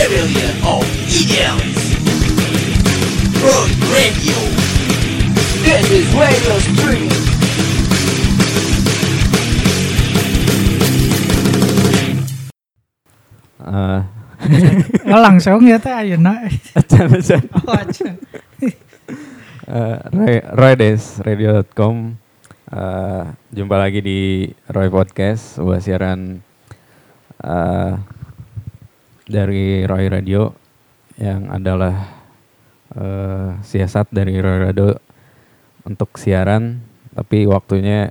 Rebellion 0.00 0.56
of 0.64 0.80
Idiots. 1.12 1.92
Road 3.44 3.70
Radio. 3.92 4.38
This 5.60 5.90
is 5.90 6.14
Radio 6.14 6.56
Stream. 6.72 7.10
Eh, 13.60 14.00
Oh, 15.10 15.20
langsung 15.20 15.60
ya 15.68 15.76
teh 15.76 15.92
ayeuna. 15.92 16.48
acan 16.72 17.12
acan. 17.12 17.42
Oh, 17.60 17.76
aja. 17.76 18.08
Eh, 19.70 19.98
Roy, 20.10 20.42
Roy 20.42 20.74
Des, 20.74 21.22
radio.com. 21.22 22.18
Eh, 22.74 23.24
jumpa 23.54 23.78
lagi 23.78 24.02
di 24.02 24.20
Roy 24.66 24.90
Podcast, 24.90 25.62
sebuah 25.62 25.78
siaran 25.78 26.42
eh, 27.38 27.92
dari 29.30 29.86
Roy 29.86 30.10
Radio 30.10 30.50
yang 31.14 31.46
adalah 31.54 31.94
eh, 32.98 33.48
siasat 33.62 34.10
dari 34.10 34.34
Roy 34.42 34.58
Radio 34.66 34.98
untuk 35.86 36.18
siaran, 36.18 36.82
tapi 37.14 37.46
waktunya 37.46 38.10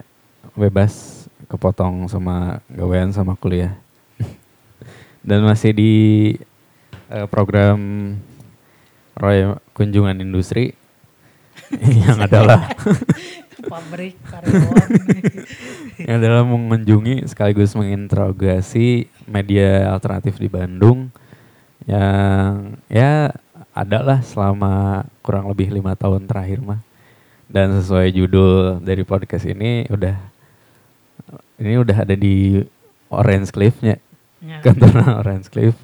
bebas 0.56 1.28
kepotong 1.52 2.08
sama 2.08 2.64
gawean 2.72 3.12
sama 3.12 3.36
kuliah. 3.36 3.76
Dan 5.28 5.44
masih 5.44 5.76
di 5.76 5.94
eh, 7.12 7.28
program 7.28 8.16
Roy 9.20 9.60
Kunjungan 9.76 10.24
Industri 10.24 10.72
yang 12.08 12.24
adalah 12.24 12.72
Pabrik 13.66 14.16
karyawan. 14.24 14.90
yang 16.08 16.16
adalah 16.24 16.44
mengunjungi 16.48 17.28
sekaligus 17.28 17.76
menginterogasi 17.76 19.12
media 19.28 19.92
alternatif 19.92 20.40
di 20.40 20.48
Bandung 20.48 21.12
yang 21.84 22.78
ya 22.88 23.34
adalah 23.76 24.24
selama 24.24 25.04
kurang 25.24 25.52
lebih 25.52 25.72
lima 25.74 25.96
tahun 25.96 26.24
terakhir 26.30 26.64
mah 26.64 26.80
dan 27.50 27.74
sesuai 27.82 28.14
judul 28.14 28.80
dari 28.80 29.04
podcast 29.04 29.44
ini 29.50 29.90
udah 29.90 30.16
ini 31.60 31.76
udah 31.82 31.98
ada 32.08 32.16
di 32.16 32.64
Orange 33.12 33.52
Cliff-nya 33.52 33.98
Ya. 34.40 34.64
kantor 34.64 35.04
Orange 35.20 35.52
Cliff 35.52 35.76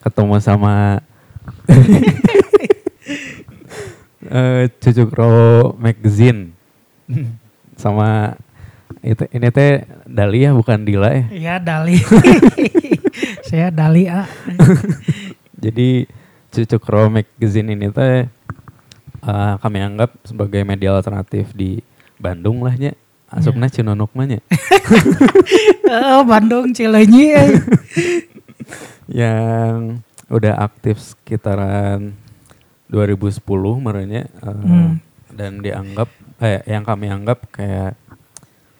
ketemu 0.00 0.40
sama 0.40 1.04
eh 4.32 4.64
Cucuk 4.80 5.12
Row 5.12 5.76
Magazine 5.76 6.51
sama 7.82 8.36
itu 9.00 9.24
ini 9.28 9.48
teh 9.48 9.82
Dahlia 10.04 10.52
bukan 10.52 10.78
Dila 10.80 11.10
ya 11.10 11.24
Iya 11.28 11.54
Dali. 11.58 11.96
Saya 13.48 13.68
Dali 13.68 14.06
A. 14.06 14.24
jadi 15.64 16.06
Cucuk 16.48 16.84
Row 16.84 17.08
Magazine 17.08 17.72
ini 17.72 17.88
teh 17.88 18.28
eh, 19.22 19.54
kami 19.56 19.78
anggap 19.78 20.12
sebagai 20.22 20.62
media 20.62 20.92
alternatif 20.92 21.50
di 21.50 21.80
Bandung 22.16 22.60
lah 22.60 22.74
nya 22.74 22.92
asupna 23.28 23.66
Cinonuk 23.66 24.12
mah 24.12 24.26
nya 24.26 24.40
Oh, 25.84 26.22
Bandung 26.22 26.70
Cileunyi. 26.70 27.26
eh. 27.32 27.50
yang 29.08 30.00
udah 30.28 30.56
aktif 30.58 30.96
sekitaran 30.96 32.16
2010 32.88 33.40
merenya 33.76 34.28
eh, 34.28 34.48
Hmm. 34.48 35.00
dan 35.30 35.60
dianggap 35.60 36.08
eh 36.42 36.58
yang 36.66 36.82
kami 36.82 37.06
anggap 37.06 37.46
kayak 37.54 37.94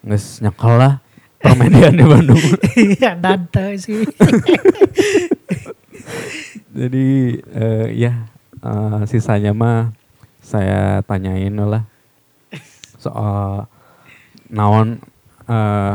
nges 0.03 0.43
nyekal 0.43 0.75
lah 0.75 0.93
permedian 1.39 1.95
di 1.95 2.03
Bandung. 2.03 2.43
Iya, 2.99 3.15
Dante 3.15 3.79
sih. 3.79 4.03
Jadi 6.73 7.07
eh, 7.39 7.87
ya 7.95 8.27
eh, 8.59 8.99
sisanya 9.07 9.55
mah 9.55 9.93
saya 10.43 10.99
tanyain 11.07 11.53
lah 11.55 11.87
soal 12.99 13.67
naon 14.51 14.99
eh, 15.47 15.93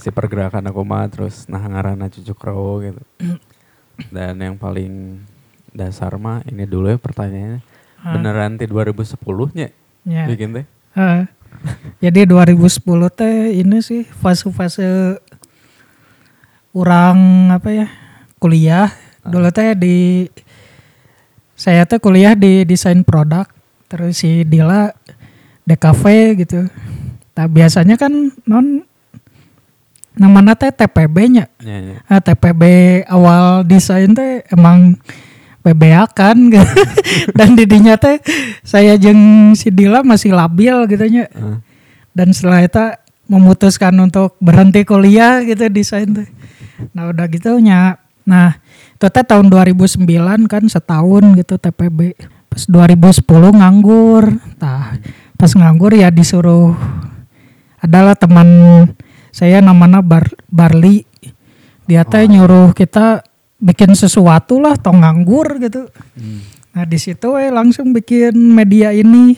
si 0.00 0.08
pergerakan 0.08 0.72
aku 0.72 0.80
mah 0.82 1.06
terus 1.12 1.44
nah 1.46 1.60
ngarana 1.60 2.08
cucuk 2.08 2.40
rawo 2.40 2.80
gitu. 2.80 3.02
Dan 4.08 4.40
yang 4.40 4.56
paling 4.56 5.20
dasar 5.76 6.16
mah 6.16 6.40
ini 6.48 6.64
dulu 6.64 6.88
ya 6.88 6.96
pertanyaannya. 6.96 7.60
Beneran 8.02 8.56
di 8.58 8.66
2010 8.66 9.20
nya 9.54 9.68
Ya. 10.02 10.26
bikin 10.26 10.50
teh? 10.50 10.66
Eh, 10.92 11.24
jadi 12.02 12.28
2010 12.28 13.08
teh 13.12 13.56
ini 13.62 13.78
sih 13.80 14.02
fase-fase 14.04 15.16
orang 16.72 17.48
apa 17.52 17.68
ya 17.70 17.86
kuliah 18.42 18.90
dulu 19.22 19.48
teh 19.54 19.76
di 19.78 20.26
saya 21.54 21.86
teh 21.86 22.02
kuliah 22.02 22.34
di 22.34 22.66
desain 22.66 23.06
produk 23.06 23.46
terus 23.86 24.20
si 24.20 24.42
Dila 24.42 24.90
DKV 25.62 26.02
gitu. 26.42 26.66
Nah 27.38 27.46
biasanya 27.46 27.94
kan 27.94 28.12
non 28.44 28.82
namanya 30.12 30.58
teh 30.58 30.74
TPB-nya. 30.74 31.48
Ya, 31.62 31.78
ya. 31.80 31.96
Ah, 32.04 32.20
TPB 32.20 32.62
awal 33.08 33.64
desain 33.64 34.12
teh 34.12 34.44
emang 34.52 35.00
PBA 35.62 36.04
kan 36.10 36.36
gitu. 36.50 36.66
dan 37.38 37.54
didinya 37.54 37.94
teh 37.94 38.18
saya 38.66 38.98
jeng 38.98 39.54
si 39.54 39.70
Dila 39.70 40.02
masih 40.02 40.34
labil 40.34 40.74
gitu 40.90 41.06
nya. 41.06 41.30
Dan 42.12 42.34
setelah 42.34 42.66
itu 42.66 42.84
memutuskan 43.30 43.94
untuk 44.02 44.36
berhenti 44.42 44.82
kuliah 44.82 45.40
gitu 45.46 45.70
desain 45.70 46.10
teh. 46.10 46.28
Nah 46.92 47.14
udah 47.14 47.26
gitu 47.30 47.56
nya. 47.62 48.02
Nah 48.26 48.58
itu 48.98 49.06
teh 49.06 49.24
tahun 49.24 49.48
2009 49.48 50.02
kan 50.50 50.62
setahun 50.66 51.24
gitu 51.38 51.54
TPB 51.56 52.18
pas 52.50 52.62
2010 52.66 53.22
nganggur. 53.62 54.24
Tah 54.58 54.98
pas 55.38 55.50
nganggur 55.54 55.94
ya 55.94 56.10
disuruh 56.10 56.74
adalah 57.82 58.14
teman 58.18 58.46
saya 59.30 59.62
namanya 59.62 60.02
Bar 60.02 60.26
Barli. 60.50 61.06
Dia 61.86 62.06
teh 62.06 62.26
nyuruh 62.30 62.74
kita 62.74 63.26
bikin 63.62 63.94
sesuatu 63.94 64.58
lah 64.58 64.74
tong 64.74 65.06
nganggur 65.06 65.62
gitu 65.62 65.86
hmm. 66.18 66.62
Nah 66.72 66.88
di 66.88 66.96
situ 66.96 67.36
eh 67.36 67.52
langsung 67.52 67.92
bikin 67.92 68.32
media 68.32 68.96
ini 68.96 69.36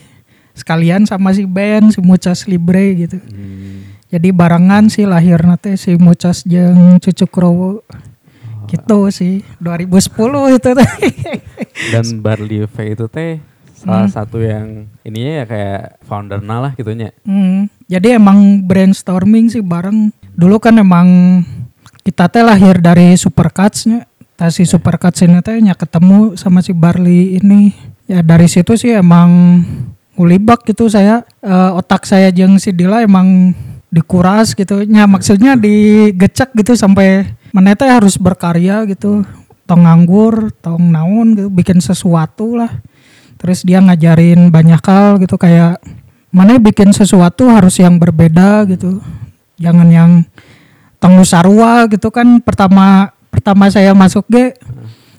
sekalian 0.55 1.03
sama 1.03 1.35
si 1.35 1.43
Ben, 1.51 1.91
si 1.91 1.99
Mucas 1.99 2.47
Libre 2.47 2.95
gitu. 2.95 3.19
Hmm. 3.19 3.99
Jadi 4.07 4.31
barengan 4.31 4.87
sih 4.87 5.03
lahir 5.03 5.43
nate 5.43 5.75
si 5.75 5.99
Mucas 5.99 6.47
jeung 6.47 7.03
Cucuk 7.03 7.35
Rowo. 7.35 7.83
Gitu 8.71 8.99
sih 9.11 9.43
2010 9.59 10.55
itu 10.55 10.71
teh. 10.79 10.91
Dan 11.93 12.23
Barley 12.23 12.71
V 12.71 12.77
itu 12.87 13.07
teh 13.11 13.43
salah 13.75 14.09
satu 14.09 14.41
yang 14.41 14.89
ininya 15.05 15.43
ya 15.43 15.45
kayak 15.45 15.83
foundernya 16.07 16.57
lah 16.57 16.73
gitunya. 16.73 17.13
Hmm, 17.29 17.69
jadi 17.85 18.17
emang 18.17 18.65
brainstorming 18.65 19.53
sih 19.53 19.61
bareng. 19.61 20.09
Dulu 20.33 20.57
kan 20.63 20.81
emang 20.81 21.43
kita 22.07 22.31
teh 22.31 22.41
lahir 22.41 22.81
dari 22.81 23.13
Supercuts-nya. 23.19 24.07
Nah, 24.35 24.51
si 24.51 24.67
Supercuts 24.67 25.23
ini 25.23 25.39
teh 25.47 25.63
nya 25.63 25.79
ketemu 25.79 26.35
sama 26.35 26.59
si 26.59 26.75
Barley 26.75 27.39
ini. 27.39 27.71
Ya 28.11 28.21
dari 28.21 28.51
situ 28.51 28.75
sih 28.75 28.93
emang 28.93 29.63
ngulibak 30.19 30.67
gitu 30.67 30.91
saya 30.91 31.25
eh, 31.41 31.71
otak 31.73 32.05
saya 32.05 32.29
jeung 32.35 32.59
si 32.59 32.75
Dila 32.75 33.07
emang 33.07 33.55
dikuras 33.95 34.59
gitu. 34.59 34.83
Nya 34.83 35.07
maksudnya 35.07 35.55
digecek 35.55 36.51
gitu 36.59 36.75
sampai 36.75 37.31
mana 37.55 37.79
teh 37.79 37.87
harus 37.87 38.19
berkarya 38.19 38.83
gitu. 38.91 39.23
Tong 39.65 39.87
nganggur, 39.87 40.53
tong 40.61 40.93
naon 40.93 41.39
gitu, 41.39 41.49
bikin 41.49 41.79
sesuatu 41.81 42.59
lah. 42.59 42.69
Terus 43.39 43.63
dia 43.63 43.81
ngajarin 43.81 44.51
banyak 44.51 44.83
hal 44.83 45.23
gitu 45.23 45.39
kayak 45.39 45.79
mana 46.35 46.59
bikin 46.59 46.91
sesuatu 46.91 47.47
harus 47.49 47.79
yang 47.79 48.03
berbeda 48.03 48.67
gitu. 48.67 48.99
Jangan 49.63 49.89
yang 49.95 50.27
tong 50.99 51.23
sarua 51.23 51.87
gitu 51.87 52.11
kan 52.11 52.43
pertama 52.43 53.14
pertama 53.45 53.69
saya 53.69 53.93
masuk 53.93 54.25
ge 54.33 54.57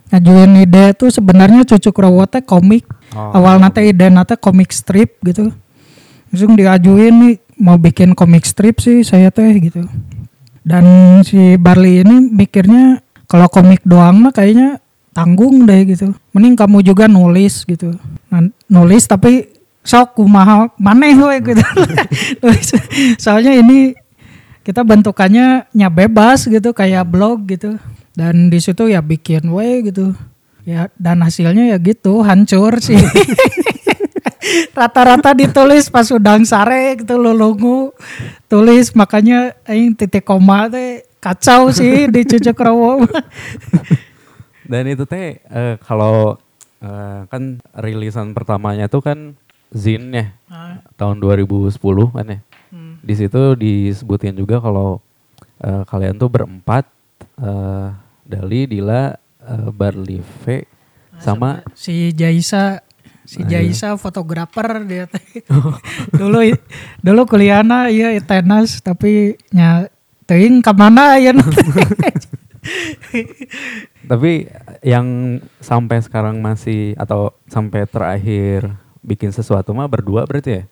ngajuin 0.10 0.66
ide 0.66 0.98
tuh 0.98 1.14
sebenarnya 1.14 1.62
cucuk 1.62 1.94
rawo 2.02 2.26
teh 2.26 2.42
komik. 2.42 2.90
Oh. 3.14 3.38
Awal 3.38 3.62
nate 3.62 3.86
ide 3.86 4.10
nate 4.10 4.34
komik 4.34 4.74
strip 4.74 5.22
gitu. 5.22 5.54
Langsung 6.34 6.58
diajuin 6.58 7.14
nih 7.14 7.36
mau 7.62 7.78
bikin 7.78 8.18
komik 8.18 8.50
strip 8.50 8.82
sih 8.82 9.06
saya 9.06 9.30
teh 9.30 9.46
gitu. 9.62 9.86
Dan 10.66 11.22
si 11.22 11.54
Barley 11.62 12.02
ini 12.02 12.34
mikirnya 12.34 12.98
kalau 13.30 13.46
komik 13.46 13.86
doang 13.86 14.26
mah 14.26 14.34
kayaknya 14.34 14.82
tanggung 15.14 15.70
deh 15.70 15.86
gitu. 15.86 16.18
Mending 16.34 16.58
kamu 16.58 16.82
juga 16.82 17.06
nulis 17.06 17.62
gitu. 17.62 17.94
Nah, 18.34 18.42
nulis 18.66 19.06
tapi 19.06 19.54
sok 19.86 20.18
kumaha 20.18 20.74
maneh 20.82 21.14
we 21.14 21.54
gitu. 21.54 21.62
Soalnya 23.22 23.54
ini 23.54 23.94
kita 24.66 24.82
bentukannya 24.82 25.70
nya 25.78 25.88
bebas 25.94 26.50
gitu 26.50 26.74
kayak 26.74 27.06
blog 27.06 27.46
gitu. 27.46 27.78
Dan 28.16 28.48
di 28.48 28.60
situ 28.64 28.88
ya 28.88 29.04
bikin 29.04 29.52
we 29.52 29.86
gitu. 29.86 30.16
Ya 30.66 30.90
dan 30.98 31.22
hasilnya 31.22 31.76
ya 31.76 31.78
gitu 31.78 32.26
hancur 32.26 32.80
sih. 32.82 32.98
Rata-rata 34.78 35.34
ditulis 35.34 35.90
pas 35.90 36.06
udang 36.10 36.46
sare 36.46 36.98
gitu 37.02 37.18
lulungu 37.18 37.92
tulis 38.46 38.94
makanya 38.94 39.58
aing 39.66 39.98
titik 39.98 40.22
koma 40.24 40.70
teh 40.70 41.02
kacau 41.20 41.74
sih 41.74 42.06
di 42.14 42.22
cucuk 42.24 42.58
rawo. 42.58 43.04
Dan 44.66 44.90
itu 44.90 45.06
teh 45.06 45.42
eh, 45.42 45.76
kalau 45.82 46.38
eh, 46.82 47.20
kan 47.30 47.62
rilisan 47.78 48.34
pertamanya 48.34 48.90
tuh 48.90 49.02
kan 49.04 49.20
Zin 49.76 50.14
ya 50.14 50.32
Ah, 50.48 50.80
tahun 50.96 51.20
2010 51.20 51.76
kan 52.16 52.26
ya. 52.26 52.40
hmm. 52.72 53.04
Di 53.04 53.14
situ 53.18 53.42
disebutin 53.60 54.38
juga 54.38 54.62
kalau 54.64 55.02
eh, 55.60 55.84
kalian 55.84 56.16
tuh 56.16 56.30
berempat 56.32 56.86
eh, 57.42 57.90
Dali, 58.26 58.66
Dila, 58.66 59.14
eh, 59.42 59.70
Barlive 59.72 60.68
sama 61.16 61.64
si 61.78 62.12
Jaisa 62.12 62.82
si 63.26 63.42
Ah, 63.42 63.48
iya. 63.50 63.64
Jaisa 63.64 63.98
fotografer 63.98 64.86
dia 64.86 65.06
dulu 66.20 66.40
dulu 67.02 67.22
kuliahna 67.26 67.90
iya 67.90 68.14
tenas 68.22 68.84
tapi 68.86 69.34
nya 69.50 69.90
teuing 70.30 70.62
ka 70.62 70.76
mana 70.76 71.18
ya 71.18 71.34
tapi 74.12 74.46
yang 74.86 75.40
sampai 75.58 75.98
sekarang 76.06 76.38
masih 76.42 76.94
atau 77.02 77.34
sampai 77.50 77.90
terakhir 77.90 78.70
bikin 79.02 79.34
sesuatu 79.34 79.74
mah 79.74 79.90
berdua 79.90 80.26
berarti 80.26 80.62
ya? 80.62 80.64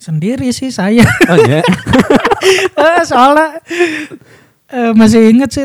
sendiri 0.00 0.52
sih 0.52 0.68
saya 0.68 1.04
Oh 1.32 1.38
iya. 1.48 1.64
Eh, 2.76 3.00
soalnya 3.08 3.56
eh, 4.68 4.92
masih 4.92 5.32
inget 5.32 5.48
sih 5.48 5.64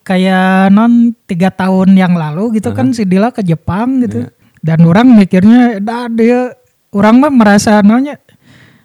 kayak 0.00 0.70
non 0.70 1.12
tiga 1.24 1.50
tahun 1.50 1.92
yang 1.92 2.14
lalu 2.14 2.56
gitu 2.56 2.70
kan 2.70 2.90
si 2.90 3.02
Dila 3.02 3.28
ke 3.28 3.42
Jepang 3.42 4.00
gitu 4.00 4.22
Iya. 4.22 4.30
dan 4.62 4.78
orang 4.82 5.12
mikirnya 5.12 5.76
dah 5.78 6.06
dia 6.06 6.54
orang 6.90 7.18
mah 7.18 7.28
merasa 7.28 7.82
nanya 7.82 8.16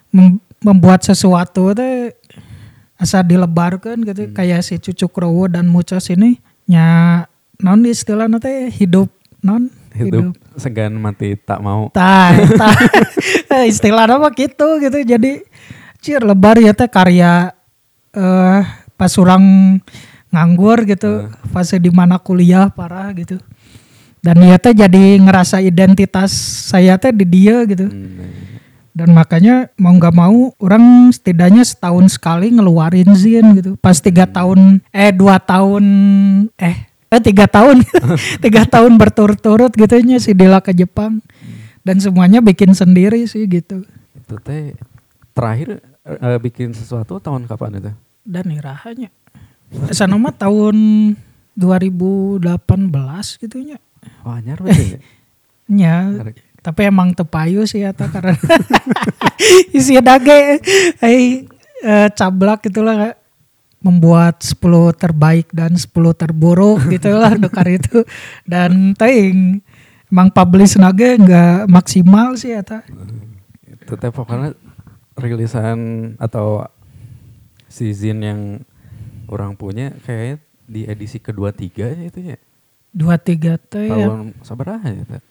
mem- 0.10 0.42
membuat 0.60 1.02
sesuatu 1.02 1.72
teh 1.72 2.12
asa 2.96 3.22
dilebarkan 3.22 4.04
gitu 4.04 4.28
Hmm. 4.28 4.34
kayak 4.34 4.60
si 4.60 4.76
Cucuk 4.76 5.16
Rowo 5.16 5.46
dan 5.46 5.66
Mucos 5.66 6.10
ini 6.10 6.36
nya 6.66 7.24
non 7.58 7.80
istilahnya 7.82 8.38
teh 8.38 8.68
hidup 8.70 9.08
non 9.40 9.70
Hidup 9.90 10.38
segan 10.54 10.96
mati 10.96 11.34
tak 11.36 11.60
mau. 11.60 11.90
Tah, 11.90 12.32
tah. 12.62 12.78
istilahnya 13.66 14.16
mah 14.16 14.32
gitu 14.32 14.78
gitu. 14.78 14.96
Jadi 15.02 15.42
cir 15.98 16.22
lebar 16.22 16.56
ya 16.56 16.72
teh 16.72 16.86
karya 16.86 17.52
eh 18.12 18.62
pas 18.94 19.14
orang 19.18 19.76
nganggur 20.30 20.86
gitu, 20.86 21.30
fase 21.50 21.82
di 21.82 21.90
mana 21.90 22.22
kuliah 22.22 22.70
parah 22.70 23.10
gitu. 23.14 23.42
Dan 24.20 24.44
ya 24.44 24.60
teh 24.60 24.76
jadi 24.76 25.16
ngerasa 25.16 25.64
identitas 25.64 26.32
saya 26.68 27.00
teh 27.00 27.16
di 27.16 27.24
dia 27.24 27.64
gitu. 27.64 27.88
Hmm, 27.88 28.60
Dan 28.92 29.16
makanya 29.16 29.72
mau 29.80 29.96
nggak 29.96 30.16
mau 30.16 30.52
orang 30.60 31.08
setidaknya 31.16 31.64
setahun 31.64 32.20
sekali 32.20 32.52
ngeluarin 32.52 33.16
zin 33.16 33.56
gitu. 33.56 33.80
Pas 33.80 33.96
tiga 33.96 34.28
tahun 34.28 34.84
eh 34.92 35.16
dua 35.16 35.40
tahun 35.40 35.86
eh 36.60 36.78
eh 37.10 37.22
tiga 37.24 37.48
tahun 37.48 37.80
tiga 38.44 38.68
tahun 38.68 39.00
berturut-turut 39.00 39.72
gitu 39.72 39.96
nya 40.04 40.20
si 40.20 40.36
Dila 40.36 40.60
ke 40.60 40.76
Jepang 40.76 41.24
dan 41.88 41.98
semuanya 42.04 42.44
bikin 42.44 42.76
sendiri 42.76 43.24
sih 43.24 43.48
gitu. 43.48 43.88
Itu 44.20 44.36
teh 44.44 44.76
terakhir 45.32 45.80
eh, 46.04 46.40
bikin 46.44 46.76
sesuatu 46.76 47.24
tahun 47.24 47.48
kapan 47.48 47.80
itu? 47.80 47.92
Dan 48.28 48.52
irahanya 48.52 49.10
sana 49.94 50.18
mah 50.18 50.34
tahun 50.34 50.76
2018 51.58 52.46
gitu 53.44 53.58
nya. 53.62 53.78
Wah, 54.24 54.40
anyar 54.40 54.64
berarti 54.64 54.86
ya? 54.96 55.00
Nya, 55.70 55.96
tapi 56.60 56.90
emang 56.90 57.14
tepayu 57.14 57.64
sih 57.70 57.86
ya 57.86 57.94
karena 57.94 58.34
isi 59.78 59.96
dage 60.02 60.60
eh 61.00 61.46
eh, 61.86 62.08
cablak 62.12 62.68
itulah 62.68 63.14
membuat 63.80 64.44
10 64.44 64.60
terbaik 65.00 65.48
dan 65.56 65.78
10 65.78 65.88
terburuk 66.20 66.84
gitulah 66.92 67.32
dokar 67.40 67.70
itu 67.72 68.04
dan 68.44 68.92
ting 68.92 69.64
emang 70.12 70.28
publish 70.34 70.76
nage 70.76 71.16
nggak 71.16 71.70
maksimal 71.70 72.36
sih 72.36 72.52
ya 72.58 72.66
ta. 72.66 72.84
Itu 73.64 73.96
teh 73.96 74.12
pokoknya 74.12 74.58
rilisan 75.16 76.14
atau 76.20 76.68
season 77.72 78.20
yang 78.20 78.40
orang 79.30 79.54
punya 79.54 79.94
kayak 80.02 80.42
di 80.66 80.84
edisi 80.84 81.18
kedua 81.18 81.50
tiga 81.50 81.88
ya 81.88 82.04
itu 82.04 82.20
ya. 82.26 82.38
dua 82.90 83.16
tiga 83.16 83.56
teh 83.56 83.86
Tahun 83.88 84.34
sabaraha 84.42 84.90
ya 84.90 85.04
teh? 85.08 85.22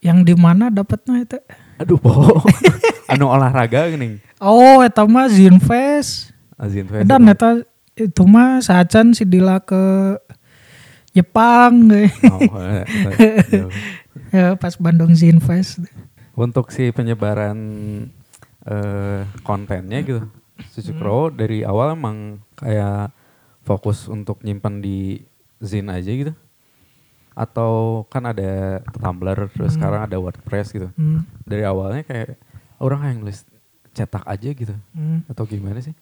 yang 0.00 0.22
di 0.22 0.32
mana 0.32 0.68
dapatnya 0.68 1.22
itu 1.22 1.38
Aduh, 1.76 1.96
bohong. 1.96 2.42
anu 3.12 3.28
olahraga 3.28 3.88
gini. 3.88 4.20
oh 4.38 4.80
eta 4.80 5.02
mah 5.02 5.26
Zinfest 5.26 6.30
Azin 6.54 6.84
Fest. 6.84 7.04
dan 7.04 7.22
eta 7.24 7.60
itu 7.94 8.22
mah 8.24 8.60
saacan 8.60 9.10
si 9.10 9.24
Dila 9.24 9.58
ke 9.58 10.14
Jepang 11.10 11.88
Oh, 12.30 12.40
jauh. 13.50 13.72
ya, 14.30 14.54
pas 14.54 14.76
Bandung 14.76 15.12
Zinfest 15.12 15.82
Untuk 16.32 16.70
si 16.70 16.88
penyebaran 16.88 17.58
eh, 18.62 19.20
kontennya 19.42 19.98
gitu, 20.00 20.22
Suci 20.70 20.94
Crow 20.94 21.26
dari 21.28 21.66
awal 21.66 21.94
emang 21.94 22.38
kayak 22.54 23.10
fokus 23.68 24.08
untuk 24.08 24.40
nyimpan 24.40 24.80
di 24.80 25.20
Zin 25.60 25.92
aja 25.92 26.08
gitu. 26.08 26.32
Atau 27.36 28.02
kan 28.08 28.24
ada 28.24 28.80
Tumblr, 28.96 29.52
terus 29.52 29.76
sekarang 29.76 30.08
ada 30.08 30.16
WordPress 30.16 30.72
gitu. 30.72 30.88
Hmm, 30.96 31.28
Dari 31.44 31.62
awalnya 31.68 32.02
kayak 32.02 32.40
orang 32.80 33.04
yang 33.12 33.16
nulis 33.22 33.44
cetak 33.92 34.24
aja 34.24 34.48
gitu. 34.56 34.74
hmm. 34.96 35.28
Atau 35.28 35.44
gimana 35.44 35.78
sih? 35.84 35.92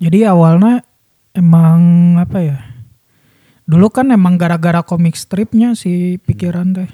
Jadi 0.00 0.24
awalnya 0.26 0.82
emang 1.36 2.16
apa 2.18 2.38
ya? 2.42 2.58
Dulu 3.68 3.86
kan 3.92 4.10
emang 4.10 4.34
gara-gara 4.40 4.82
komik 4.82 5.14
stripnya 5.14 5.76
si 5.78 6.18
pikiran 6.18 6.74
teh. 6.74 6.90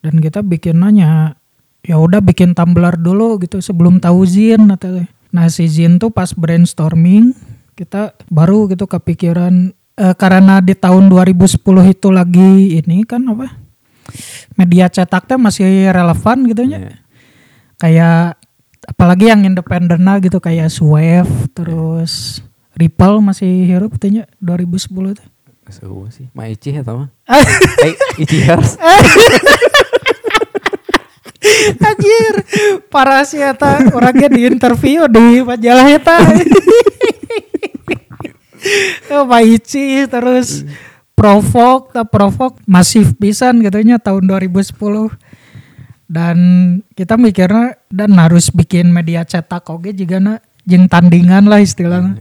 Dan 0.00 0.20
kita 0.20 0.40
bikin 0.40 0.80
nanya 0.80 1.36
ya 1.84 2.00
udah 2.00 2.24
bikin 2.24 2.56
Tumblr 2.56 2.96
dulu 2.96 3.36
gitu 3.44 3.60
sebelum 3.60 4.00
tahu 4.00 4.24
Zin 4.24 4.72
atau. 4.72 5.04
Nah 5.28 5.46
si 5.52 5.68
Zin 5.68 6.00
tuh 6.00 6.08
pas 6.08 6.32
brainstorming 6.32 7.36
kita 7.74 8.14
baru 8.30 8.70
gitu 8.70 8.86
kepikiran 8.86 9.74
eh, 9.98 10.14
karena 10.14 10.62
di 10.62 10.78
tahun 10.78 11.10
2010 11.10 11.58
itu 11.90 12.08
lagi 12.14 12.78
ini 12.78 13.02
kan 13.02 13.22
apa? 13.26 13.50
Media 14.54 14.86
cetak 14.86 15.26
teh 15.26 15.38
masih 15.38 15.90
relevan 15.90 16.46
gitu 16.46 16.62
nya 16.64 16.78
Iya. 16.78 16.94
kayak 17.80 18.18
apalagi 18.84 19.32
yang 19.32 19.42
independen 19.42 20.04
gitu 20.20 20.38
kayak 20.38 20.70
Swift 20.70 21.50
terus 21.56 22.44
Ripple 22.74 23.22
masih 23.22 23.66
hirup 23.66 23.98
tanya 23.98 24.26
2010 24.38 25.18
teh. 25.18 25.26
Sewa 25.72 26.06
sih. 26.12 26.28
Ma 26.36 26.44
Ici 26.46 26.76
ya 26.76 26.84
tau 26.84 27.06
mah. 27.06 27.10
Eh, 27.84 27.94
Ici 28.20 28.44
harus. 28.44 28.76
Anjir, 31.80 32.34
parah 32.88 33.20
sih 33.24 33.40
eta 33.40 33.80
orangnya 33.92 34.32
di 34.32 34.48
interview 34.48 35.04
di 35.08 35.44
majalah 35.44 35.88
eta. 35.92 36.16
oh, 39.14 39.24
Pak 39.28 39.42
Ici 39.44 40.06
terus 40.08 40.64
provok, 41.14 41.94
tak 41.94 42.10
provok 42.10 42.58
masif 42.66 43.14
pisan 43.16 43.62
katanya 43.62 44.00
tahun 44.02 44.26
2010. 44.28 44.74
Dan 46.04 46.36
kita 46.92 47.16
mikirnya 47.16 47.80
dan 47.88 48.12
harus 48.20 48.52
bikin 48.52 48.92
media 48.92 49.24
cetak 49.24 49.64
oke 49.66 49.90
juga 49.96 50.20
na 50.20 50.34
jeung 50.68 50.86
tandingan 50.86 51.48
lah 51.48 51.64
istilahnya. 51.64 52.20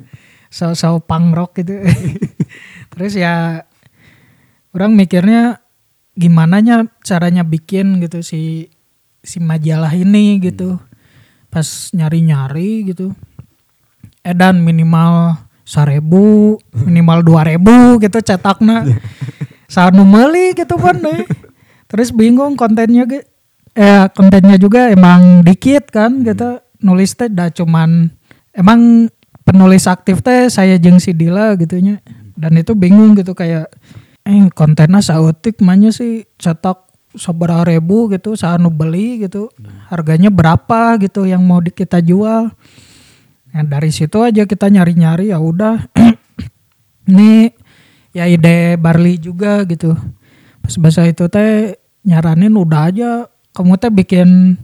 So-so 0.54 1.02
punk 1.04 1.34
rock 1.36 1.60
gitu. 1.60 1.84
terus 2.94 3.18
ya 3.18 3.66
orang 4.74 4.94
mikirnya 4.94 5.64
gimana 6.14 6.62
nya 6.62 6.86
caranya 7.02 7.42
bikin 7.42 7.98
gitu 8.06 8.22
si 8.22 8.70
si 9.26 9.42
majalah 9.42 9.90
ini 9.98 10.38
gitu 10.38 10.78
pas 11.50 11.90
nyari-nyari 11.94 12.94
gitu 12.94 13.18
edan 14.22 14.62
minimal 14.62 15.38
seribu 15.64 16.60
minimal 16.76 17.24
dua 17.24 17.48
ribu 17.48 17.98
gitu 18.04 18.20
cetakna. 18.20 18.84
Sanu 19.68 20.06
meuli 20.06 20.54
gitu 20.54 20.78
kan 20.78 21.00
deh. 21.00 21.26
terus 21.94 22.10
bingung 22.10 22.58
kontennya 22.58 23.06
ge 23.06 23.22
eh 23.78 24.10
kontennya 24.18 24.58
juga 24.58 24.90
emang 24.90 25.42
dikit 25.46 25.90
kan 25.94 26.22
gitu. 26.22 26.62
Nulis 26.84 27.16
teh 27.16 27.32
dah 27.32 27.48
cuman 27.50 28.12
emang 28.52 29.08
penulis 29.46 29.88
aktif 29.88 30.20
teh 30.26 30.50
saya 30.50 30.76
jeng 30.78 31.00
si 31.00 31.16
Dila 31.16 31.56
gitunya. 31.56 32.02
Dan 32.34 32.58
itu 32.58 32.74
bingung 32.74 33.14
gitu 33.14 33.38
kayak 33.38 33.70
eh 34.26 34.50
kontennya 34.52 35.00
sautik 35.06 35.62
mahnya 35.62 35.94
sih 35.94 36.26
cetak 36.42 36.92
seberapa 37.14 37.62
ribu 37.70 38.10
gitu 38.10 38.34
saat 38.34 38.58
beli 38.62 39.22
gitu. 39.26 39.54
Harganya 39.90 40.34
berapa 40.34 40.98
gitu 40.98 41.30
yang 41.30 41.46
mau 41.46 41.62
kita 41.62 42.02
jual 42.02 42.50
nah 43.54 43.62
dari 43.62 43.94
situ 43.94 44.20
aja 44.26 44.50
kita 44.50 44.68
nyari-nyari 44.68 45.30
ya 45.30 45.38
udah. 45.38 45.78
Ini 47.10 47.54
ya 48.16 48.26
ide 48.26 48.76
Barli 48.82 49.22
juga 49.22 49.62
gitu. 49.70 49.94
Pas 50.64 50.74
bahasa 50.80 51.06
itu 51.06 51.28
teh 51.30 51.78
nyaranin 52.08 52.56
udah 52.58 52.82
aja. 52.90 53.12
Kamu 53.54 53.78
teh 53.78 53.94
bikin 53.94 54.58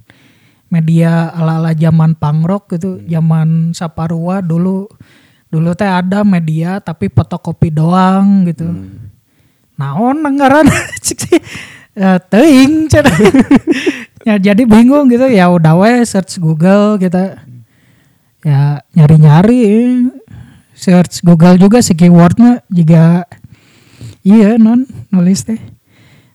media 0.73 1.29
ala-ala 1.33 1.77
zaman 1.77 2.17
punk 2.17 2.41
rock 2.49 2.63
gitu 2.73 3.03
zaman 3.05 3.77
Saparua 3.77 4.41
dulu. 4.41 4.89
Dulu 5.49 5.69
teh 5.77 5.89
ada 5.89 6.25
media 6.25 6.81
tapi 6.81 7.11
fotokopi 7.13 7.69
doang 7.69 8.49
gitu. 8.49 8.65
Hmm. 8.65 9.11
naon 9.79 10.25
anggaran? 10.27 10.67
Cik 11.05 11.19
sih 11.23 11.41
Eh, 11.99 12.19
teuing 12.31 12.87
cenah. 12.87 13.11
ya 14.27 14.35
jadi 14.39 14.63
bingung 14.63 15.11
gitu. 15.11 15.27
Ya 15.27 15.51
udah 15.51 15.75
we 15.75 16.07
search 16.07 16.39
Google 16.39 16.95
gitu 16.95 17.35
ya 18.43 18.79
nyari-nyari 18.95 19.63
search 20.75 21.19
Google 21.27 21.59
juga 21.59 21.83
si 21.83 21.91
keywordnya 21.91 22.63
juga 22.71 23.27
iya 24.23 24.55
non 24.55 24.87
nulis 25.11 25.43
teh. 25.43 25.59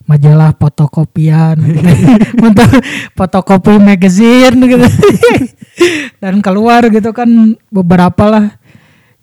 Majalah 0.05 0.53
fotokopian. 0.61 1.57
Untuk 2.47 2.71
fotokopi 3.17 3.81
magazine 3.81 4.53
gitu. 4.69 4.85
Dan 6.23 6.45
keluar 6.45 6.93
gitu 6.93 7.17
kan 7.17 7.57
beberapa 7.73 8.29
lah 8.29 8.47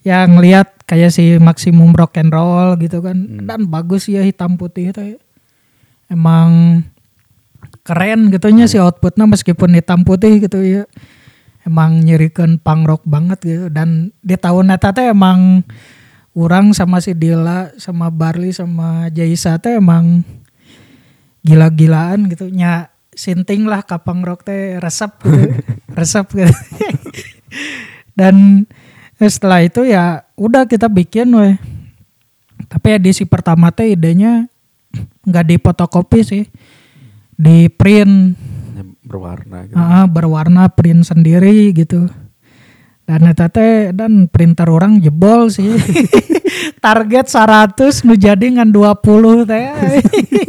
yang 0.01 0.41
lihat 0.41 0.81
kayak 0.89 1.13
si 1.13 1.37
maksimum 1.37 1.93
rock 1.93 2.17
and 2.17 2.33
roll 2.33 2.73
gitu 2.81 2.97
kan. 2.97 3.45
Dan 3.45 3.69
bagus 3.69 4.09
ya 4.09 4.25
hitam 4.25 4.57
putih 4.57 4.89
itu 4.89 5.21
emang 6.09 6.81
keren 7.85 8.33
gitunya 8.33 8.65
si 8.65 8.81
outputnya 8.81 9.29
meskipun 9.29 9.77
hitam 9.77 10.01
putih 10.01 10.41
gitu 10.41 10.59
ya 10.61 10.83
emang 11.65 12.01
nyerikan 12.01 12.57
punk 12.57 12.87
rock 12.89 13.03
banget 13.05 13.39
gitu. 13.43 13.65
Dan 13.69 14.13
di 14.21 14.35
tahun 14.37 14.73
eta 14.73 14.93
teh 14.93 15.11
emang 15.11 15.65
orang 16.33 16.71
sama 16.71 17.03
si 17.03 17.11
Dila 17.11 17.75
sama 17.75 18.07
Barley 18.07 18.55
sama 18.55 19.11
Jaisa 19.11 19.59
teh 19.59 19.77
emang 19.77 20.25
gila-gilaan 21.45 22.29
gitu. 22.31 22.47
Nya 22.49 22.93
sinting 23.11 23.67
lah 23.67 23.83
kapang 23.83 24.23
rock 24.23 24.47
teh 24.47 24.79
resep 24.79 25.11
gitu. 25.21 25.59
Resep 25.99 26.25
gitu. 26.31 26.53
Dan 28.19 28.65
setelah 29.21 29.61
itu 29.61 29.85
ya 29.85 30.25
udah 30.39 30.65
kita 30.65 30.87
bikin 30.89 31.29
weh. 31.35 31.55
Tapi 32.71 32.95
edisi 32.95 33.27
pertama 33.27 33.69
teh 33.69 33.93
idenya 33.93 34.47
nggak 35.27 35.45
di 35.45 35.55
fotokopi 35.59 36.19
sih. 36.23 36.43
Di 37.35 37.67
print. 37.67 38.37
Ya, 38.37 38.50
berwarna 39.11 39.67
gitu. 39.67 39.75
Ah, 39.75 40.07
berwarna 40.07 40.71
print 40.71 41.03
sendiri 41.03 41.75
gitu. 41.75 42.07
Dan 43.03 43.27
eta 43.27 43.51
teh 43.51 43.91
dan 43.91 44.31
printer 44.31 44.71
orang 44.71 45.03
jebol 45.03 45.51
sih. 45.51 45.75
Target 46.85 47.27
100 47.27 48.07
nu 48.07 48.15
jadi 48.15 48.45
ngan 48.55 48.71
20 48.71 49.51
teh. 49.51 49.67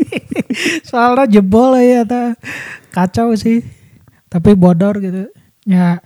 Soalnya 0.89 1.27
jebol 1.27 1.75
ya 1.83 2.07
eta. 2.07 2.39
Kacau 2.95 3.35
sih. 3.35 3.67
Tapi 4.31 4.55
bodor 4.55 5.03
gitu. 5.03 5.27
Ya. 5.67 5.99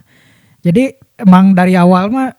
Jadi 0.65 0.97
emang 1.21 1.53
dari 1.53 1.77
awal 1.77 2.09
mah 2.09 2.33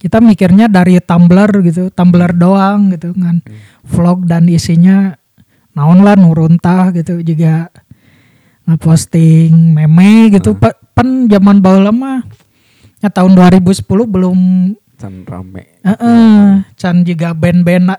kita 0.00 0.18
mikirnya 0.18 0.66
dari 0.66 0.98
Tumblr 0.98 1.62
gitu, 1.62 1.94
Tumblr 1.94 2.34
doang 2.34 2.90
gitu 2.90 3.14
kan. 3.14 3.38
Vlog 3.86 4.26
dan 4.26 4.50
isinya 4.50 5.14
naon 5.78 6.02
lah 6.02 6.18
nuruntah 6.18 6.90
gitu 6.90 7.22
juga 7.22 7.70
ngeposting 8.70 9.74
meme 9.74 10.30
gitu. 10.38 10.54
Pe- 10.54 10.78
pen 10.94 11.26
zaman 11.26 11.58
baheula 11.58 11.90
mah 11.90 12.22
ya 13.02 13.10
tahun 13.10 13.34
2010 13.34 13.82
belum 13.86 14.38
Can 15.00 15.24
rame. 15.24 15.64
Heeh, 15.80 16.60
can 16.76 17.00
juga 17.08 17.32
band-band 17.32 17.96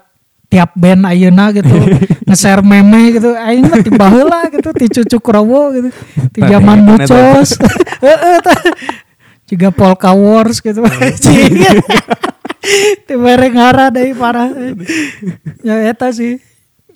tiap 0.52 0.76
band 0.78 1.08
ayeuna 1.08 1.50
gitu 1.50 1.74
nge-share 2.30 2.62
meme 2.62 3.18
gitu. 3.18 3.34
Aing 3.34 3.66
mah 3.66 3.82
ti 3.82 3.90
baheula 3.90 4.46
gitu 4.54 4.70
ti 4.78 4.86
cucuk 4.86 5.26
rowo 5.34 5.74
gitu 5.74 5.90
ti 6.30 6.40
zaman 6.46 6.78
iya, 6.78 6.86
mucos. 6.86 7.58
heeh 8.06 8.38
tah. 8.46 8.62
juga 9.52 9.68
polka 9.68 10.16
wars 10.16 10.64
gitu. 10.64 10.80
Ti 13.10 13.14
mere 13.20 13.52
ngara 13.52 13.92
deui 13.92 14.16
parah. 14.16 14.48
Ya 15.60 15.92
eta 15.92 16.08
sih. 16.16 16.40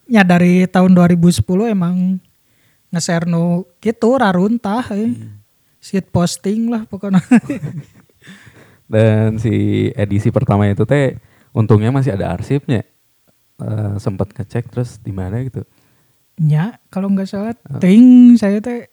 Ya 0.07 0.23
dari 0.23 0.63
tahun 0.69 0.95
2010 0.95 1.43
emang 1.67 2.21
nge-share 2.95 3.27
nu 3.27 3.67
gitu 3.83 4.15
raruntah 4.15 4.87
eh. 4.95 5.11
shit 5.83 6.07
posting 6.09 6.71
lah 6.71 6.87
pokoknya 6.87 7.19
Dan 8.85 9.41
si 9.41 9.89
edisi 9.97 10.29
pertama 10.29 10.69
itu 10.69 10.85
teh 10.85 11.17
untungnya 11.53 11.89
masih 11.89 12.13
ada 12.13 12.37
arsipnya. 12.37 12.85
Eh, 13.55 13.93
sempat 13.97 14.29
ngecek 14.35 14.69
terus 14.69 15.01
di 15.01 15.09
mana 15.09 15.41
gitu. 15.41 15.65
Ya, 16.35 16.77
kalau 16.91 17.07
nggak 17.09 17.29
salah, 17.31 17.55
ting 17.79 18.35
saya 18.35 18.59
teh 18.59 18.91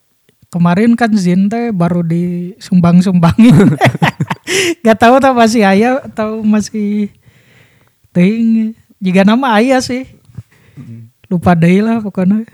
kemarin 0.48 0.94
kan 0.94 1.10
Zin 1.18 1.50
teh 1.50 1.74
baru 1.74 2.06
disumbang-sumbangin. 2.06 3.76
gak 4.86 4.98
tahu 5.00 5.18
tak 5.18 5.34
masih 5.34 5.66
ayah 5.66 6.00
atau 6.06 6.40
masih 6.40 7.10
ting. 8.14 8.72
Jika 9.02 9.26
nama 9.26 9.58
ayah 9.58 9.82
sih. 9.82 10.06
Lupa 11.26 11.58
deh 11.58 11.82
lah 11.82 11.98
pokoknya. 11.98 12.46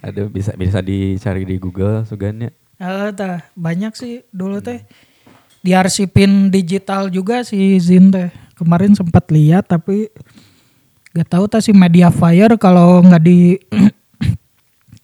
Ada 0.00 0.32
bisa 0.32 0.56
bisa 0.56 0.80
dicari 0.80 1.44
di 1.44 1.60
Google 1.60 2.08
sugannya. 2.08 2.56
Eh, 2.80 3.08
tah, 3.12 3.44
banyak 3.52 3.92
sih 3.92 4.24
dulu 4.32 4.64
teh 4.64 4.80
diarsipin 5.60 6.48
digital 6.48 7.12
juga 7.12 7.44
si 7.44 7.76
Zin 7.76 8.08
teh. 8.08 8.32
Kemarin 8.56 8.96
sempat 8.96 9.28
lihat 9.28 9.68
tapi 9.68 10.08
gak 11.12 11.28
tahu 11.28 11.44
tah 11.48 11.60
si 11.60 11.76
Mediafire 11.76 12.56
kalau 12.56 13.04
nggak 13.04 13.24
di 13.24 13.60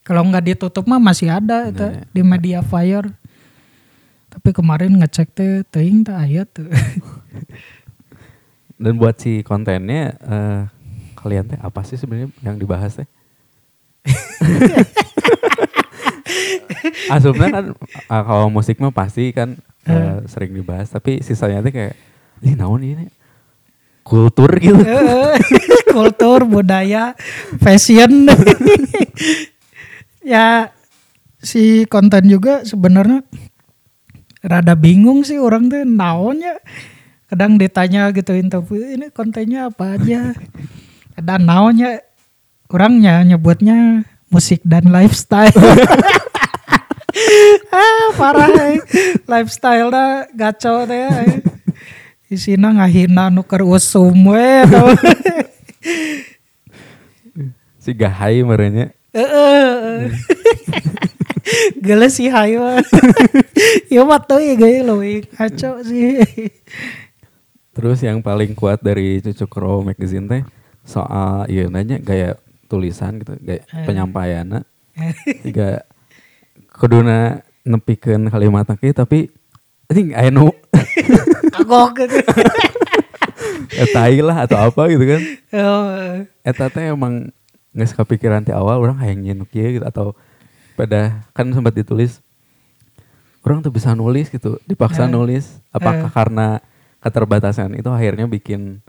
kalau 0.07 0.25
nggak 0.25 0.53
ditutup 0.53 0.85
mah 0.89 1.01
masih 1.01 1.29
ada 1.29 1.69
itu 1.69 1.85
Nah, 1.85 2.01
di 2.09 2.21
Mediafire. 2.25 3.13
Tapi 4.33 4.49
kemarin 4.53 4.97
ngecek 4.97 5.29
teh 5.33 5.61
teuing 5.69 6.01
teh 6.01 6.17
aya 6.17 6.49
tuh. 6.49 6.69
Dan 8.81 8.97
buat 8.97 9.17
si 9.17 9.45
kontennya 9.45 10.17
eh, 10.21 10.61
kalian 11.17 11.49
teh 11.49 11.59
apa 11.61 11.85
sih 11.85 11.97
sebenarnya 11.97 12.33
yang 12.41 12.57
dibahas 12.57 12.97
teh? 12.97 13.09
Asumnya 17.13 17.47
kan 17.51 17.65
ah, 18.11 18.23
kalau 18.23 18.49
musik 18.51 18.79
mah 18.79 18.91
pasti 18.91 19.31
kan 19.31 19.55
eh, 19.87 20.23
sering 20.27 20.55
dibahas 20.55 20.89
tapi 20.91 21.23
sisanya 21.23 21.63
teh 21.63 21.71
kayak 21.71 21.95
ini 22.43 22.55
naon 22.55 22.83
ini 22.83 23.07
kultur 24.07 24.51
gitu. 24.55 24.79
Kultur, 25.97 26.47
budaya, 26.47 27.11
fashion. 27.59 28.31
ya 30.23 30.71
si 31.43 31.83
konten 31.91 32.31
juga 32.31 32.63
sebenarnya 32.63 33.27
rada 34.45 34.77
bingung 34.79 35.27
sih 35.27 35.35
orang 35.35 35.67
tuh 35.67 35.83
naonnya. 35.83 36.63
Kadang 37.27 37.59
ditanya 37.59 38.07
gitu 38.15 38.31
interview 38.39 38.87
ini 38.87 39.11
kontennya 39.11 39.67
apa 39.67 39.99
aja. 39.99 40.31
Kadang 41.19 41.43
naonnya 41.43 42.06
orangnya 42.71 43.23
nyebutnya 43.23 44.03
musik 44.27 44.59
dan 44.67 44.91
lifestyle. 44.91 45.55
ah 47.73 48.07
parah 48.13 48.51
eh. 48.75 48.77
lifestyle 49.25 49.89
dah 49.89 50.29
gaco 50.35 50.85
teh 50.85 51.07
eh. 51.09 51.41
isina 52.29 52.69
ngahina 52.75 53.31
nuker 53.31 53.63
usum 53.63 54.15
we 54.31 54.63
tau. 54.67 54.91
Si 57.87 57.95
Gahai 57.95 58.43
merenya. 58.43 58.91
Heeh. 59.15 60.11
Geles 61.79 62.19
sih 62.19 62.27
hayo. 62.27 62.83
ya 63.93 64.03
mah 64.03 64.19
tuh 64.19 64.43
ya 64.43 64.59
gaya 64.59 64.83
leuwih 64.83 65.23
ngaco 65.31 65.87
sih. 65.87 66.19
Terus 67.71 68.03
yang 68.03 68.19
paling 68.19 68.51
kuat 68.59 68.83
dari 68.83 69.23
Cucuk 69.23 69.55
Raw 69.55 69.79
Magazine 69.87 70.27
teh 70.27 70.43
soal 70.83 71.47
iya 71.47 71.71
nanya 71.71 71.95
gaya 72.03 72.35
tulisan 72.67 73.19
gitu, 73.19 73.33
gaya 73.39 73.63
penyampaiannya. 73.83 74.61
Juga 75.47 75.87
kuduna 76.73 77.41
nepikeun 77.63 78.29
kalimat 78.29 78.67
kieu 78.77 78.91
tapi 78.91 79.27
ini 79.89 80.13
aya 80.13 80.29
nu 80.29 80.51
Kagok 81.51 81.97
gitu. 81.97 82.17
etai 83.83 84.19
lah 84.21 84.45
atau 84.45 84.57
apa 84.69 84.81
gitu 84.89 85.05
kan. 85.05 85.21
Oh, 85.53 85.85
Eta 86.41 86.67
teh 86.69 86.91
emang 86.91 87.29
nggak 87.75 87.93
kepikiran 87.93 88.41
ti 88.41 88.51
awal 88.51 88.81
orang 88.81 88.97
hayang 88.97 89.21
nyen 89.21 89.41
kieu 89.45 89.77
gitu 89.77 89.85
atau 89.85 90.17
pada 90.73 91.25
kan 91.33 91.49
sempat 91.49 91.73
ditulis 91.73 92.21
orang 93.41 93.63
tuh 93.63 93.71
bisa 93.71 93.95
nulis 93.95 94.27
gitu, 94.27 94.59
dipaksa 94.67 95.07
Eh. 95.07 95.11
nulis. 95.11 95.61
Apakah 95.71 96.11
karena 96.11 96.59
keterbatasan 96.99 97.77
itu 97.77 97.87
akhirnya 97.87 98.27
bikin 98.27 98.81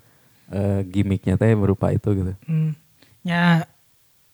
eh, 0.48 0.80
gimmicknya 0.82 1.36
teh 1.36 1.52
berupa 1.52 1.92
itu 1.92 2.08
gitu. 2.16 2.32
hmm. 2.48 2.72
Ya, 3.26 3.66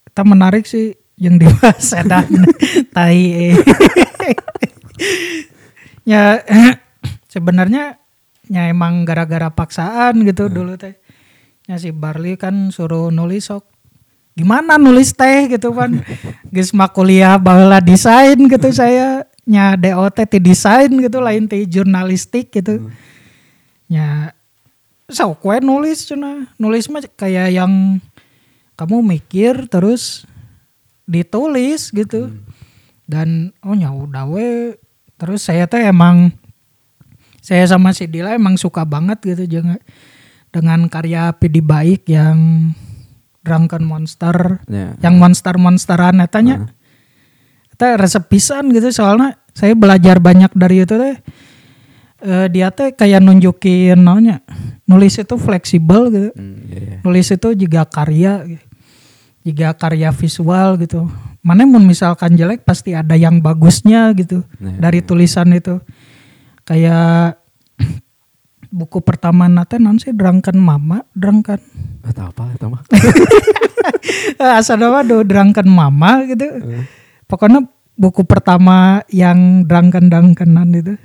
kita 0.05 0.21
menarik 0.23 0.63
sih 0.63 0.95
yang 1.19 1.39
dibahas 1.39 1.95
edan 1.99 2.27
tai. 2.91 3.55
ya 6.11 6.43
sebenarnya 7.33 7.99
ya 8.47 8.69
emang 8.69 9.03
gara-gara 9.07 9.49
paksaan 9.51 10.23
gitu 10.23 10.51
dulu 10.51 10.75
teh. 10.79 10.95
Ya 11.65 11.81
si 11.81 11.89
Barley 11.89 12.37
kan 12.37 12.69
suruh 12.69 13.09
nulis 13.09 13.49
sok 13.49 13.65
gimana 14.35 14.77
nulis 14.77 15.15
teh? 15.15 15.49
gitu 15.49 15.73
kan. 15.73 16.03
Geus 16.53 16.75
mah 16.75 16.91
kuliah 16.91 17.39
baheula 17.39 17.79
desain 17.81 18.37
gitu 18.37 18.69
saya. 18.71 19.25
Nya 19.45 19.77
DOT 19.77 20.25
ti 20.25 20.41
desain 20.41 20.89
gitu 20.89 21.21
lain 21.21 21.45
ti 21.45 21.65
jurnalistik 21.69 22.51
gitu. 22.53 22.91
Nya 23.89 24.33
sok 25.05 25.45
we 25.45 25.61
nulis 25.61 26.09
cenah 26.09 26.49
nulis 26.57 26.89
mah 26.89 27.05
kayak 27.13 27.53
yang 27.53 28.01
kamu 28.75 29.03
mikir 29.03 29.67
terus 29.71 30.27
ditulis 31.07 31.91
gitu. 31.91 32.31
Dan 33.07 33.51
oh 33.63 33.75
ya 33.75 33.91
udah 33.91 34.27
we. 34.27 34.75
Terus 35.15 35.47
saya 35.47 35.63
tuh 35.67 35.79
emang 35.79 36.35
saya 37.39 37.63
sama 37.69 37.93
si 37.93 38.09
Dila 38.09 38.33
emang 38.35 38.57
suka 38.57 38.83
banget 38.83 39.21
gitu 39.21 39.45
jangan 39.45 39.79
dengan 40.49 40.89
karya 40.89 41.29
Pidi 41.37 41.61
Baik 41.61 42.09
yang 42.09 42.71
Drunken 43.45 43.85
Monster 43.85 44.65
Ya. 44.65 44.97
yang 45.05 45.21
monster-monsteran 45.21 46.17
etanya 46.25 46.65
itu 47.69 47.85
resep 48.01 48.25
pisan 48.31 48.73
gitu 48.73 48.89
soalnya 48.89 49.37
saya 49.53 49.77
belajar 49.77 50.17
banyak 50.17 50.49
dari 50.57 50.81
itu 50.83 50.95
teh. 50.97 51.15
Eh, 52.25 52.47
dia 52.49 52.73
teh 52.73 52.95
kayak 52.97 53.21
nunjukin 53.21 54.01
namanya 54.01 54.41
nulis 54.89 55.13
itu 55.21 55.35
fleksibel 55.37 56.09
gitu. 56.09 56.29
Hmm, 56.33 56.65
iya, 56.65 56.79
iya. 56.81 56.97
nulis 57.05 57.27
itu 57.29 57.49
juga 57.53 57.85
karya. 57.85 58.41
gitu. 58.49 58.64
Juga 59.45 59.77
karya 59.77 60.09
visual 60.09 60.81
gitu. 60.81 61.05
Mana 61.45 61.69
mun 61.69 61.85
misalkan 61.85 62.33
jelek 62.33 62.65
pasti 62.65 62.97
ada 62.97 63.13
yang 63.13 63.37
bagusnya 63.37 64.09
gitu 64.17 64.41
Nah, 64.57 64.81
dari 64.81 65.05
tulisan 65.05 65.53
itu. 65.53 65.77
Kayak 66.65 67.37
buku 68.77 69.05
pertama 69.05 69.45
nate 69.45 69.77
non 69.77 70.01
sih 70.01 70.09
Drunken 70.09 70.57
Mama 70.57 71.05
Drunken. 71.13 71.61
Atau 72.01 72.33
apa 72.33 72.49
itu 72.57 72.65
mah? 72.65 72.81
asal 74.57 74.81
nama 74.81 75.05
do 75.05 75.21
Drunken 75.21 75.69
Mama 75.69 76.25
gitu. 76.25 76.49
Pokoknya 77.29 77.61
buku 77.93 78.25
pertama 78.25 79.05
yang 79.13 79.61
Drunken 79.69 80.09
Drunkenan 80.09 80.73
itu. 80.73 80.97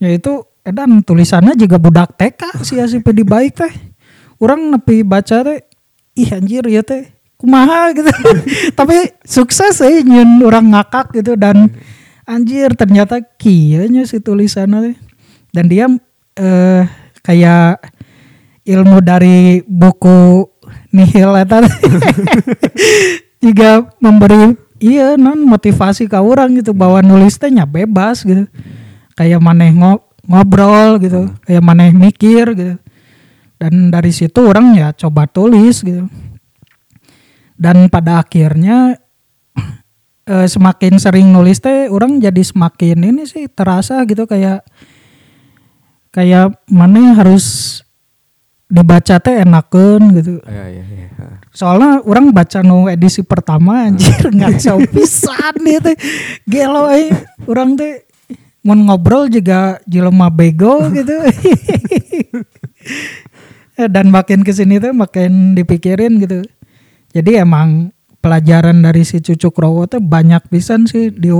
Yaitu 0.00 0.48
edan 0.64 1.04
tulisannya 1.04 1.52
juga 1.60 1.76
budak 1.76 2.16
TK 2.16 2.64
si 2.64 2.80
si 2.88 3.04
pedi 3.04 3.20
baik 3.20 3.52
teh. 3.52 3.74
Orang 4.40 4.72
nepi 4.72 5.04
baca 5.04 5.44
teh 5.44 5.60
ih 6.16 6.32
anjir 6.32 6.64
ya 6.64 6.80
teh 6.80 7.19
kumaha 7.40 7.96
gitu. 7.96 8.12
Tapi 8.78 9.16
sukses 9.24 9.80
sih 9.80 10.04
nyun 10.04 10.44
orang 10.44 10.76
ngakak 10.76 11.16
gitu. 11.16 11.40
Dan 11.40 11.72
anjir 12.28 12.76
ternyata 12.76 13.24
kianya 13.40 14.04
si 14.04 14.20
tulisannya 14.20 14.94
dan 15.50 15.64
dia 15.66 15.88
eh, 16.36 16.84
kayak 17.24 17.80
ilmu 18.68 19.00
dari 19.00 19.64
buku 19.64 20.46
nihil 20.92 21.34
eta 21.34 21.64
juga 23.44 23.88
memberi 23.98 24.54
iya 24.78 25.16
non 25.16 25.40
motivasi 25.48 26.04
ke 26.04 26.20
orang 26.20 26.60
gitu. 26.60 26.76
Bahwa 26.76 27.00
nulis 27.00 27.40
teh 27.40 27.48
nya 27.48 27.64
bebas 27.64 28.20
gitu. 28.20 28.44
Kayak 29.16 29.40
maneh 29.40 29.72
ngo- 29.72 30.04
ngobrol 30.28 31.00
gitu. 31.00 31.32
Kayak 31.48 31.64
maneh 31.64 31.90
mikir 31.96 32.52
gitu. 32.52 32.76
Dan 33.60 33.92
dari 33.92 34.08
situ 34.08 34.40
orang 34.40 34.72
ya 34.72 34.88
coba 34.96 35.28
tulis 35.28 35.84
gitu 35.84 36.08
dan 37.60 37.92
pada 37.92 38.24
akhirnya 38.24 38.96
eh, 40.24 40.48
semakin 40.48 40.96
sering 40.96 41.28
nulis 41.28 41.60
teh 41.60 41.92
orang 41.92 42.16
jadi 42.16 42.40
semakin 42.40 43.12
ini 43.12 43.28
sih 43.28 43.52
terasa 43.52 44.00
gitu 44.08 44.24
kayak 44.24 44.64
kayak 46.08 46.56
mana 46.72 47.12
harus 47.20 47.78
dibaca 48.64 49.20
teh 49.20 49.44
enakeun 49.44 50.02
gitu. 50.16 50.40
Iya, 50.48 50.64
iya, 50.72 50.84
iya. 50.88 51.06
soalnya 51.52 52.00
orang 52.06 52.32
baca 52.32 52.64
no 52.64 52.86
edisi 52.88 53.20
pertama 53.26 53.90
anjir 53.90 54.32
ngaco 54.32 54.80
pisan 54.88 55.54
dia 55.60 55.84
teh. 55.84 55.96
Gelo 56.48 56.88
eh. 56.88 57.12
Orang 57.44 57.76
teh 57.76 58.08
mau 58.64 58.72
ngobrol 58.72 59.28
juga 59.28 59.84
jelema 59.84 60.32
bego 60.32 60.88
gitu. 60.96 61.12
Dan 63.94 64.12
makin 64.12 64.44
ke 64.44 64.52
sini 64.52 64.80
tuh 64.80 64.92
makin 64.92 65.56
dipikirin 65.56 66.20
gitu 66.20 66.44
jadi 67.10 67.42
emang 67.42 67.90
pelajaran 68.20 68.84
dari 68.84 69.02
si 69.02 69.18
cucuk 69.18 69.56
rowo 69.56 69.88
tuh 69.88 69.98
banyak 69.98 70.46
pisan 70.52 70.86
sih 70.86 71.10
di 71.10 71.32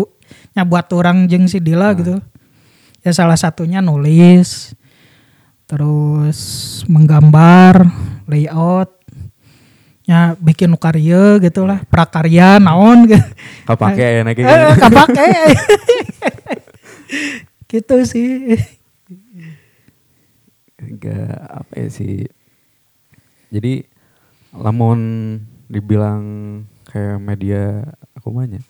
nya 0.56 0.66
buat 0.66 0.90
orang 0.90 1.30
jeng 1.30 1.46
si 1.46 1.62
Dila 1.62 1.94
gitu. 1.94 2.18
Ya 3.00 3.12
salah 3.14 3.38
satunya 3.38 3.80
nulis 3.80 4.74
terus 5.70 6.38
menggambar 6.90 7.86
layout 8.26 8.98
ya 10.02 10.34
bikin 10.34 10.74
karya 10.74 11.38
gitu 11.38 11.62
lah 11.62 11.86
prakarya 11.86 12.58
naon 12.58 13.06
gitu. 13.10 13.22
Kapake 13.70 14.06
ya 14.18 14.22
nake 14.26 14.42
eh, 14.42 14.74
kapake. 14.74 15.28
Gitu 17.70 17.96
sih. 18.02 18.58
Enggak 20.82 21.38
apa 21.38 21.72
ya 21.78 21.86
sih. 21.86 22.26
Jadi 23.54 23.86
lamun 24.50 24.98
dibilang 25.70 26.22
kayak 26.90 27.22
media 27.22 27.86
aku 28.18 28.34
banyak. 28.34 28.62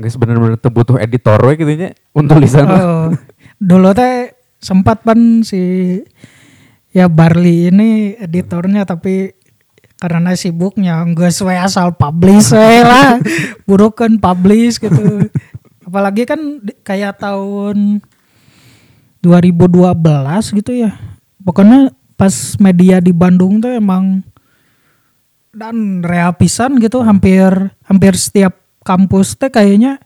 Guys 0.00 0.16
bener-bener 0.16 0.56
butuh 0.56 0.96
editor 0.96 1.36
we 1.44 1.60
gitu 1.60 1.72
nya 1.76 1.92
untuk 2.16 2.40
tulisan. 2.40 2.64
Oh, 2.64 3.12
dulu 3.60 3.92
teh 3.92 4.32
sempat 4.58 5.04
pan 5.04 5.44
si 5.44 6.00
ya 6.90 7.06
Barley 7.06 7.68
ini 7.68 8.16
editornya 8.16 8.88
tapi 8.88 9.36
karena 9.98 10.34
sibuknya 10.38 11.02
nggak 11.02 11.34
sesuai 11.34 11.58
asal 11.58 11.94
publish 11.98 12.54
we 12.54 12.82
lah 12.86 13.18
burukan 13.68 14.14
publish 14.18 14.78
gitu 14.78 15.26
apalagi 15.82 16.22
kan 16.22 16.62
kayak 16.86 17.18
tahun 17.18 17.98
2012 19.22 19.82
gitu 20.62 20.72
ya 20.74 20.94
pokoknya 21.42 21.90
pas 22.14 22.58
media 22.62 23.02
di 23.02 23.10
Bandung 23.10 23.58
tuh 23.58 23.74
emang 23.74 24.22
dan 25.58 26.06
reapisan 26.06 26.78
gitu 26.78 27.02
hampir 27.02 27.50
hampir 27.82 28.14
setiap 28.14 28.54
kampus 28.86 29.34
teh 29.34 29.50
kayaknya 29.50 29.98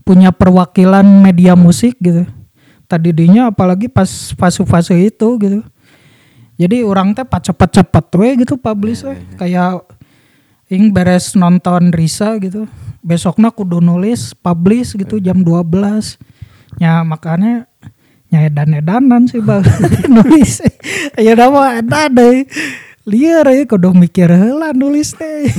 punya 0.00 0.32
perwakilan 0.32 1.04
media 1.04 1.52
musik 1.52 2.00
gitu. 2.00 2.24
Tadi 2.88 3.12
dinya 3.12 3.52
apalagi 3.52 3.92
pas 3.92 4.08
fase-fase 4.32 4.96
itu 4.96 5.28
gitu. 5.36 5.60
Jadi 6.56 6.80
orang 6.80 7.12
teh 7.12 7.26
pas 7.28 7.44
cepet-cepet 7.44 8.06
we 8.16 8.28
gitu 8.40 8.56
publish 8.56 9.04
we. 9.04 9.20
Kayak 9.36 9.84
ing 10.72 10.96
beres 10.96 11.36
nonton 11.36 11.92
Risa 11.92 12.40
gitu. 12.40 12.64
Besoknya 13.04 13.52
kudu 13.52 13.84
nulis 13.84 14.32
publish 14.32 14.96
gitu 14.96 15.20
jam 15.20 15.44
12 15.44 16.16
ya 16.80 17.04
makanya 17.04 17.68
nya 18.26 18.48
edan-edanan 18.48 19.28
sih 19.30 19.38
bang. 19.44 19.62
Nulis. 20.16 20.64
Ya 21.14 21.38
udah 21.38 21.48
mah 21.52 21.70
edan 21.78 22.10
deh 22.16 22.42
liar 23.06 23.46
ya 23.46 23.62
kudu 23.64 23.94
mikir 23.94 24.26
heula 24.28 24.74
nulis 24.74 25.14
teh 25.14 25.46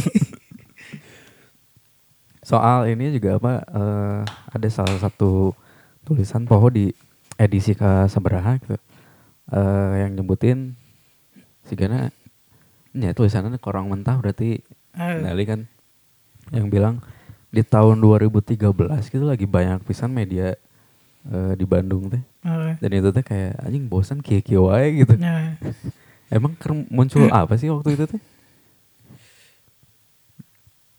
Soal 2.47 2.87
ini 2.87 3.11
juga 3.11 3.35
apa 3.35 3.53
eh, 3.59 4.21
ada 4.55 4.67
salah 4.71 4.95
satu 5.03 5.51
tulisan 6.07 6.47
poho 6.47 6.71
di 6.71 6.95
edisi 7.35 7.75
ke 7.75 8.07
sabaraha 8.07 8.55
gitu. 8.63 8.79
Eh, 9.51 9.93
yang 9.99 10.15
nyebutin 10.15 10.71
sigana 11.67 12.07
ya 12.95 13.11
tulisannya 13.11 13.59
korang 13.59 13.91
mentah 13.91 14.15
berarti 14.19 14.63
Eh. 14.97 15.21
Nelly 15.21 15.45
kan 15.45 15.59
yang 16.49 16.71
bilang 16.73 17.03
di 17.53 17.61
tahun 17.61 18.01
2013 18.01 18.57
gitu 19.11 19.25
lagi 19.27 19.45
banyak 19.45 19.83
pisan 19.85 20.09
media 20.09 20.55
eh, 21.27 21.53
di 21.53 21.65
Bandung 21.67 22.07
teh 22.07 22.23
Eh, 22.47 22.79
dan 22.79 22.89
itu 22.95 23.11
teh 23.11 23.21
kayak 23.21 23.59
anjing 23.59 23.91
bosan 23.91 24.23
kia 24.23 24.39
kia 24.39 24.63
wae 24.63 25.03
gitu 25.03 25.19
ya. 25.19 25.59
Emang 26.31 26.55
muncul 26.91 27.27
apa 27.31 27.55
sih 27.55 27.71
waktu 27.71 27.95
itu 27.95 28.05
teh? 28.15 28.21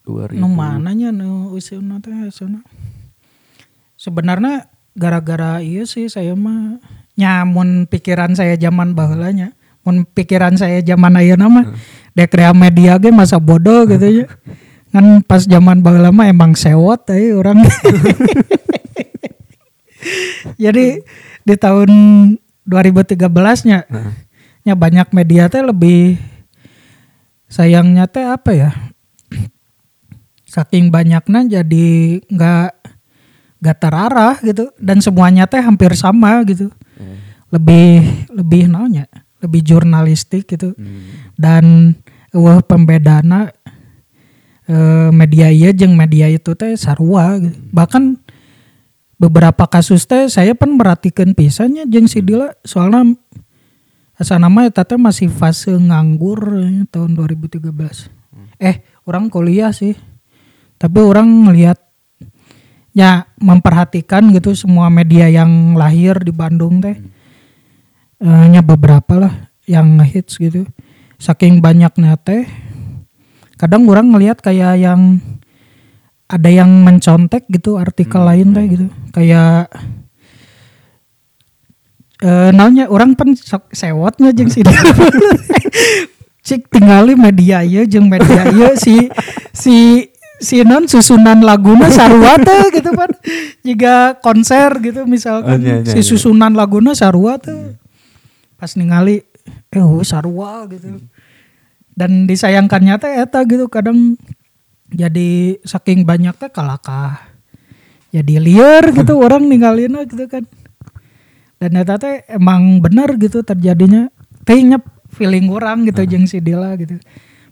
2000 0.08 0.40
nu 0.40 0.48
mananya 0.48 1.12
nu 1.12 1.52
usiuna 1.52 2.00
teh 2.00 2.16
sana 2.32 2.64
sebenarnya 4.00 4.72
gara-gara 4.96 5.60
iya 5.60 5.84
sih 5.84 6.08
saya 6.08 6.32
mah 6.32 6.80
nyamun 7.20 7.84
pikiran 7.84 8.32
saya 8.32 8.56
zaman 8.56 8.96
baheulanya 8.96 9.52
mun 9.84 10.08
pikiran 10.08 10.56
saya 10.56 10.80
zaman 10.80 11.12
ayeuna 11.20 11.46
mah 11.52 11.64
dek 12.16 12.32
rea 12.32 12.56
media 12.56 12.96
ge 12.96 13.12
masa 13.12 13.36
bodoh 13.36 13.84
gitu 13.84 14.24
ya 14.24 14.26
kan 14.90 15.20
pas 15.28 15.44
zaman 15.44 15.84
baheula 15.84 16.08
mah 16.08 16.26
emang 16.32 16.56
sewot 16.56 17.04
teh 17.04 17.36
orang 17.36 17.60
jadi 20.62 21.04
di 21.44 21.54
tahun 21.56 21.90
2013 22.64 23.68
nya 23.68 23.84
Nah, 23.88 24.12
nya 24.68 24.76
banyak 24.76 25.08
media 25.16 25.48
teh 25.48 25.64
lebih 25.64 26.20
sayangnya 27.48 28.04
teh 28.04 28.28
apa 28.28 28.52
ya? 28.52 28.70
Saking 30.44 30.92
banyaknya 30.92 31.60
jadi 31.60 32.20
nggak 32.28 32.70
nggak 33.64 33.78
terarah 33.80 34.36
gitu. 34.44 34.68
Dan 34.76 35.00
semuanya 35.00 35.48
teh 35.48 35.64
hampir 35.64 35.96
sama 35.96 36.44
gitu. 36.44 36.68
Eh, 37.00 37.16
lebih 37.48 38.04
lebih 38.28 38.68
naunya 38.68 39.08
lebih 39.40 39.64
jurnalistik 39.64 40.44
gitu. 40.44 40.76
Hmm, 40.76 41.32
dan 41.38 41.64
wah 42.34 42.60
pembedana 42.60 43.48
eh, 44.68 45.08
media 45.14 45.48
iya 45.48 45.72
jeung 45.72 45.96
media 45.96 46.28
itu 46.28 46.52
teh 46.58 46.76
sarua 46.76 47.40
gitu. 47.40 47.56
bahkan 47.72 48.20
beberapa 49.18 49.66
kasus 49.66 50.06
teh 50.06 50.30
saya 50.30 50.54
pun 50.54 50.78
merhatikan 50.78 51.32
pisannya 51.34 51.86
jeung 51.90 52.06
si 52.06 52.22
Dila. 52.22 52.54
Soalnya 52.62 53.16
nama 54.18 54.66
eta 54.66 54.82
teh 54.82 54.98
masih 54.98 55.30
fase 55.30 55.70
nganggur 55.70 56.42
eh, 56.58 56.82
tahun 56.90 57.14
2013 57.14 57.70
eh 58.58 58.82
orang 59.06 59.30
kuliah 59.30 59.70
sih. 59.70 59.94
Tapi 60.78 60.98
orang 61.02 61.26
ngelihat 61.46 61.78
ya 62.94 63.26
memperhatikan 63.38 64.30
gitu 64.34 64.54
semua 64.54 64.90
media 64.90 65.30
yang 65.30 65.74
lahir 65.78 66.18
di 66.22 66.34
Bandung 66.34 66.82
teh. 66.82 66.98
Eh, 68.18 68.38
hanya 68.46 68.62
beberapa 68.62 69.14
lah 69.14 69.34
yang 69.70 70.02
hits 70.02 70.38
gitu. 70.38 70.66
Saking 71.18 71.62
banyaknya 71.62 72.18
teh 72.18 72.46
kadang 73.58 73.86
orang 73.90 74.14
ngelihat 74.14 74.38
kayak 74.38 74.78
yang 74.78 75.18
ada 76.30 76.50
yang 76.50 76.86
mencontek 76.86 77.46
gitu 77.50 77.78
artikel 77.78 78.22
lain 78.22 78.54
teh 78.54 78.66
gitu. 78.66 78.86
Kayak 79.14 79.70
eh 82.18 82.50
naunya 82.50 82.90
orang 82.90 83.14
pen 83.14 83.38
sok 83.38 83.70
sewotnya 83.70 84.34
jeung 84.34 84.50
si 84.50 84.66
cik 86.46 86.66
tinggali 86.72 87.14
media 87.14 87.62
ieu 87.62 87.86
jeung 87.86 88.10
media 88.10 88.50
ieu 88.50 88.74
si 88.74 89.06
si 89.54 90.08
si 90.38 90.62
non 90.62 90.86
susunan 90.86 91.42
laguna 91.42 91.90
sarua 91.90 92.38
teh 92.38 92.70
gitu 92.70 92.94
kan 92.94 93.10
jika 93.66 94.16
konser 94.22 94.70
gitu 94.78 95.02
misalkan. 95.04 95.58
Oh, 95.58 95.62
iya, 95.62 95.82
iya, 95.82 95.92
si 95.92 96.00
iya. 96.00 96.06
susunan 96.06 96.54
laguna 96.54 96.94
sarua 96.94 97.36
teh. 97.42 97.74
Pas 98.54 98.70
ningali 98.78 99.26
eh 99.74 99.82
oh, 99.82 100.02
sarua 100.06 100.66
gitu. 100.70 101.02
Dan 101.98 102.30
disayangkannya 102.30 102.94
teh 103.02 103.12
eta 103.18 103.42
gitu 103.44 103.66
kadang 103.66 104.14
jadi 104.88 105.58
saking 105.66 106.06
banyak 106.06 106.38
teh 106.38 106.50
kalakah. 106.54 107.18
Jadi 108.14 108.40
liar 108.40 108.94
gitu 108.94 109.18
orang 109.26 109.44
ninggalin 109.50 110.06
gitu 110.06 110.24
kan 110.30 110.46
dan 111.58 111.74
eta 111.74 111.98
teh 111.98 112.22
emang 112.30 112.78
benar 112.78 113.18
gitu 113.18 113.42
terjadinya. 113.42 114.10
Nyep 114.48 114.80
feeling 115.12 115.52
orang 115.52 115.84
gitu 115.84 116.08
jeung 116.08 116.24
si 116.24 116.40
Dila 116.40 116.72
gitu. 116.80 116.96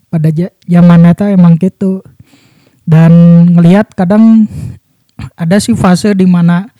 Pada 0.08 0.30
zaman 0.64 1.00
eta 1.10 1.28
emang 1.28 1.58
gitu. 1.60 2.00
Dan 2.86 3.12
ngelihat 3.52 3.92
kadang 3.92 4.46
ada 5.34 5.58
sih 5.58 5.74
fase 5.74 6.14
di 6.14 6.24
mana 6.24 6.70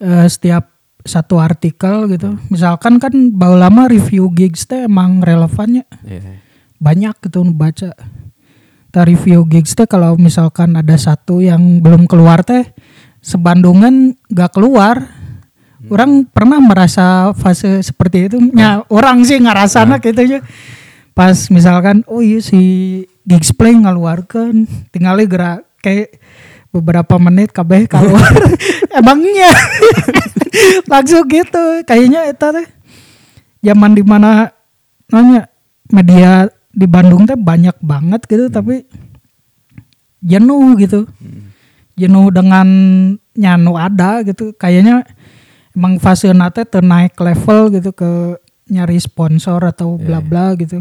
eh, 0.00 0.26
setiap 0.26 0.72
satu 1.06 1.38
artikel 1.38 2.10
gitu. 2.10 2.34
Misalkan 2.50 2.98
kan 2.98 3.14
bau 3.30 3.54
lama 3.54 3.86
review 3.86 4.32
gigs 4.34 4.66
teh 4.66 4.88
emang 4.88 5.22
relevannya. 5.22 5.86
Iya. 6.02 6.42
banyak 6.76 7.16
gitu 7.24 7.40
baca. 7.56 7.96
Ta 8.92 9.00
review 9.04 9.48
gigs 9.48 9.72
teh 9.72 9.88
kalau 9.88 10.16
misalkan 10.20 10.76
ada 10.76 10.96
satu 11.00 11.40
yang 11.40 11.80
belum 11.80 12.04
keluar 12.04 12.44
teh 12.44 12.68
sebandungan 13.24 14.12
gak 14.28 14.54
keluar 14.54 15.15
orang 15.90 16.26
pernah 16.26 16.58
merasa 16.58 17.30
fase 17.34 17.82
seperti 17.82 18.30
itu? 18.30 18.36
Ya 18.54 18.82
orang 18.90 19.22
sih 19.22 19.38
ngerasana 19.38 19.98
gitu 20.02 20.20
aja. 20.20 20.38
Pas 21.16 21.48
misalkan 21.48 22.04
oh 22.10 22.20
iya 22.20 22.44
si 22.44 22.60
gigs 23.24 23.50
play 23.56 23.72
ngeluarkan 23.72 24.68
tinggalnya 24.92 25.26
gerak 25.26 25.60
kayak 25.80 26.20
beberapa 26.74 27.16
menit 27.16 27.56
kabeh 27.56 27.88
keluar. 27.88 28.30
Emangnya? 28.98 29.48
Langsung 30.90 31.24
gitu 31.28 31.82
kayaknya 31.88 32.28
itu 32.28 32.46
teh. 32.52 32.66
Zaman 33.64 33.96
di 33.96 34.04
mana 34.04 34.52
nanya 35.08 35.48
media 35.88 36.52
di 36.70 36.84
Bandung 36.84 37.24
teh 37.24 37.38
banyak 37.38 37.80
banget 37.80 38.20
gitu 38.28 38.52
tapi 38.52 38.84
jenuh 40.20 40.76
gitu. 40.76 41.08
Jenuh 41.96 42.28
dengan 42.28 42.68
nyanu 43.36 43.72
ada 43.76 44.20
gitu 44.20 44.52
kayaknya 44.56 45.04
emang 45.76 46.00
fase 46.00 46.32
nate 46.32 46.64
naik 46.80 47.20
level 47.20 47.76
gitu 47.76 47.92
ke 47.92 48.40
nyari 48.72 48.96
sponsor 48.96 49.60
atau 49.60 50.00
bla 50.00 50.24
bla 50.24 50.56
gitu. 50.56 50.80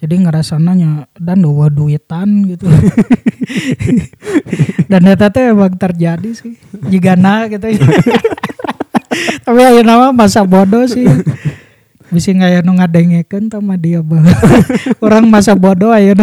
Jadi 0.00 0.16
ngerasananya 0.16 1.12
dan 1.16 1.44
dua 1.44 1.68
duitan 1.68 2.48
gitu. 2.48 2.64
Dan 4.90 5.04
eta 5.04 5.28
teh 5.28 5.52
emang 5.52 5.76
terjadi 5.76 6.32
sih. 6.32 6.56
Jika 6.88 7.20
na 7.20 7.44
gitu. 7.52 7.64
Tapi 9.44 9.60
ayo 9.60 9.84
nama 9.84 10.08
masa 10.08 10.40
bodoh 10.40 10.88
sih. 10.88 11.04
Bisa 12.08 12.32
nggak 12.32 12.64
nu 12.64 12.80
ngadengekeun 12.80 13.52
sama 13.52 13.76
dia 13.78 14.02
bah 14.02 14.18
orang 14.98 15.30
masa 15.32 15.54
bodoh 15.54 15.94
ayo 15.94 16.18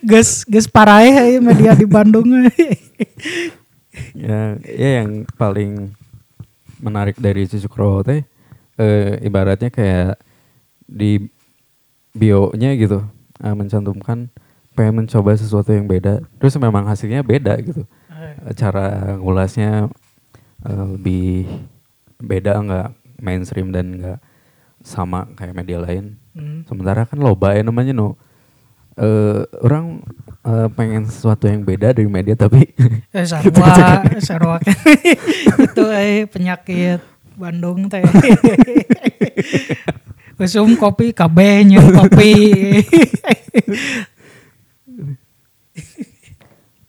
ges 0.00 0.48
ges 0.48 0.64
parahe 0.64 1.12
aya 1.12 1.36
media 1.36 1.76
di 1.76 1.84
Bandung 1.84 2.24
ya 4.16 4.56
ya 4.64 5.04
yang 5.04 5.28
paling 5.36 5.92
menarik 6.82 7.16
dari 7.22 7.46
Cicukro 7.46 8.02
teh 8.02 8.26
eh, 8.76 9.22
ibaratnya 9.22 9.70
kayak 9.70 10.18
di 10.84 11.22
bio-nya 12.12 12.74
gitu 12.76 13.06
eh, 13.40 13.54
mencantumkan 13.54 14.28
pengen 14.74 15.04
mencoba 15.04 15.36
sesuatu 15.38 15.70
yang 15.70 15.86
beda 15.86 16.26
terus 16.36 16.58
memang 16.58 16.84
hasilnya 16.84 17.22
beda 17.22 17.56
gitu. 17.62 17.86
Eh, 18.10 18.52
cara 18.58 19.14
ngulasnya 19.16 19.86
eh, 20.66 20.84
lebih 20.98 21.46
beda 22.18 22.58
nggak 22.58 22.88
mainstream 23.22 23.70
dan 23.70 23.86
nggak 23.96 24.18
sama 24.82 25.30
kayak 25.38 25.54
media 25.54 25.78
lain. 25.78 26.18
Hmm. 26.32 26.64
sementara 26.64 27.04
kan 27.04 27.20
loba 27.20 27.52
ya 27.52 27.60
namanya 27.60 27.92
no 27.92 28.16
eh 28.92 29.40
orang 29.64 30.04
eh, 30.44 30.68
pengen 30.76 31.08
sesuatu 31.08 31.48
yang 31.48 31.64
beda 31.64 31.96
dari 31.96 32.08
media 32.08 32.36
tapi 32.36 32.68
eh 33.16 33.24
sarwa 33.24 34.04
sarwa 34.20 34.56
kan 34.60 34.76
itu 35.64 35.84
eh 35.92 36.28
penyakit 36.28 37.00
Bandung 37.32 37.88
teh. 37.88 38.04
Usum 40.42 40.76
kopi 40.76 41.16
kabehnya 41.16 41.80
kopi. 41.80 42.34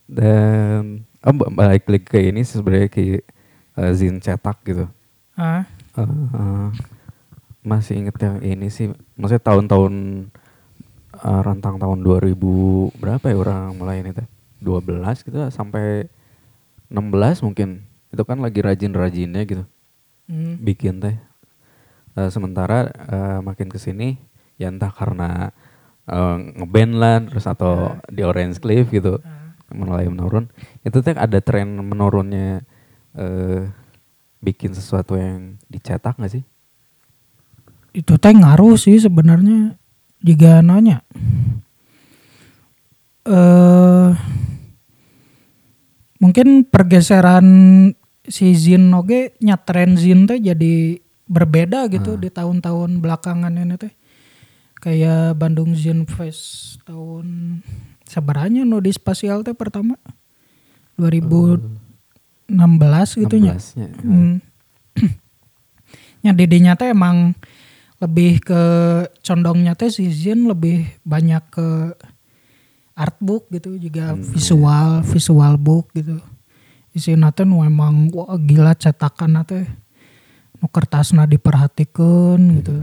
Dan 0.05 1.07
oh, 1.23 1.33
ba- 1.33 1.53
balik 1.53 1.87
lagi 1.87 2.05
ke 2.05 2.19
ini 2.29 2.43
sebenarnya 2.43 2.89
ke 2.91 3.23
eh, 3.79 3.91
zin 3.95 4.19
cetak 4.19 4.59
gitu. 4.67 4.85
Ah 5.39 5.63
Eh, 5.93 6.69
masih 7.61 8.01
inget 8.01 8.17
yang 8.17 8.41
ini 8.41 8.65
sih. 8.73 8.89
Maksudnya 9.13 9.45
tahun-tahun 9.45 9.93
eh, 11.23 11.41
rentang 11.43 11.79
tahun 11.79 12.03
2000 12.03 12.99
berapa 12.99 13.25
ya 13.31 13.37
orang 13.39 13.79
mulai 13.79 14.03
ini 14.03 14.11
teh? 14.11 14.27
12 14.63 15.27
gitu 15.27 15.37
sampai 15.51 16.07
16 16.91 17.43
mungkin. 17.43 17.83
Itu 18.11 18.23
kan 18.27 18.39
lagi 18.39 18.59
rajin-rajinnya 18.63 19.43
gitu. 19.47 19.65
Hmm. 20.23 20.55
bikin 20.63 21.03
teh. 21.03 21.19
Eh, 22.15 22.29
sementara 22.31 22.87
eh, 22.87 23.39
makin 23.43 23.67
ke 23.67 23.75
sini 23.81 24.15
ya 24.55 24.71
entah 24.71 24.93
karena 24.93 25.51
eh, 26.07 26.37
ngeband 26.61 26.93
lah 26.95 27.17
terus 27.27 27.45
atau 27.49 27.97
di 28.07 28.21
Orange 28.23 28.61
Cliff 28.63 28.87
gitu 28.87 29.19
mulai 29.73 30.07
menurun. 30.07 30.47
Itu 30.85 31.01
teh 31.01 31.17
ada 31.17 31.41
tren 31.43 31.81
menurunnya 31.81 32.63
eh, 33.17 33.67
bikin 34.43 34.75
sesuatu 34.75 35.15
yang 35.15 35.57
dicetak 35.67 36.19
gak 36.19 36.31
sih? 36.31 36.43
Itu 37.93 38.15
teh 38.17 38.33
ngaruh 38.33 38.75
sih 38.77 38.99
sebenarnya 38.99 39.75
jika 40.23 40.63
nanya 40.63 41.03
eh 43.27 44.09
mungkin 46.23 46.63
pergeseran 46.63 47.47
si 48.23 48.55
Zin 48.55 48.87
oge 48.95 49.35
nyatren 49.43 49.99
Zin 49.99 50.23
teh 50.23 50.39
jadi 50.39 51.03
berbeda 51.27 51.91
gitu 51.91 52.15
di 52.15 52.31
tahun-tahun 52.31 53.03
belakangan 53.03 53.51
ini 53.51 53.75
teh 53.75 53.91
kayak 54.79 55.35
Bandung 55.35 55.75
Zin 55.75 56.07
Fest 56.07 56.79
tahun 56.87 57.59
sebenarnya 58.07 58.63
no 58.63 58.79
di 58.79 58.91
spasial 58.95 59.43
teh 59.43 59.55
pertama 59.55 59.99
2016 60.95 61.67
gitu 63.27 63.35
nya 63.39 63.55
16-nya. 63.59 63.87
Hmm. 64.03 64.35
ya 66.27 66.31
didinya 66.31 66.79
teh 66.79 66.91
emang 66.91 67.35
lebih 68.03 68.43
ke 68.43 68.63
condongnya 69.23 69.79
teh 69.79 69.87
si 69.87 70.11
Zin 70.11 70.43
lebih 70.51 70.83
banyak 71.07 71.43
ke 71.47 71.95
art 72.93 73.15
book 73.23 73.47
gitu 73.47 73.79
juga 73.79 74.11
visual 74.11 74.99
visual 75.07 75.55
book 75.55 75.87
gitu. 75.95 76.19
Isina 76.91 77.31
teh 77.31 77.47
nu 77.47 77.63
emang 77.63 78.11
wah 78.11 78.35
gila 78.35 78.75
cetakan 78.75 79.39
teh. 79.47 79.63
Nu 80.59 80.67
kertasna 80.67 81.23
diperhatikan 81.23 82.37
gitu. 82.59 82.75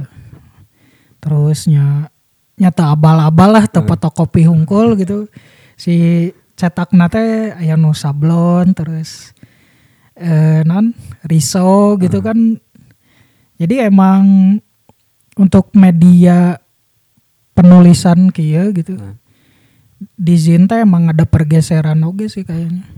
Terusnya 1.20 2.08
nyata 2.56 2.96
abal-abal 2.96 3.60
lah 3.60 3.64
teu 3.68 3.84
fotokopi 3.84 4.48
hungkul 4.48 4.96
gitu. 4.96 5.28
Si 5.76 6.26
cetak 6.56 6.96
teh 7.12 7.52
aya 7.54 7.76
nu 7.76 7.92
sablon 7.92 8.72
terus 8.72 9.36
eh 10.16 10.64
non 10.64 10.96
riso 11.28 12.00
gitu 12.00 12.24
kan. 12.24 12.56
Jadi 13.60 13.84
emang 13.84 14.56
untuk 15.36 15.70
media 15.76 16.58
penulisan 17.54 18.32
kia 18.32 18.70
gitu. 18.72 18.96
Di 20.16 20.34
Zin 20.40 20.64
teh 20.64 20.80
emang 20.80 21.12
ada 21.12 21.28
pergeseran 21.28 22.00
oge 22.06 22.32
sih 22.32 22.46
kayaknya. 22.46 22.88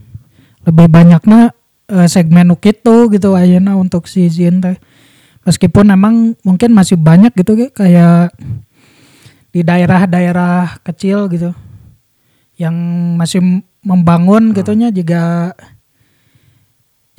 Lebih 0.63 0.87
banyaknya 0.87 1.51
eh, 1.91 2.07
segmen 2.07 2.55
nu 2.55 2.57
kitu 2.57 3.11
gitu 3.11 3.35
ayeuna 3.35 3.75
untuk 3.75 4.07
si 4.07 4.31
Zin 4.31 4.63
teh. 4.63 4.79
Meskipun 5.43 5.91
emang 5.91 6.39
mungkin 6.47 6.71
masih 6.71 6.95
banyak 6.95 7.35
gitu 7.35 7.59
kayak 7.75 8.31
di 9.51 9.61
daerah-daerah 9.67 10.81
kecil 10.87 11.27
gitu 11.27 11.51
yang 12.57 12.75
masih 13.19 13.65
membangun 13.83 14.55
gitunya 14.55 14.95
juga 14.95 15.53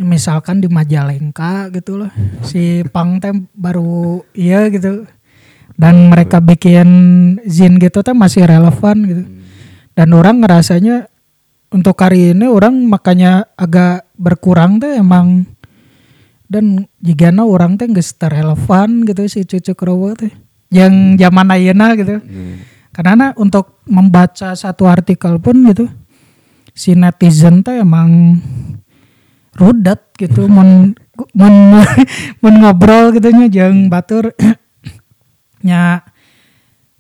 misalkan 0.02 0.58
di 0.58 0.72
Majalengka 0.72 1.70
gitu 1.70 2.02
loh. 2.02 2.12
Si 2.42 2.82
Pang 2.90 3.22
teh 3.22 3.34
baru 3.54 4.26
iya 4.34 4.66
gitu. 4.74 5.06
Dan 5.74 6.10
mereka 6.10 6.42
bikin 6.42 6.88
zin 7.46 7.78
gitu 7.78 8.02
teh 8.02 8.14
masih 8.14 8.50
relevan 8.50 8.98
gitu. 9.06 9.24
Dan 9.94 10.18
orang 10.18 10.42
ngerasanya 10.42 11.06
untuk 11.70 11.98
hari 12.02 12.34
ini 12.34 12.50
orang 12.50 12.74
makanya 12.90 13.46
agak 13.54 14.10
berkurang 14.18 14.82
tuh 14.82 14.94
emang. 14.98 15.46
Dan 16.50 16.90
jika 17.02 17.34
orang 17.42 17.78
teh 17.78 17.86
nggak 17.86 18.30
relevan 18.30 19.06
gitu 19.06 19.22
si 19.30 19.46
cucu 19.46 19.74
krowo 19.78 20.18
teh. 20.18 20.34
Yang 20.74 21.22
zaman 21.22 21.54
ayeuna 21.54 21.94
gitu. 21.94 22.18
Hmm. 22.18 22.74
karena 22.94 23.34
untuk 23.42 23.82
membaca 23.90 24.54
satu 24.54 24.86
artikel 24.86 25.42
pun 25.42 25.66
gitu 25.66 25.90
si 26.78 26.94
netizen 26.94 27.66
teh 27.66 27.82
emang 27.82 28.38
rudet 29.58 30.02
gitu 30.18 30.50
mun 30.50 30.98
mun 31.38 31.56
mun 32.42 32.54
ngobrol 32.62 33.14
gitu 33.14 33.30
nya 33.30 33.48
jeung 33.50 33.88
batur 33.90 34.34
nya 35.68 36.02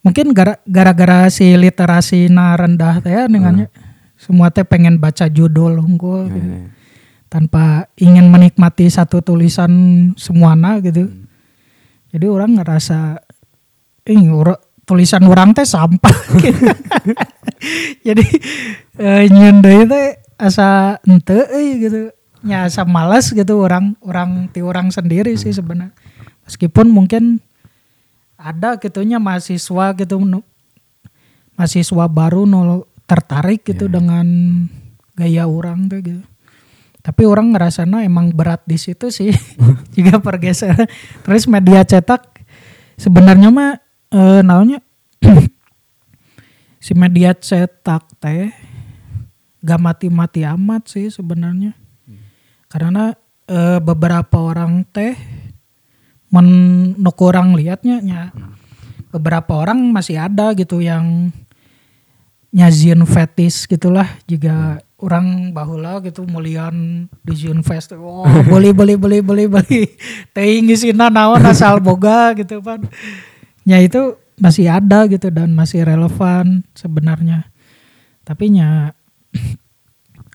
mungkin 0.06 0.36
gara- 0.36 0.62
gara-gara 0.68 1.32
si 1.34 1.56
literasi 1.58 2.30
na 2.30 2.54
rendah 2.54 3.02
teh 3.02 3.10
ya 3.10 3.26
dengannya 3.26 3.72
semua 4.20 4.54
teh 4.54 4.63
pengen 4.63 5.02
baca 5.02 5.28
judul 5.28 5.82
unggul 5.82 6.30
gitu. 6.30 6.48
Ya, 6.48 6.60
ya. 6.63 6.68
tanpa 7.28 7.89
ingin 7.98 8.30
menikmati 8.30 8.88
satu 8.88 9.26
tulisan 9.26 9.72
semuana 10.16 10.78
gitu 10.84 11.10
jadi 12.13 12.30
orang 12.30 12.62
ngerasa 12.62 13.18
ih 14.06 14.22
tulisan 14.84 15.24
orang 15.26 15.56
teh 15.56 15.66
sampah 15.66 16.18
gitu. 16.38 16.70
jadi 18.08 18.26
eh, 19.00 19.56
deui 19.63 19.84
teh 19.88 20.08
asa 20.38 21.00
ente 21.08 21.39
euy 21.56 21.80
gitu 21.80 22.12
nya 22.44 22.68
asa 22.68 22.84
malas 22.84 23.32
gitu 23.32 23.64
orang 23.64 23.96
orang 24.04 24.52
ti 24.52 24.60
orang 24.60 24.92
sendiri 24.92 25.34
sih 25.40 25.56
sebenarnya. 25.56 25.96
Meskipun 26.44 26.92
mungkin 26.92 27.40
ada 28.36 28.76
gitunya 28.76 29.16
mahasiswa 29.18 29.96
gitu 29.96 30.20
nu- 30.20 30.44
mahasiswa 31.56 32.06
baru 32.12 32.44
nu 32.44 32.84
tertarik 33.08 33.64
gitu 33.64 33.88
dengan 33.88 34.28
gaya 35.16 35.48
orang 35.48 35.88
tuh 35.88 36.04
gitu. 36.04 36.24
Tapi 37.04 37.28
orang 37.28 37.52
ngerasana 37.52 38.08
emang 38.08 38.32
berat 38.32 38.64
di 38.64 38.80
situ 38.80 39.12
sih 39.12 39.32
juga 39.96 40.20
pergeseran 40.24 40.88
terus 41.24 41.48
media 41.48 41.84
cetak 41.84 42.44
sebenarnya 42.96 43.52
mah 43.52 43.76
eh, 44.08 44.40
naonnya 44.40 44.80
si 46.84 46.96
media 46.96 47.36
cetak 47.36 48.08
teh 48.24 48.56
gak 49.64 49.80
mati-mati 49.80 50.48
amat 50.48 50.92
sih 50.92 51.12
sebenarnya 51.12 51.76
karena 52.74 53.14
eh, 53.46 53.78
beberapa 53.78 54.42
orang 54.42 54.82
teh 54.90 55.14
menuk 56.34 57.18
orang 57.22 57.54
liatnya 57.54 58.02
nya. 58.02 58.22
Beberapa 59.14 59.62
orang 59.62 59.78
masih 59.94 60.18
ada 60.18 60.58
gitu 60.58 60.82
yang 60.82 61.30
nyazin 62.50 63.06
fetis 63.06 63.70
gitulah. 63.70 64.10
Juga 64.26 64.82
orang 64.98 65.54
bahula 65.54 66.02
gitu 66.02 66.26
mulian 66.26 67.06
di 67.22 67.34
Zin 67.38 67.62
Fest. 67.62 67.94
Oh 67.94 68.26
beli 68.52 68.74
beli 68.74 68.98
beli 68.98 69.22
beli 69.22 69.46
beli. 69.46 69.86
Teh 70.34 70.58
ngisina 70.66 71.14
naon 71.14 71.46
asal 71.46 71.78
boga 71.78 72.34
gitu 72.34 72.58
kan 72.66 72.82
nya 73.64 73.80
itu 73.80 74.20
masih 74.36 74.68
ada 74.68 75.06
gitu 75.06 75.30
dan 75.30 75.54
masih 75.54 75.86
relevan 75.86 76.66
sebenarnya. 76.74 77.54
Tapi 78.26 78.58
nya 78.58 78.98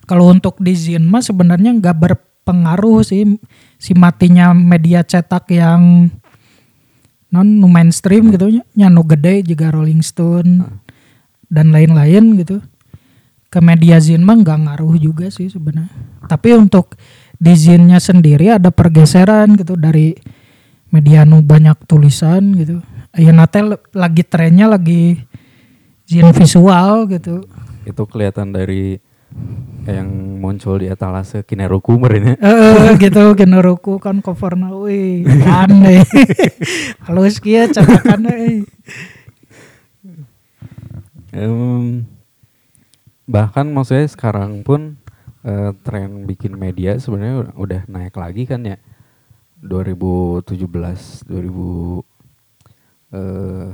kalau 0.09 0.31
untuk 0.31 0.55
di 0.63 0.71
Zin 0.79 1.03
mah 1.03 1.19
sebenarnya 1.19 1.75
nggak 1.75 1.97
berpengaruh 2.49 3.05
sih 3.05 3.37
si 3.77 3.93
matinya 3.93 4.57
media 4.57 5.05
cetak 5.05 5.45
yang 5.53 6.09
non 7.29 7.45
mainstream 7.61 8.33
gitu 8.33 8.49
nya 8.49 8.65
nya 8.73 8.87
nu 8.89 9.05
gede 9.05 9.45
juga 9.45 9.69
Rolling 9.69 10.01
Stone 10.01 10.65
dan 11.45 11.69
lain-lain 11.69 12.41
gitu. 12.41 12.57
Ke 13.53 13.61
media 13.61 14.01
zin 14.01 14.25
mah 14.25 14.37
nggak 14.41 14.65
ngaruh 14.65 14.97
juga 14.97 15.29
sih 15.29 15.49
sebenarnya. 15.49 15.93
Tapi 16.25 16.57
untuk 16.57 16.97
di 17.37 17.53
zinnya 17.53 18.01
sendiri 18.01 18.57
ada 18.57 18.73
pergeseran 18.73 19.53
gitu 19.57 19.77
dari 19.77 20.17
media 20.89 21.21
nu 21.21 21.45
banyak 21.45 21.77
tulisan 21.85 22.57
gitu. 22.57 22.81
Teh 23.13 23.63
le- 23.65 23.89
lagi 23.93 24.25
trennya 24.25 24.65
lagi 24.69 25.21
zin 26.09 26.29
visual 26.33 27.05
gitu. 27.13 27.45
Itu 27.85 28.05
kelihatan 28.09 28.53
dari 28.53 28.97
yang 29.85 30.07
muncul 30.39 30.75
di 30.75 30.87
etalase 30.87 31.41
Kineruku 31.41 31.95
meureun 31.95 32.23
nya. 32.23 32.35
eh 32.37 32.97
gitu 32.97 33.31
generuku 33.33 33.95
kan 33.97 34.19
coverna 34.19 34.71
euy 34.71 35.23
aneh 35.45 36.03
halus 37.05 37.39
kieu 37.39 37.67
cetakan 37.67 38.27
euy 38.27 38.63
Em, 41.29 42.09
bahkan 43.29 43.69
maksudnya 43.69 44.09
sekarang 44.09 44.65
pun 44.65 44.97
eh, 45.45 45.71
tren 45.85 46.25
bikin 46.25 46.57
media 46.57 46.97
sebenarnya 46.97 47.53
udah- 47.53 47.85
naik 47.85 48.17
lagi 48.17 48.49
kan 48.49 48.65
ya 48.65 48.81
2017 49.61 50.49
2000 51.29 52.01
eh 53.09 53.69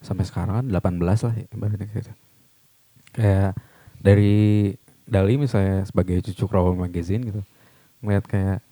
sampai 0.00 0.24
sekarang 0.24 0.64
kan 0.64 0.66
18 0.72 1.04
lah 1.04 1.34
ya 1.36 1.44
gitu. 1.44 2.12
kayak 3.12 3.52
dari 4.00 4.72
Dali 5.10 5.34
misalnya 5.34 5.82
sebagai 5.82 6.22
cucu 6.22 6.46
Rawa 6.46 6.72
magazine 6.78 7.26
gitu 7.26 7.42
ngeliat 8.00 8.24
kayak 8.24 8.62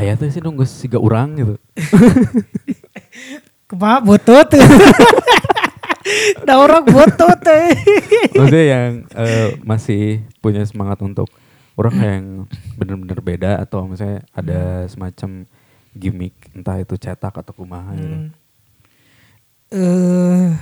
ayah 0.00 0.16
tuh 0.16 0.32
sih 0.32 0.40
nunggu 0.40 0.64
siga 0.64 0.96
urang 0.96 1.36
gitu 1.36 1.54
Kumaha 3.66 3.98
butut. 3.98 4.46
da 6.46 6.54
orang 6.62 6.86
butut 6.86 7.38
teh. 7.42 7.74
maksudnya 8.38 8.62
yang 8.62 8.90
eh, 9.10 9.58
masih 9.66 10.22
punya 10.38 10.62
semangat 10.62 11.02
untuk 11.02 11.26
orang 11.74 11.96
yang 11.98 12.24
bener-bener 12.78 13.18
beda 13.18 13.58
atau 13.58 13.90
misalnya 13.90 14.22
ada 14.30 14.86
semacam 14.86 15.50
gimmick 15.98 16.34
entah 16.54 16.78
itu 16.78 16.94
cetak 16.94 17.34
atau 17.42 17.50
kumaha 17.50 17.90
gitu. 17.98 18.16
Hmm. 18.16 18.30
Eh 19.74 20.54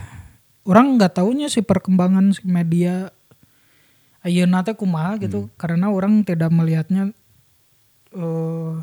orang 0.65 0.97
nggak 0.97 1.21
taunya 1.21 1.53
sih 1.53 1.61
perkembangan 1.61 2.33
media 2.49 3.13
ayeuna 4.25 4.65
teh 4.65 4.73
kumaha 4.73 5.21
gitu 5.21 5.53
karena 5.61 5.93
orang 5.93 6.25
tidak 6.25 6.49
melihatnya 6.49 7.13
eh 8.15 8.75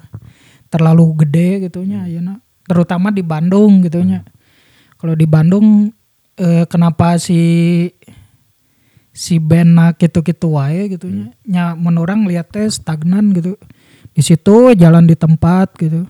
terlalu 0.71 1.25
gede 1.25 1.67
gitunya 1.67 2.06
ayeuna 2.06 2.39
terutama 2.71 3.12
di 3.12 3.19
Bandung 3.19 3.84
gitunya. 3.84 4.23
Kalau 4.95 5.12
di 5.17 5.27
Bandung 5.27 5.91
eh, 6.39 6.63
kenapa 6.71 7.19
si 7.19 7.41
si 9.12 9.43
band 9.43 9.99
gitu-gitu 9.99 10.56
wae 10.56 10.88
gitunya. 10.88 11.36
Nya 11.43 11.75
menurut 11.75 12.08
orang 12.15 12.32
lihatnya 12.32 12.71
stagnan 12.71 13.36
gitu. 13.36 13.60
Di 14.15 14.23
situ 14.23 14.71
jalan 14.71 15.04
di 15.04 15.19
tempat 15.19 15.75
gitu. 15.75 16.08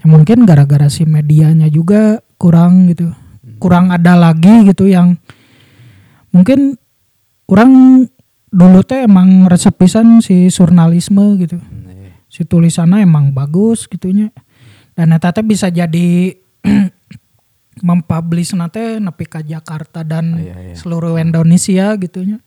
Ya 0.00 0.04
mungkin 0.08 0.48
gara-gara 0.48 0.88
si 0.88 1.04
medianya 1.04 1.68
juga 1.68 2.24
kurang 2.40 2.88
gitu. 2.88 3.12
Kurang 3.60 3.92
ada 3.92 4.16
lagi 4.16 4.72
gitu 4.72 4.88
yang 4.88 5.20
mungkin 6.32 6.80
orang 7.44 8.04
dulu 8.54 8.86
teh 8.86 9.02
emang 9.02 9.50
resep 9.50 9.74
pisan 9.74 10.22
si 10.22 10.46
jurnalisme 10.46 11.34
gitu. 11.42 11.58
Hmm, 11.58 11.90
iya. 11.90 12.14
Si 12.30 12.46
tulisannya 12.46 13.02
emang 13.02 13.34
bagus 13.34 13.90
gitunya. 13.90 14.30
Dan 14.94 15.10
eta 15.10 15.34
teh 15.34 15.42
bisa 15.42 15.74
jadi 15.74 16.38
mempublish 17.86 18.54
nate 18.54 19.02
nepi 19.02 19.26
ka 19.26 19.42
Jakarta 19.42 20.06
dan 20.06 20.38
Ah, 20.38 20.40
iya, 20.40 20.54
iya. 20.70 20.74
seluruh 20.78 21.18
Indonesia 21.18 21.98
gitunya. 21.98 22.38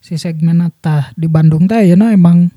Si 0.00 0.16
segmen 0.16 0.64
tah 0.80 1.12
di 1.12 1.28
Bandung 1.28 1.68
teh 1.68 1.84
ya 1.84 1.96
emang 2.08 2.48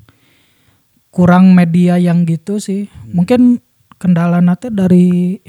kurang 1.12 1.52
media 1.52 2.00
yang 2.00 2.24
gitu 2.24 2.63
sih. 2.63 2.88
Mungkin 3.12 3.60
kendala 4.00 4.39
nate 4.39 4.72
dari 4.72 5.44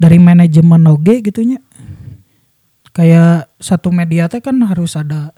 dari 0.00 0.16
manajemen 0.16 0.88
oge 0.88 1.20
gitunya. 1.20 1.60
Kayak 2.96 3.52
satu 3.60 3.92
media 3.92 4.32
teh 4.32 4.40
kan 4.40 4.56
harus 4.64 4.96
ada 4.96 5.36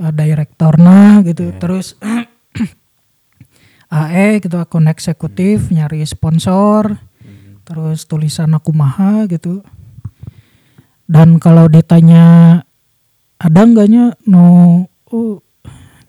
uh, 0.00 0.12
direktorna 0.14 1.22
gitu. 1.26 1.50
Terus 1.58 1.98
AE 3.94 4.42
gitu 4.42 4.56
akun 4.58 4.90
eksekutif 4.90 5.70
nyari 5.70 6.02
sponsor. 6.06 6.98
Terus 7.64 8.04
tulisan 8.04 8.52
aku 8.54 8.70
maha 8.76 9.24
gitu. 9.28 9.64
Dan 11.04 11.36
kalau 11.36 11.68
ditanya 11.68 12.60
ada 13.36 13.60
enggaknya 13.60 14.16
no 14.24 14.86
oh, 15.12 15.44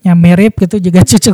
nya 0.06 0.14
mirip 0.14 0.62
gitu 0.62 0.78
juga 0.78 1.02
cucu 1.10 1.34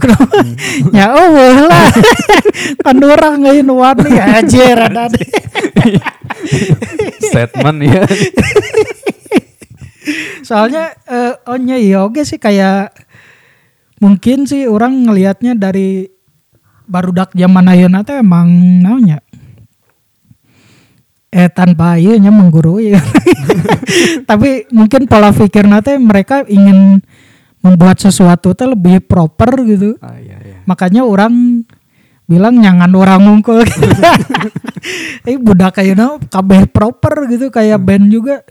ya 0.95 1.11
oh 1.11 1.67
lah 1.67 1.91
kan 2.87 2.97
orang 3.03 3.43
nggak 3.43 3.67
wani 3.67 4.15
aja 4.15 4.65
rada 4.79 5.11
deh 5.11 5.27
Statement 7.21 7.79
ya. 7.85 8.03
Soalnya 10.41 10.97
eh 11.05 11.33
ohnya 11.45 11.77
iya 11.77 12.01
oke 12.01 12.25
sih 12.25 12.41
kayak 12.41 12.93
mungkin 14.01 14.49
sih 14.49 14.65
orang 14.65 15.05
ngelihatnya 15.05 15.53
dari 15.53 16.09
barudak 16.89 17.31
zaman 17.37 17.69
ayeuna 17.69 18.01
teh 18.01 18.19
emang 18.19 18.49
naonnya 18.81 19.21
eh 21.31 21.47
tanpa 21.47 21.95
iya 21.95 22.19
nya 22.19 22.27
menggurui. 22.27 22.91
Tapi 24.29 24.67
mungkin 24.75 25.07
pola 25.07 25.31
pikir 25.31 25.63
teh 25.79 25.95
mereka 25.95 26.43
ingin 26.43 26.99
membuat 27.63 28.03
sesuatu 28.03 28.51
teh 28.51 28.67
lebih 28.67 28.99
proper 29.07 29.63
gitu. 29.63 29.95
Ah 30.03 30.19
iya 30.19 30.35
iya. 30.43 30.57
makanya 30.67 31.07
orang 31.07 31.63
bilang 32.27 32.59
jangan 32.63 32.91
orang 32.95 33.21
ngungkul 33.27 33.63
eh 35.29 35.37
budak 35.39 35.79
ayeuna 35.79 36.19
kabeh 36.31 36.67
proper 36.71 37.27
gitu 37.31 37.51
kayak 37.51 37.79
band 37.79 38.07
juga 38.11 38.43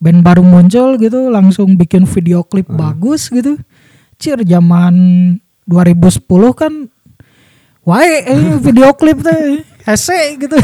band 0.00 0.24
baru 0.24 0.40
muncul 0.40 0.96
gitu 0.96 1.28
langsung 1.28 1.76
bikin 1.76 2.08
video 2.08 2.40
klip 2.40 2.66
bagus 2.72 3.28
gitu. 3.28 3.60
Cir 4.16 4.40
zaman 4.44 4.94
2010 5.68 6.24
kan 6.56 6.72
wae 7.84 8.24
eh, 8.24 8.56
video 8.66 8.96
klip 8.96 9.20
teh 9.20 9.60
hese 9.84 10.40
gitu. 10.40 10.56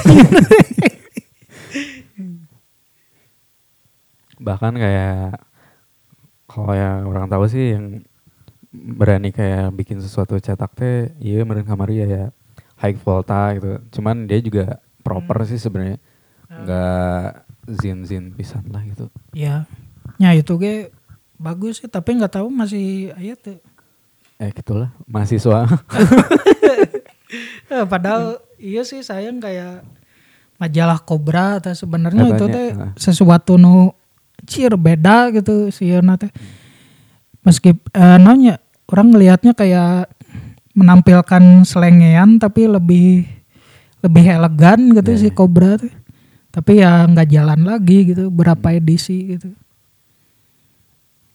Bahkan 4.41 4.73
kayak 4.77 5.41
kalau 6.49 6.73
yang 6.73 7.05
orang 7.05 7.29
tahu 7.29 7.45
sih 7.49 7.77
yang 7.77 8.01
berani 8.73 9.33
kayak 9.33 9.73
bikin 9.73 10.01
sesuatu 10.01 10.37
cetak 10.41 10.73
teh 10.77 11.13
iya 11.21 11.45
meren 11.45 11.65
kamari 11.65 12.01
ya, 12.01 12.07
ya 12.09 12.25
high 12.81 12.97
volta 12.97 13.53
gitu. 13.57 13.81
Cuman 14.01 14.25
dia 14.25 14.41
juga 14.41 14.81
proper 15.05 15.45
sih 15.49 15.61
sebenarnya. 15.61 16.01
Enggak 17.67 17.83
zin-zin 17.83 18.31
pisan 18.31 18.63
lah 18.71 18.83
gitu. 18.87 19.11
ya 19.35 19.67
nya 20.23 20.31
itu 20.39 20.55
ge 20.57 20.95
bagus 21.37 21.83
sih 21.83 21.91
tapi 21.91 22.15
nggak 22.17 22.39
tahu 22.39 22.49
masih 22.49 23.11
aya 23.19 23.35
tuh 23.35 23.59
Eh 24.37 24.53
gitulah 24.53 24.93
mahasiswa. 25.09 25.65
Eh, 27.67 27.83
padahal 27.83 28.39
iya 28.63 28.87
sih 28.87 29.03
sayang 29.03 29.43
kayak 29.43 29.83
majalah 30.63 31.03
Cobra 31.03 31.59
atau 31.59 31.75
sebenarnya 31.75 32.39
itu 32.39 32.47
teh 32.47 32.71
sesuatu 32.95 33.59
nu 33.59 33.91
cir 34.47 34.71
beda 34.79 35.35
gitu 35.35 35.75
sih 35.75 35.91
teh. 35.91 36.31
Meski 37.43 37.75
eh, 37.75 38.19
nanya 38.23 38.63
orang 38.87 39.11
ngelihatnya 39.11 39.59
kayak 39.59 40.15
menampilkan 40.79 41.67
selengean 41.67 42.39
tapi 42.39 42.71
lebih 42.71 43.27
lebih 44.07 44.25
elegan 44.31 44.95
gitu 44.95 45.11
Iya, 45.11 45.19
si 45.19 45.27
iya. 45.27 45.35
Cobra 45.35 45.83
tuh. 45.83 45.91
Tapi 46.57 46.81
ya 46.81 47.05
nggak 47.05 47.29
jalan 47.29 47.69
lagi 47.69 48.17
gitu 48.17 48.33
berapa 48.33 48.73
edisi 48.73 49.37
gitu. 49.37 49.53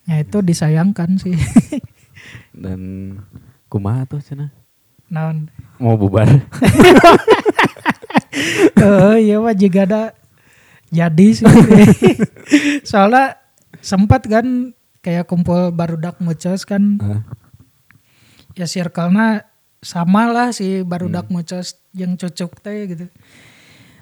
Ya 0.09 0.17
itu 0.17 0.41
disayangkan 0.41 1.21
sih. 1.21 1.37
Dan 2.57 3.13
kumaha 3.69 4.09
tuh 4.09 4.17
cina 4.25 4.49
Naon? 5.13 5.53
mau 5.77 5.93
bubar. 5.93 6.25
Oh 8.81 9.13
iya 9.13 9.37
mah 9.37 9.53
juga 9.53 9.85
ada 9.85 10.03
jadi 10.89 11.27
sih. 11.35 11.45
Soalnya 12.89 13.37
sempat 13.83 14.25
kan 14.25 14.73
kayak 15.05 15.29
kumpul 15.29 15.69
barudak 15.69 16.17
mucos 16.23 16.65
kan 16.65 16.97
Ah, 17.03 17.21
ya 18.55 18.65
circle-nya 18.65 19.45
sama 19.83 20.29
lah 20.29 20.49
si 20.55 20.81
barudak 20.81 21.29
mucos 21.29 21.77
yang 21.93 22.15
cucuk 22.17 22.57
teh 22.63 22.89
gitu. 22.89 23.05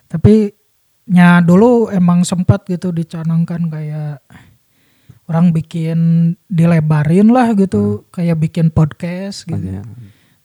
Tapi 0.08 0.59
nya 1.10 1.42
dulu 1.42 1.90
emang 1.90 2.22
sempat 2.22 2.70
gitu 2.70 2.94
dicanangkan 2.94 3.66
kayak 3.66 4.22
orang 5.26 5.50
bikin 5.50 6.00
dilebarin 6.46 7.34
lah 7.34 7.54
gitu. 7.58 8.06
Kayak 8.14 8.38
bikin 8.38 8.70
podcast 8.70 9.50
gitu. 9.50 9.58
Banyak. 9.58 9.86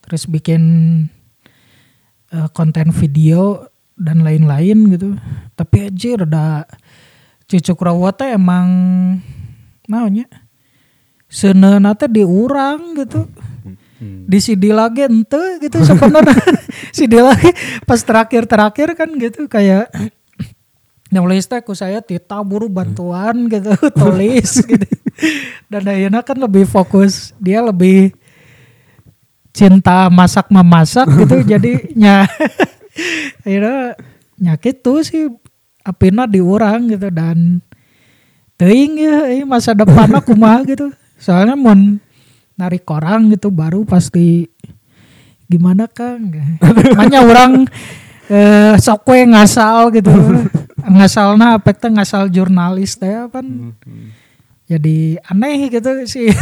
terus 0.04 0.28
bikin 0.28 0.62
eh, 2.28 2.48
konten 2.52 2.92
video 2.92 3.68
dan 3.96 4.24
lain-lain 4.24 4.92
gitu. 4.92 5.16
Tapi 5.56 5.88
aja 5.92 6.08
udah 6.24 6.52
cucuk 7.44 7.80
rawa 7.84 8.12
teh 8.16 8.32
emang 8.32 8.68
naonnya 9.84 10.24
seuneuna 11.28 11.92
teh 11.92 12.08
diurang 12.08 12.96
gitu. 13.04 13.28
Hmm. 13.94 14.26
di 14.26 14.42
CD 14.42 14.74
lagi 14.74 15.06
ente 15.06 15.62
gitu 15.62 15.78
sebenarnya 15.86 16.34
CD 16.90 17.22
lagi 17.22 17.54
pas 17.86 18.02
terakhir-terakhir 18.02 18.98
kan 18.98 19.06
gitu 19.16 19.46
kayak 19.46 19.86
nulis 21.14 21.46
teh 21.46 21.62
ku 21.62 21.78
saya 21.78 22.02
tita 22.02 22.42
buru 22.42 22.66
bantuan 22.66 23.46
gitu 23.46 23.70
tulis 24.02 24.50
gitu. 24.66 24.88
Dan 25.70 25.86
ayeuna 25.86 26.26
kan 26.26 26.34
lebih 26.34 26.66
fokus 26.66 27.30
dia 27.38 27.62
lebih 27.62 28.10
cinta 29.54 30.10
masak 30.10 30.50
memasak 30.50 31.06
gitu 31.14 31.36
jadinya 31.54 32.26
akhirnya 33.46 33.94
nyakit 34.34 34.82
tuh 34.82 35.06
sih 35.06 35.30
apina 35.86 36.26
diurang 36.26 36.90
gitu 36.90 37.06
dan 37.14 37.62
teuing 38.58 38.98
ya 38.98 39.30
eh, 39.30 39.46
masa 39.46 39.70
depan 39.70 40.10
aku 40.18 40.34
mah 40.34 40.66
gitu. 40.70 40.90
Soalnya 41.22 41.54
mau 41.54 41.78
narik 42.58 42.82
orang 42.90 43.30
gitu 43.30 43.54
baru 43.54 43.86
pasti 43.86 44.50
gimana 45.46 45.86
kang? 45.86 46.34
Makanya 46.58 47.22
orang 47.22 47.70
eh, 48.26 48.74
sok 48.82 49.14
we 49.14 49.22
ngasal 49.30 49.94
gitu 49.94 50.10
ngasalna 50.88 51.58
apa 51.60 51.72
teh 51.72 51.90
ngasal 51.90 52.28
jurnalis 52.28 52.96
teh 53.00 53.12
kan 53.32 53.74
jadi 54.64 55.20
aneh 55.28 55.68
gitu 55.68 55.90
sih. 56.08 56.32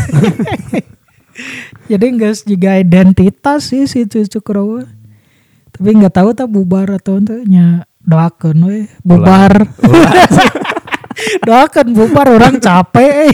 Jadi 1.91 2.13
enggak 2.13 2.45
juga 2.45 2.77
identitas 2.77 3.73
sih 3.73 3.89
si 3.89 4.05
cucu 4.05 4.45
Krowo 4.45 4.85
tapi 5.73 5.89
nggak 5.97 6.13
tahu 6.13 6.37
tak 6.37 6.53
bubar 6.53 7.01
atau 7.01 7.17
enggaknya 7.17 7.89
doakan 8.05 8.57
we 8.69 8.79
bubar. 9.01 9.53
Doakan 11.47 11.95
bubar 11.95 12.27
orang 12.29 12.59
capek. 12.59 13.31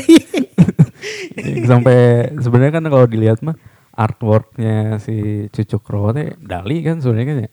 Sampai 1.71 2.31
sebenarnya 2.39 2.79
kan 2.79 2.85
kalau 2.91 3.07
dilihat 3.09 3.41
mah 3.41 3.57
artworknya 3.95 5.03
si 5.03 5.47
Cucuk 5.51 5.83
Rowo 5.89 6.15
teh 6.15 6.39
Dali 6.39 6.83
kan 6.87 7.03
sebenarnya 7.03 7.27
kan 7.27 7.39
ya. 7.47 7.51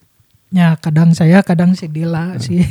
Ya 0.55 0.79
kadang 0.79 1.11
saya 1.11 1.43
kadang 1.43 1.75
si 1.75 1.85
Dila 1.85 2.39
sih 2.39 2.63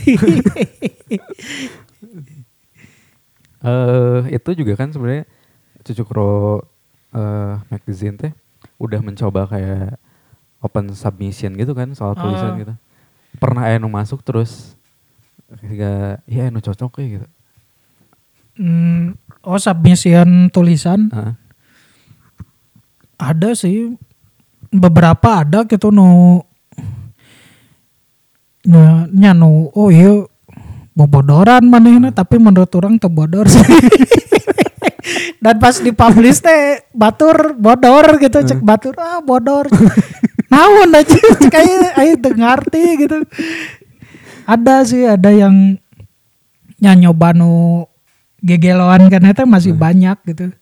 Eh 3.64 4.20
itu 4.31 4.51
juga 4.55 4.77
kan 4.77 4.92
sebenarnya 4.92 5.25
Cucuk 5.81 6.12
Rowo 6.12 6.68
eh 7.14 7.55
magazine 7.70 8.16
teh 8.18 8.33
udah 8.77 9.01
mencoba 9.01 9.47
kayak 9.47 9.97
open 10.61 10.92
submission 10.92 11.55
gitu 11.55 11.73
kan 11.73 11.92
soal 11.92 12.12
tulisan 12.12 12.51
Ah. 12.51 12.59
gitu. 12.61 12.75
Pernah 13.37 13.64
anu 13.66 13.88
masuk 13.88 14.20
terus 14.20 14.77
ketika 15.49 16.20
ya 16.27 16.49
anu 16.49 16.61
cocok 16.61 16.92
ya 17.01 17.07
gitu. 17.16 17.27
Hmm, 18.55 19.16
oh 19.40 19.57
submission 19.57 20.47
tulisan 20.49 21.09
Ah, 21.11 21.33
ada 23.16 23.57
sih 23.57 23.97
beberapa 24.68 25.40
ada 25.40 25.64
gitu 25.64 25.88
no 25.88 26.42
nya, 28.64 29.05
nya 29.12 29.31
no 29.37 29.68
oh 29.77 29.92
iya 29.92 30.24
bobodoran 30.96 31.66
manehna 31.68 32.14
tapi 32.14 32.40
menurut 32.40 32.70
orang 32.79 32.96
tuh 32.96 33.12
bodor 33.12 33.44
sih. 33.50 33.61
Dan 35.44 35.61
pas 35.61 35.77
dipublish 35.77 36.40
teh 36.40 36.81
batur 36.96 37.53
bodor 37.60 38.17
gitu 38.17 38.40
cek 38.40 38.65
batur 38.65 38.96
ah 38.96 39.21
bodor. 39.21 39.69
Naon 40.48 40.96
aja 40.96 41.21
kayak 41.52 42.00
ayo 42.00 42.15
dengarti 42.17 43.04
gitu. 43.04 43.21
Ada 44.48 44.88
sih 44.88 45.04
ada 45.04 45.29
yang 45.29 45.77
nya 46.81 46.96
nyoba 46.96 47.37
nu 47.37 47.85
gegeloan 48.40 49.12
kan 49.12 49.29
itu 49.29 49.44
masih 49.44 49.77
banyak 49.77 50.17
gitu. 50.25 50.56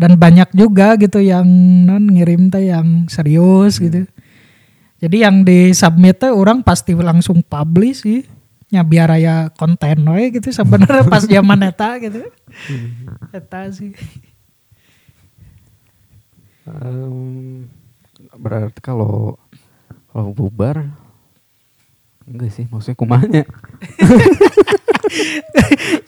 Dan 0.00 0.16
banyak 0.16 0.48
juga 0.56 0.96
gitu 0.96 1.20
yang 1.20 1.44
non 1.84 2.08
ngirim 2.08 2.48
teh 2.48 2.72
yang 2.72 3.04
serius 3.12 3.76
gitu 3.76 4.08
jadi 5.04 5.28
yang 5.28 5.44
di 5.44 5.76
submit 5.76 6.16
teh 6.16 6.32
orang 6.32 6.64
pasti 6.64 6.96
langsung 6.96 7.44
publish 7.44 8.08
sih. 8.08 8.24
Ya 8.72 8.80
biar 8.80 9.12
aya 9.12 9.52
konten 9.52 10.00
we 10.08 10.32
gitu 10.32 10.48
sebenarnya 10.48 11.04
pas 11.12 11.20
zaman 11.28 11.60
eta 11.68 12.00
gitu. 12.00 12.24
Eta 13.28 13.68
sih. 13.68 13.92
Em, 16.64 17.68
berarti 18.32 18.80
kalau 18.80 19.36
kalau 20.08 20.32
bubar 20.32 20.88
enggak 22.24 22.56
sih 22.56 22.64
maksudnya 22.72 22.96
kumanya 22.96 23.44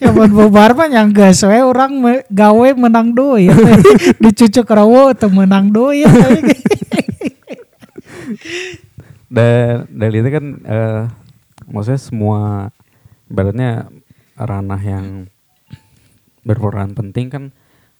Zaman 0.00 0.32
bubar 0.40 0.72
mah 0.72 0.88
yang 0.88 1.12
gas 1.12 1.44
we 1.44 1.60
orang 1.60 2.00
me- 2.00 2.24
gawe 2.32 2.68
menang 2.72 3.12
duit. 3.12 3.52
Dicucuk 4.24 4.64
rawo 4.72 5.12
atau 5.12 5.28
menang 5.28 5.68
duit 5.68 6.08
dan 9.36 9.84
dari 9.92 10.16
itu 10.24 10.30
kan 10.32 10.44
eh, 10.64 11.02
maksudnya 11.68 12.00
semua 12.00 12.40
ibaratnya 13.28 13.92
ranah 14.34 14.80
yang 14.80 15.06
berperan 16.40 16.96
penting 16.96 17.28
kan 17.28 17.44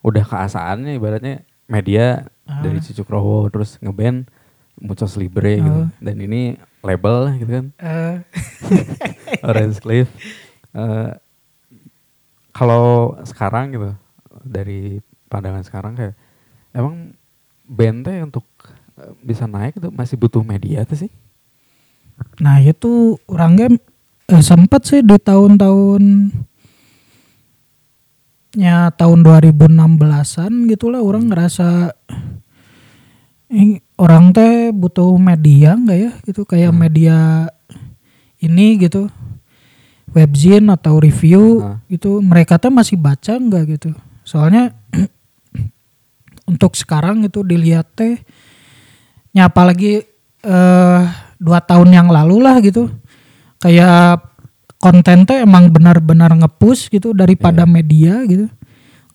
udah 0.01 0.25
keasaannya 0.25 0.97
ibaratnya 0.97 1.45
media 1.67 2.25
Ah. 2.47 2.63
dari 2.63 2.79
Cicukrowo 2.79 3.51
terus 3.51 3.75
ngeband 3.83 4.31
Mucos 4.79 5.19
Libre 5.19 5.59
gitu. 5.59 5.83
Oh. 5.83 5.91
Dan 5.99 6.23
ini 6.23 6.55
label 6.79 7.35
gitu 7.43 7.51
kan. 7.59 7.67
Eh, 7.75 8.15
Orange 9.51 9.83
Cliff. 9.83 10.07
Eh, 10.71 11.11
kalau 12.55 13.19
sekarang 13.27 13.75
gitu 13.75 13.91
dari 14.47 15.03
pandangan 15.27 15.67
sekarang 15.67 15.93
kayak 15.99 16.15
emang 16.71 17.19
band 17.67 18.07
teh 18.07 18.23
untuk 18.23 18.47
eh, 18.95 19.11
bisa 19.27 19.51
naik 19.51 19.83
itu 19.83 19.91
masih 19.91 20.15
butuh 20.15 20.47
media 20.47 20.87
tuh 20.87 21.03
sih. 21.03 21.11
Nah 22.41 22.61
itu 22.61 23.17
orangnya 23.29 23.77
eh, 24.29 24.43
sempat 24.45 24.89
sih 24.89 25.01
di 25.05 25.17
tahun-tahun 25.17 26.03
ya 28.57 28.89
tahun 28.93 29.21
2016-an 29.21 30.53
gitulah 30.73 31.05
orang 31.05 31.29
ngerasa 31.29 31.93
eh, 33.53 33.85
orang 34.01 34.33
teh 34.33 34.73
butuh 34.73 35.13
media 35.21 35.77
enggak 35.77 35.99
ya 36.01 36.11
gitu 36.25 36.43
kayak 36.49 36.73
Hmm. 36.73 36.81
media 36.81 37.17
ini 38.41 38.81
gitu 38.81 39.13
webzine 40.13 40.73
atau 40.73 40.97
review 40.97 41.61
Ah. 41.61 41.77
gitu 41.93 42.25
mereka 42.25 42.57
teh 42.57 42.73
masih 42.73 42.97
baca 42.97 43.37
enggak 43.37 43.77
gitu 43.77 43.93
soalnya 44.25 44.73
untuk 46.51 46.73
sekarang 46.73 47.29
itu 47.29 47.45
dilihat 47.45 47.93
teh 47.93 48.25
ya 49.37 49.53
apalagi 49.53 50.01
eh 50.41 51.03
dua 51.37 51.63
tahun 51.63 51.93
yang 51.93 52.09
lalu 52.09 52.43
lah 52.43 52.59
gitu. 52.61 52.89
Kayak 53.61 54.25
konten 54.77 55.25
teh 55.25 55.41
emang 55.41 55.73
benar-benar 55.73 56.33
ngepush 56.37 56.93
gitu 56.93 57.17
daripada 57.17 57.65
media 57.65 58.23
gitu. 58.29 58.47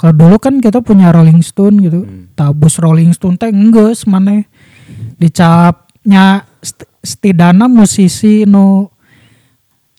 Kalau 0.02 0.18
dulu 0.18 0.42
kan 0.42 0.58
kita 0.58 0.82
punya 0.82 1.14
Rolling 1.14 1.46
Stone 1.46 1.78
gitu. 1.86 2.02
Hmm. 2.04 2.34
tabus 2.34 2.82
Rolling 2.82 3.14
Stone 3.14 3.38
teh 3.38 3.54
enggeus 3.54 4.10
mana 4.10 4.42
dicapnya 5.22 6.50
setidaknya 7.06 7.70
musisi 7.70 8.46
no 8.50 8.90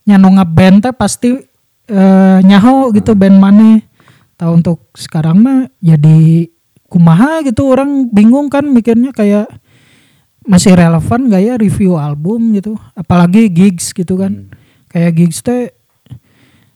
nya 0.02 0.18
nu 0.18 0.34
ngeband 0.34 0.82
teh 0.82 0.94
pasti 0.94 1.38
eh, 1.86 2.38
nyaho 2.42 2.90
gitu 2.90 3.14
band 3.14 3.38
mana 3.38 3.78
tahu 4.34 4.58
untuk 4.58 4.90
sekarang 4.98 5.38
mah 5.38 5.60
jadi 5.78 6.50
kumaha 6.90 7.46
gitu 7.46 7.70
orang 7.70 8.10
bingung 8.10 8.50
kan 8.50 8.66
mikirnya 8.66 9.14
kayak 9.14 9.46
masih 10.45 10.72
relevan 10.72 11.26
gak 11.26 11.40
ya 11.40 11.55
review 11.55 11.95
album 11.95 12.53
gitu 12.53 12.74
apalagi 12.93 13.47
gigs 13.47 13.90
gitu 13.90 14.16
kan 14.16 14.32
Hmm. 14.34 14.51
kayak 14.88 15.12
gigs 15.14 15.40
teh 15.40 15.70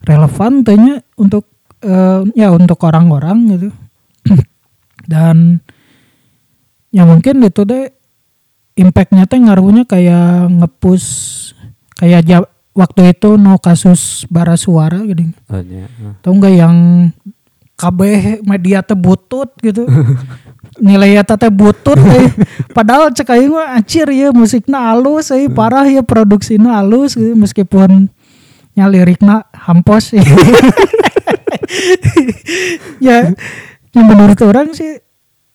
relevan 0.01 0.62
tehnya 0.62 0.95
untuk 1.14 1.45
eh, 1.81 2.23
ya 2.33 2.51
untuk 2.51 2.79
orang-orang 2.81 3.39
gitu 3.51 3.69
dan 5.07 5.59
ya 6.89 7.03
mungkin 7.03 7.43
itu 7.43 7.62
deh 7.62 7.91
impactnya 8.75 9.25
teh 9.25 9.37
ngaruhnya 9.37 9.85
kayak 9.85 10.47
ngepush 10.49 11.09
kayak 11.93 12.23
ja- 12.23 12.49
waktu 12.73 13.11
itu 13.11 13.35
no 13.35 13.57
kasus 13.57 14.25
bara 14.27 14.55
suara 14.55 15.01
gitu 15.03 15.33
Tanya. 15.45 15.89
ah. 15.99 16.14
tau 16.21 16.33
nggak 16.33 16.55
yang 16.55 16.77
KB 17.75 18.01
media 18.43 18.81
teh 18.81 18.95
butut 18.95 19.53
gitu 19.59 19.85
nilai 20.81 21.20
teh 21.24 21.53
butut 21.53 21.97
eh. 21.97 22.31
padahal 22.77 23.12
cek 23.12 23.33
aing 23.33 23.53
mah 23.53 23.77
anjir 23.81 24.09
ya 24.12 24.29
musiknya 24.33 24.93
halus 24.93 25.33
eh 25.33 25.49
parah 25.49 25.89
ya 25.89 26.05
produksinya 26.05 26.81
halus 26.81 27.16
gitu 27.16 27.33
meskipun 27.33 28.12
nya 28.77 28.85
liriknya 28.93 29.49
hampos 29.57 30.12
ya. 30.12 30.20
ya 33.07 33.33
ya 33.93 34.01
menurut 34.05 34.37
orang 34.45 34.77
sih 34.77 35.01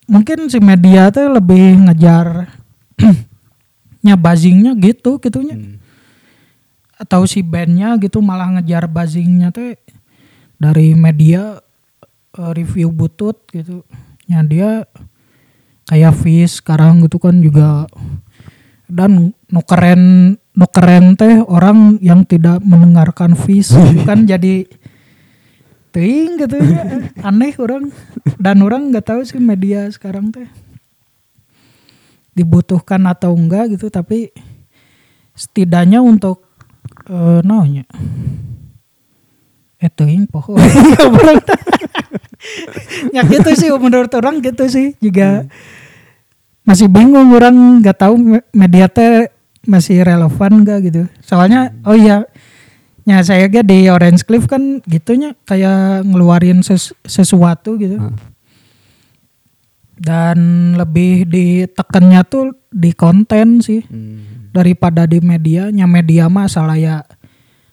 mungkin 0.09 0.49
si 0.49 0.57
media 0.57 1.13
teh 1.13 1.29
lebih 1.29 1.85
ngejar 1.85 2.49
nya 4.05 4.15
buzzingnya 4.17 4.73
gitu 4.81 5.21
gitunya 5.21 5.53
Hmm. 5.53 5.77
atau 6.97 7.25
si 7.29 7.45
bandnya 7.45 7.97
gitu 8.01 8.21
malah 8.21 8.57
ngejar 8.57 8.89
buzzingnya 8.89 9.53
teh 9.53 9.77
dari 10.57 10.97
media 10.97 11.61
eh, 12.37 12.51
review 12.57 12.89
butut 12.89 13.37
gitu 13.53 13.85
ya 14.25 14.41
dia 14.41 14.89
kayak 15.91 16.15
Fish 16.15 16.63
sekarang 16.63 17.03
gitu 17.03 17.19
kan 17.19 17.43
juga. 17.43 17.83
Dan 18.87 19.35
nu 19.35 19.61
keren 19.67 20.35
nu 20.39 20.67
keren 20.71 21.19
teh 21.19 21.43
orang 21.43 21.99
yang 21.99 22.23
tidak 22.23 22.63
mendengarkan 22.63 23.35
Fish 23.35 23.75
kan 24.07 24.23
jadi 24.23 24.63
ting 25.91 26.39
gitu 26.39 26.55
ya. 26.55 26.87
Aneh 27.27 27.51
orang. 27.59 27.91
Dan 28.39 28.63
orang 28.63 28.95
nggak 28.95 29.11
tahu 29.11 29.21
sih 29.27 29.43
media 29.43 29.91
sekarang 29.91 30.31
teh 30.31 30.47
dibutuhkan 32.31 33.03
atau 33.11 33.35
enggak 33.35 33.75
gitu 33.75 33.91
tapi 33.91 34.31
setidaknya 35.35 35.99
untuk 35.99 36.47
eh 37.11 37.41
naonnya 37.43 37.83
itu 39.81 40.03
yang 40.05 40.29
pohon 40.29 40.61
ya 43.15 43.25
gitu 43.25 43.49
sih 43.57 43.69
menurut 43.73 44.13
orang 44.13 44.37
gitu 44.39 44.69
sih 44.69 44.93
juga 45.01 45.49
masih 46.71 46.87
bingung 46.87 47.27
orang 47.29 47.53
nggak 47.79 47.97
tahu 47.97 48.15
me- 48.15 48.47
media 48.51 48.87
teh 48.87 49.27
masih 49.61 50.01
relevan 50.01 50.63
gak 50.63 50.79
gitu 50.81 51.03
soalnya 51.19 51.75
oh 51.83 51.93
iya 51.93 52.23
ya 53.03 53.19
saya 53.19 53.45
ga 53.45 53.59
di 53.61 53.85
Orange 53.87 54.23
Cliff 54.23 54.45
kan 54.45 54.79
gitunya 54.85 55.35
kayak 55.43 56.01
ngeluarin 56.03 56.61
ses- 56.61 56.95
sesuatu 57.03 57.75
gitu 57.75 57.99
Ah. 57.99 58.15
dan 59.97 60.39
lebih 60.73 61.27
ditekannya 61.27 62.21
tuh 62.25 62.45
di 62.67 62.91
konten 62.91 63.59
sih 63.59 63.83
Hmm. 63.83 64.49
daripada 64.49 65.05
di 65.05 65.19
medianya 65.19 65.85
media 65.85 66.25
mah 66.25 66.47
salah 66.47 66.75
ya 66.75 67.03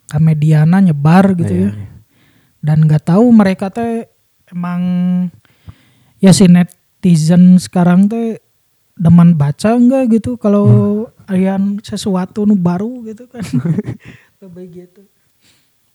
ke 0.05 0.19
mediana 0.19 0.83
nyebar 0.83 1.33
gitu 1.35 1.55
Iya, 1.55 1.63
ya 1.63 1.71
iya. 1.71 1.87
dan 2.61 2.79
nggak 2.83 3.05
tahu 3.07 3.25
mereka 3.31 3.71
teh 3.71 4.09
emang 4.49 4.83
ya 6.19 6.33
si 6.33 6.45
netizen 6.47 7.57
sekarang 7.57 8.09
teh 8.09 8.41
demen 8.99 9.33
baca 9.33 9.73
enggak 9.73 10.11
gitu? 10.13 10.35
Kalau 10.35 10.67
alian 11.25 11.79
sesuatu 11.81 12.43
nu 12.43 12.55
baru 12.55 13.07
gitu 13.07 13.31
kan. 13.31 13.43
Lebih 14.43 14.67
gitu. 14.85 15.03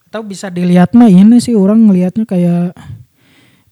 Atau 0.08 0.24
bisa 0.24 0.48
dilihat 0.48 0.94
mah 0.94 1.10
ini 1.10 1.38
sih 1.38 1.54
orang 1.54 1.86
ngelihatnya 1.86 2.24
kayak 2.24 2.78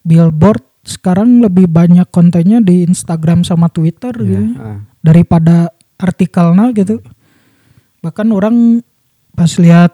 billboard 0.02 0.62
sekarang 0.82 1.46
lebih 1.46 1.70
banyak 1.70 2.10
kontennya 2.10 2.58
di 2.58 2.82
Instagram 2.82 3.46
sama 3.46 3.70
Twitter 3.70 4.10
Iya, 4.18 4.26
gitu. 4.26 4.42
ah. 4.58 4.82
daripada 5.00 5.70
artikelnya 5.96 6.74
gitu. 6.74 6.98
Bahkan 8.02 8.28
orang 8.34 8.82
pas 9.32 9.52
lihat 9.62 9.94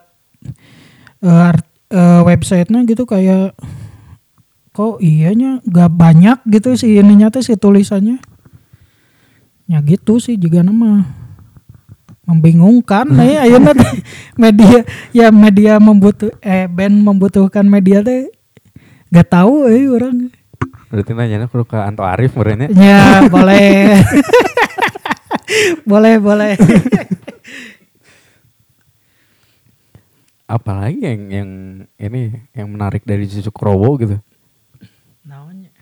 eh, 1.19 1.27
art- 1.51 1.75
eh, 1.91 2.21
websitenya 2.23 2.87
gitu 2.87 3.03
kayak 3.03 3.51
kok 4.71 5.01
iyanya 5.01 5.59
gak 5.65 5.89
banyak 5.91 6.37
gitu 6.47 6.77
sih 6.77 7.01
ininya 7.01 7.27
tuh 7.27 7.41
si 7.41 7.57
tulisannya 7.57 8.21
ya 9.67 9.83
gitu 9.83 10.17
sih 10.17 10.39
juga 10.39 10.63
nama 10.63 11.03
membingungkan 12.27 13.07
ya 13.23 13.39
ayeuna 13.47 13.71
teh 13.75 14.03
media 14.35 14.87
ya 15.15 15.27
media 15.31 15.79
membutuh 15.79 16.31
eh 16.43 16.67
band 16.67 17.03
membutuhkan 17.03 17.67
media 17.67 18.03
teh 18.03 18.31
gak 19.11 19.31
tahu 19.31 19.67
eh 19.71 19.87
orang 19.87 20.31
Berarti 20.87 21.11
nanya 21.11 21.51
perlu 21.51 21.67
ke 21.67 21.75
Anto 21.75 22.03
Arif 22.07 22.31
merenya. 22.39 22.71
Ya 22.71 23.19
boleh. 23.33 23.99
boleh 25.83 26.15
boleh. 26.19 26.53
Apalagi 30.47 31.03
yang 31.03 31.21
yang 31.27 31.49
ini 31.99 32.31
yang 32.55 32.71
menarik 32.71 33.03
dari 33.03 33.27
Cicukrowo 33.27 33.99
gitu. 33.99 34.15
Naonnya? 35.27 35.75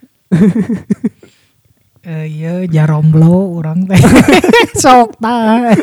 Eh 2.05 2.29
iya 2.29 2.61
jaromblo 2.69 3.57
orang 3.57 3.89
teh. 3.89 3.97
Sok 4.85 5.17
tah. 5.17 5.73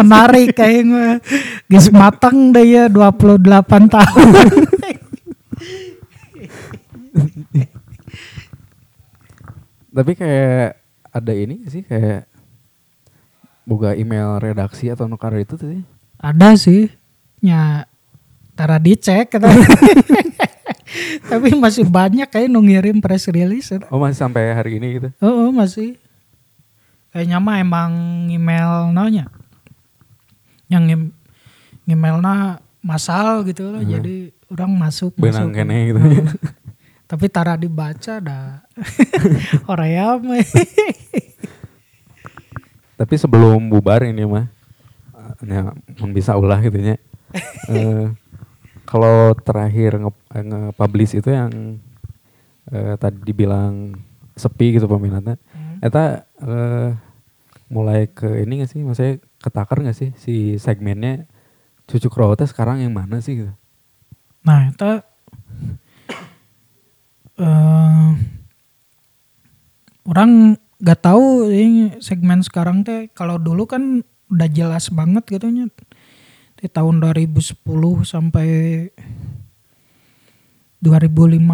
Menarik 0.00 0.56
kayak 0.56 0.88
mah. 0.88 1.20
Geus 1.68 1.92
mateng 1.92 2.56
deh 2.56 2.64
ya 2.64 2.88
28 2.88 3.44
tahun. 3.92 4.28
Tapi 9.96 10.12
kayak 10.16 10.80
ada 11.12 11.32
ini 11.36 11.68
sih 11.68 11.84
kayak 11.84 12.24
buka 13.68 13.92
email 13.92 14.40
redaksi 14.40 14.88
atau 14.88 15.04
nukar 15.04 15.36
itu 15.36 15.60
tuh. 15.60 15.84
Ada 16.16 16.56
sih. 16.56 16.88
Ya 17.44 17.84
tara 18.56 18.80
dicek 18.80 19.28
kata. 19.28 19.52
Tapi 21.26 21.54
masih 21.56 21.84
banyak 21.86 22.28
kayak 22.28 22.48
nu 22.48 22.62
ngirim 22.62 23.00
press 23.00 23.28
release. 23.28 23.74
Oh 23.90 24.00
masih 24.00 24.18
sampai 24.26 24.52
hari 24.54 24.78
ini 24.78 25.00
gitu. 25.00 25.08
Oh, 25.22 25.48
oh, 25.48 25.50
masih. 25.52 25.98
Kayaknya 27.12 27.38
mah 27.40 27.56
emang 27.60 27.92
email 28.28 28.92
nanya. 28.92 29.32
Yang 30.68 31.12
emailnya 31.86 32.60
masal 32.84 33.46
gitu 33.48 33.72
lah. 33.72 33.82
Jadi 33.82 34.30
orang 34.52 34.72
masuk 34.76 35.16
Benang 35.16 35.50
masuk. 35.50 35.56
kene 35.56 35.76
gitu. 35.90 35.98
Heeh. 35.98 36.26
Tapi 37.06 37.26
tara 37.30 37.54
dibaca 37.54 38.14
dah. 38.18 38.66
Hoream. 39.70 40.26
Tapi 42.96 43.14
sebelum 43.20 43.68
bubar 43.68 44.02
ini 44.08 44.24
mah, 44.24 44.48
ya, 45.44 45.70
bisa 46.10 46.34
ulah 46.34 46.60
gitu 46.64 46.78
nya. 46.80 46.96
Eh, 47.68 48.06
kalau 48.86 49.34
terakhir 49.34 49.98
nge- 49.98 50.26
eh, 50.32 50.44
nge-publish 50.46 51.18
itu 51.18 51.28
yang 51.34 51.50
eh, 52.70 52.94
tadi 52.96 53.18
dibilang 53.26 53.92
sepi 54.38 54.78
gitu 54.78 54.86
peminatnya. 54.86 55.36
Eta 55.82 56.24
eh, 56.40 56.90
mulai 57.66 58.06
ke 58.06 58.46
ini 58.46 58.62
gak 58.62 58.70
sih? 58.70 58.80
Maksudnya 58.86 59.18
ketakar 59.42 59.82
gak 59.82 59.98
sih 59.98 60.14
si 60.16 60.56
segmennya 60.56 61.26
Cucuk 61.86 62.14
Rawa 62.18 62.34
teh 62.34 62.46
sekarang 62.50 62.82
yang 62.82 62.94
mana 62.94 63.22
sih 63.22 63.42
gitu? 63.46 63.52
Nah, 64.42 64.70
itu 64.70 64.90
eh 67.36 68.10
orang 70.06 70.56
nggak 70.80 71.00
tahu 71.02 71.50
ini 71.50 71.98
segmen 71.98 72.40
sekarang 72.40 72.86
teh 72.86 73.10
kalau 73.12 73.36
dulu 73.36 73.66
kan 73.66 74.06
udah 74.30 74.48
jelas 74.50 74.90
banget 74.90 75.22
gitu 75.30 75.46
nya 75.50 75.66
di 76.56 76.66
tahun 76.72 77.04
2010 77.04 77.52
sampai 78.00 78.48
2015 80.80 81.44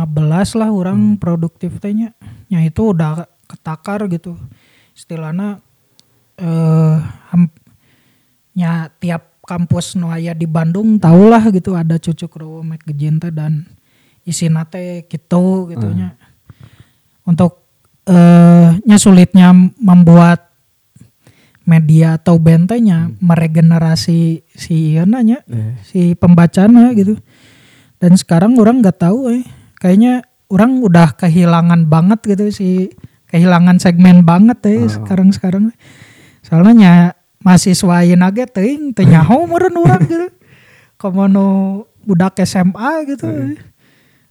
lah 0.58 0.70
orang 0.70 1.18
produktif 1.18 1.82
tehnya 1.82 2.14
nya. 2.46 2.62
Itu 2.62 2.94
udah 2.94 3.26
ketakar 3.50 4.06
gitu. 4.06 4.38
Istilahnya 4.94 5.58
eh 6.38 6.96
nya 8.52 8.92
tiap 9.00 9.42
kampus 9.42 9.98
nu 9.98 10.12
aya 10.12 10.36
di 10.36 10.46
Bandung 10.46 11.00
tahulah 11.00 11.42
gitu 11.50 11.74
ada 11.74 11.98
cucuk 11.98 12.36
rowo 12.38 12.62
mek 12.62 12.86
gejin 12.86 13.18
teh 13.18 13.32
dan 13.32 13.66
isina 14.22 14.62
teh 14.68 15.02
gitu 15.08 15.72
gitu 15.72 15.88
nya. 15.90 16.14
Untuk 17.26 17.64
eh 18.06 18.78
nya 18.86 18.96
sulitnya 19.00 19.50
membuat 19.80 20.51
media 21.62 22.18
atau 22.18 22.38
bentenya 22.42 23.10
meregenerasi 23.22 24.42
si 24.46 24.74
ieu 24.94 25.06
nya 25.06 25.42
Eh, 25.46 25.78
si 25.86 26.00
pembacanya 26.18 26.90
gitu. 26.94 27.18
Dan 28.02 28.18
sekarang 28.18 28.58
orang 28.58 28.82
nggak 28.82 28.98
tahu 28.98 29.30
eh 29.30 29.44
kayaknya 29.78 30.26
orang 30.50 30.82
udah 30.82 31.14
kehilangan 31.14 31.86
banget 31.86 32.20
gitu 32.34 32.50
si 32.50 32.68
kehilangan 33.30 33.78
segmen 33.78 34.26
banget 34.26 34.58
eh 34.66 34.90
sekarang-sekarang. 34.90 35.70
Soalnya 36.42 36.74
nya 36.74 36.92
mahasiswa 37.42 38.02
ieu 38.02 38.18
ge 38.34 38.44
teuing 38.50 38.92
teu 38.94 39.06
nyaho 39.06 39.46
meureun 39.46 39.78
urang 39.78 40.02
gitu. 40.06 40.28
Komono 40.98 41.46
budak 42.02 42.42
SMA 42.42 43.06
gitu. 43.06 43.26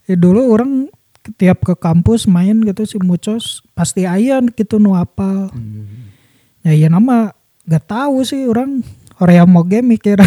Ya 0.04 0.14
dulu 0.16 0.52
orang 0.52 0.92
tiap 1.38 1.62
ke 1.62 1.74
kampus 1.78 2.26
main 2.26 2.58
gitu 2.66 2.82
si 2.82 2.98
Mucos 2.98 3.62
pasti 3.78 4.04
aya 4.04 4.42
gitu 4.52 4.82
nu 4.82 4.98
apal. 4.98 5.48
hmm. 5.54 6.01
Ya 6.62 6.72
iya 6.74 6.86
nama 6.86 7.34
gak 7.66 7.86
tahu 7.90 8.22
sih 8.22 8.46
orang. 8.46 8.82
Korea 9.12 9.46
moge 9.46 9.86
mikir 9.86 10.18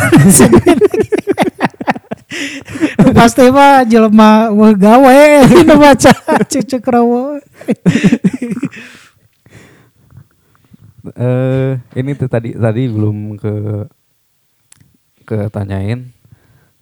pasti 3.11 3.47
mah 3.51 3.83
jelema 3.83 4.47
wah 4.55 4.71
gawe 4.71 5.19
ini 5.51 5.75
baca. 5.75 6.15
Cucu 6.47 6.79
krawo 6.79 7.43
eh 11.15 11.75
ini 11.99 12.11
tuh 12.15 12.31
tadi 12.31 12.55
tadi 12.55 12.87
belum 12.87 13.35
ke 13.35 13.53
ke 15.27 15.51
tanyain. 15.51 16.15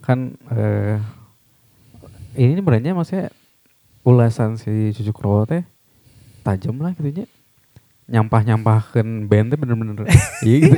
Kan 0.06 0.38
eh 0.54 1.02
ini 2.38 2.62
sebenarnya 2.62 2.94
maksudnya 2.94 3.34
ulasan 4.06 4.62
si 4.62 4.94
Cucuk 4.94 5.18
Rowo 5.18 5.50
teh 5.50 5.66
tajam 6.46 6.78
lah 6.78 6.94
gitu 6.94 7.26
nya 8.14 8.22
nyampah 8.22 8.42
nyampahkan 8.46 9.26
band 9.26 9.48
teh 9.50 9.58
bener-bener. 9.58 10.06
Iya 10.46 10.58
gitu. 10.70 10.78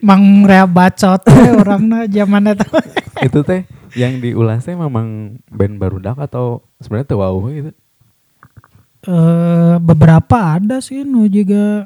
Mang 0.00 0.48
rea 0.48 0.64
bacot 0.64 1.20
teh 1.20 1.52
orangna 1.52 2.08
zaman 2.08 2.56
eta 2.56 2.64
itu 3.28 3.44
teh 3.44 3.68
yang 3.92 4.16
diulas 4.24 4.64
teh 4.64 4.72
memang 4.72 5.36
band 5.52 5.76
barudak 5.76 6.16
atau 6.16 6.64
sebenarnya 6.80 7.12
tuh 7.12 7.20
wow 7.20 7.36
gitu? 7.52 7.70
Eh 9.04 9.76
beberapa 9.76 10.56
ada 10.56 10.80
sih 10.80 11.04
nu 11.04 11.28
juga 11.28 11.84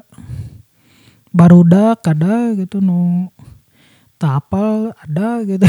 barudak 1.35 1.99
ada 2.07 2.55
gitu 2.55 2.79
nu 2.79 3.27
tapal 4.15 4.95
ada 4.95 5.43
gitu. 5.43 5.67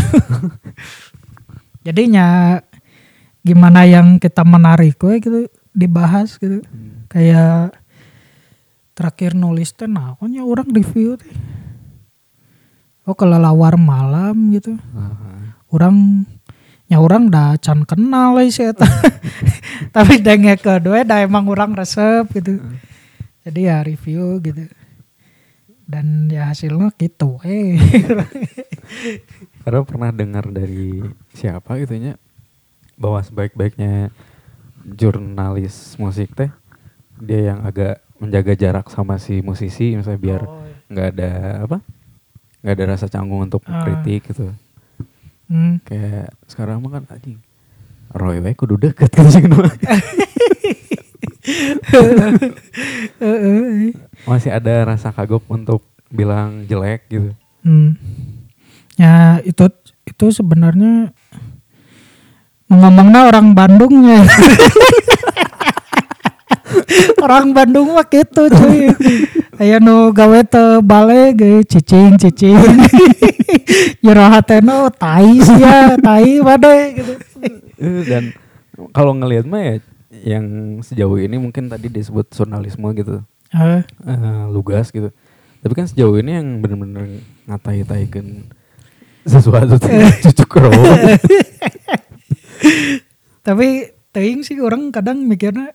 Jadinya 1.86 2.62
gimana 3.42 3.90
yang 3.90 4.22
kita 4.22 4.46
menarik 4.46 5.02
we 5.02 5.18
gitu 5.18 5.50
dibahas 5.74 6.38
gitu. 6.38 6.62
Kayak 7.10 7.81
terakhir 9.02 9.34
nulis 9.34 9.74
teh 9.74 9.90
naonnya 9.90 10.46
orang 10.46 10.70
review 10.70 11.18
teh. 11.18 11.34
Oh 13.02 13.18
kelelawar 13.18 13.74
malam 13.74 14.54
gitu. 14.54 14.78
Aha. 14.94 15.58
orang 15.74 16.22
nya 16.86 17.02
orang 17.02 17.26
dah 17.32 17.58
can 17.58 17.82
kenal 17.82 18.38
lah 18.38 18.46
sih 18.46 18.70
eta. 18.70 18.86
tapi 19.96 20.22
denge 20.22 20.54
kedua 20.62 21.02
dah 21.02 21.18
emang 21.18 21.50
orang 21.50 21.74
resep 21.74 22.30
gitu. 22.30 22.62
Jadi 23.42 23.66
ya 23.66 23.82
review 23.82 24.38
gitu. 24.38 24.70
Dan 25.82 26.30
ya 26.30 26.54
hasilnya 26.54 26.94
gitu 26.94 27.42
eh. 27.42 27.74
Karena 29.66 29.82
pernah 29.82 30.14
dengar 30.14 30.46
dari 30.46 31.02
siapa 31.34 31.74
gitu 31.82 31.98
nya 31.98 32.14
bahwa 32.94 33.18
sebaik-baiknya 33.18 34.14
jurnalis 34.86 35.98
musik 35.98 36.38
teh 36.38 36.54
dia 37.18 37.54
yang 37.54 37.66
agak 37.66 37.98
menjaga 38.22 38.54
jarak 38.54 38.86
sama 38.86 39.18
si 39.18 39.42
musisi 39.42 39.92
misalnya 39.92 40.20
biar 40.20 40.42
Oh, 40.42 40.62
iya. 40.62 40.74
nggak 40.88 41.06
ada 41.10 41.30
apa 41.60 41.78
nggak 42.62 42.74
ada 42.74 42.84
rasa 42.88 43.06
canggung 43.06 43.42
untuk 43.42 43.66
Ah. 43.66 43.82
kritik 43.82 44.30
gitu 44.30 44.54
Hmm. 45.46 45.82
kayak 45.82 46.30
sekarang 46.46 46.78
mah 46.78 46.94
kan 46.94 47.04
anjing 47.10 47.42
Roy 48.08 48.38
wae 48.38 48.54
kudu 48.54 48.78
deket 48.78 49.10
kan 49.10 49.26
sih 49.26 49.42
masih 54.24 54.50
ada 54.50 54.86
rasa 54.86 55.10
kagok 55.10 55.42
untuk 55.48 55.82
bilang 56.08 56.64
jelek 56.64 57.08
gitu 57.08 57.32
Hmm. 57.62 57.94
Ya 58.98 59.38
itu 59.40 59.70
itu 60.02 60.26
sebenarnya 60.32 61.14
ngomongnya 62.66 63.30
orang 63.30 63.54
Bandungnya. 63.54 64.26
orang 67.24 67.52
Bandung 67.52 67.94
mah 67.94 68.06
gitu 68.06 68.48
cuy. 68.48 68.92
Aya 69.60 69.78
nu 69.78 70.10
gawe 70.10 70.40
teu 70.46 70.80
bale 70.80 71.36
ge 71.36 71.62
cicing 71.66 72.18
cicing. 72.18 72.58
Jero 74.04 74.24
hatena 74.26 74.88
tai 74.92 75.38
sia, 75.40 75.94
tai 76.00 76.40
bade 76.40 76.76
gitu. 76.98 77.12
Eh, 77.78 78.02
dan 78.06 78.32
kalau 78.96 79.12
ngelihat 79.16 79.44
mah 79.44 79.62
ya 79.62 79.74
yang 80.22 80.46
sejauh 80.84 81.18
ini 81.18 81.40
mungkin 81.40 81.66
tadi 81.72 81.88
disebut 81.88 82.30
jurnalisme 82.30 82.86
gitu 82.94 83.24
Eh, 83.52 83.84
eh, 83.84 84.44
lugas 84.48 84.88
gitu 84.88 85.12
tapi 85.62 85.72
kan 85.78 85.86
sejauh 85.86 86.18
ini 86.18 86.42
yang 86.42 86.58
bener-bener 86.58 87.22
ngatai-taikan 87.46 88.50
sesuatu 89.22 89.78
cucuk 90.26 90.58
rowo 90.58 90.90
tapi 93.46 93.94
teuing 94.10 94.42
sih 94.42 94.58
orang 94.58 94.90
kadang 94.90 95.22
mikirnya 95.22 95.70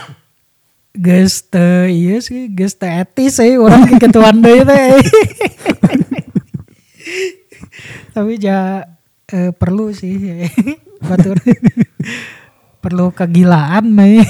geus 1.06 1.44
teu 1.46 1.88
iya 1.88 2.20
sih 2.24 2.48
geus 2.52 2.76
teu 2.76 2.88
etis 2.88 3.36
sih 3.36 3.60
orang 3.60 3.96
ketuan 4.02 4.40
deui 4.40 4.64
teh 4.64 4.96
tapi 8.16 8.40
ja 8.40 8.88
eh, 9.28 9.52
perlu 9.52 9.92
sih 9.92 10.48
batur 11.08 11.36
perlu 12.80 13.10
kegilaan 13.10 13.98
nih. 13.98 14.22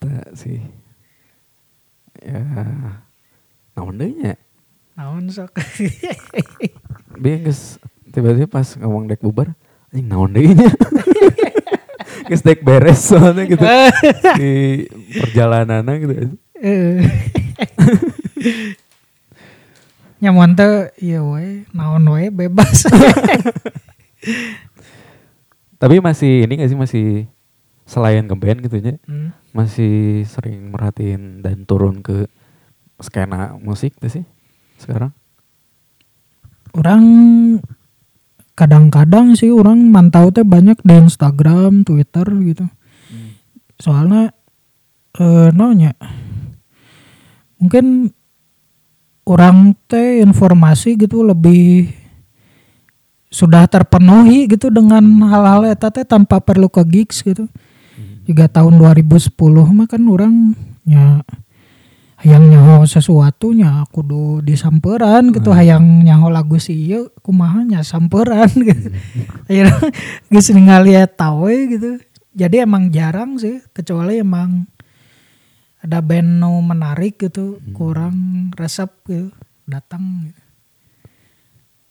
Tak 0.00 0.32
sih. 0.34 0.64
Ya 2.24 2.40
naon 3.76 4.00
deui 4.00 4.16
nya 4.16 4.34
naon 4.96 5.28
sok? 5.28 5.60
Geus 7.20 7.76
tiba-tiba 8.10 8.48
pas 8.48 8.66
ngomong 8.80 9.06
dek 9.06 9.20
bubar 9.20 9.52
anjing 9.92 10.08
naon 10.10 10.32
deui 10.32 10.56
nya 10.56 10.72
geus 12.24 12.40
dek 12.40 12.60
beres 12.60 13.00
soalnya 13.02 13.44
gitu 13.44 13.64
di 14.40 14.84
perjalanan 15.14 15.84
gitu 15.96 16.14
Eh. 16.56 17.02
nyaman 20.18 20.54
teh 20.54 20.90
iya 20.98 21.20
we 21.20 21.62
naon 21.70 22.02
we 22.08 22.28
bebas 22.28 22.84
tapi 25.76 26.00
masih 26.00 26.48
ini 26.48 26.56
gak 26.56 26.70
sih 26.70 26.78
masih 26.78 27.06
selain 27.84 28.24
ke 28.24 28.32
band 28.32 28.58
gitu 28.64 28.80
nya 28.80 28.96
Hmm. 29.04 29.30
masih 29.52 30.24
sering 30.24 30.72
merhatiin 30.72 31.44
dan 31.44 31.62
turun 31.62 32.00
ke 32.00 32.24
skena 32.98 33.52
musik 33.54 33.92
tuh 34.00 34.08
sih 34.08 34.24
sekarang 34.80 35.12
orang 36.72 37.02
kadang-kadang 38.54 39.34
sih 39.34 39.50
orang 39.50 39.90
mantau 39.90 40.30
teh 40.30 40.46
banyak 40.46 40.78
di 40.82 40.94
Instagram, 40.94 41.82
Twitter 41.82 42.26
gitu. 42.46 42.66
Soalnya 43.78 44.30
eh 45.14 45.50
nonya 45.54 45.94
mungkin 47.58 48.10
orang 49.24 49.78
teh 49.86 50.20
informasi 50.22 50.98
gitu 50.98 51.22
lebih 51.22 51.90
sudah 53.30 53.66
terpenuhi 53.66 54.46
gitu 54.46 54.70
dengan 54.70 55.02
hal-hal 55.26 55.66
eta 55.66 55.90
teh 55.90 56.06
tanpa 56.06 56.38
perlu 56.38 56.70
ke 56.70 56.82
gigs 56.86 57.22
gitu. 57.26 57.50
Juga 58.24 58.46
tahun 58.46 58.78
2010 58.78 59.34
mah 59.74 59.86
kan 59.90 60.02
orang 60.06 60.54
nya 60.86 61.24
hayang 62.24 62.48
nyaho 62.48 62.88
sesuatu 62.88 63.52
nya 63.52 63.84
kudu 63.92 64.40
disamperan 64.40 65.28
gitu 65.28 65.52
hayang 65.52 66.08
nyaho 66.08 66.32
lagu 66.32 66.56
si 66.56 66.72
ieu 66.88 67.12
kumaha 67.20 67.60
nya 67.68 67.84
samperan 67.84 68.48
gitu. 68.68 68.88
Akhirnya 69.44 69.76
geus 70.32 70.48
ningali 70.48 70.96
eta 70.96 71.36
we 71.36 71.68
gitu. 71.76 72.00
Jadi 72.32 72.64
emang 72.64 72.88
jarang 72.88 73.36
sih 73.36 73.60
kecuali 73.76 74.24
emang 74.24 74.64
ada 75.84 76.00
band 76.00 76.40
nu 76.40 76.64
menarik 76.64 77.20
gitu 77.20 77.60
kurang 77.76 78.48
resep 78.56 78.88
gitu 79.04 79.28
datang 79.68 80.32
gitu. 80.32 80.42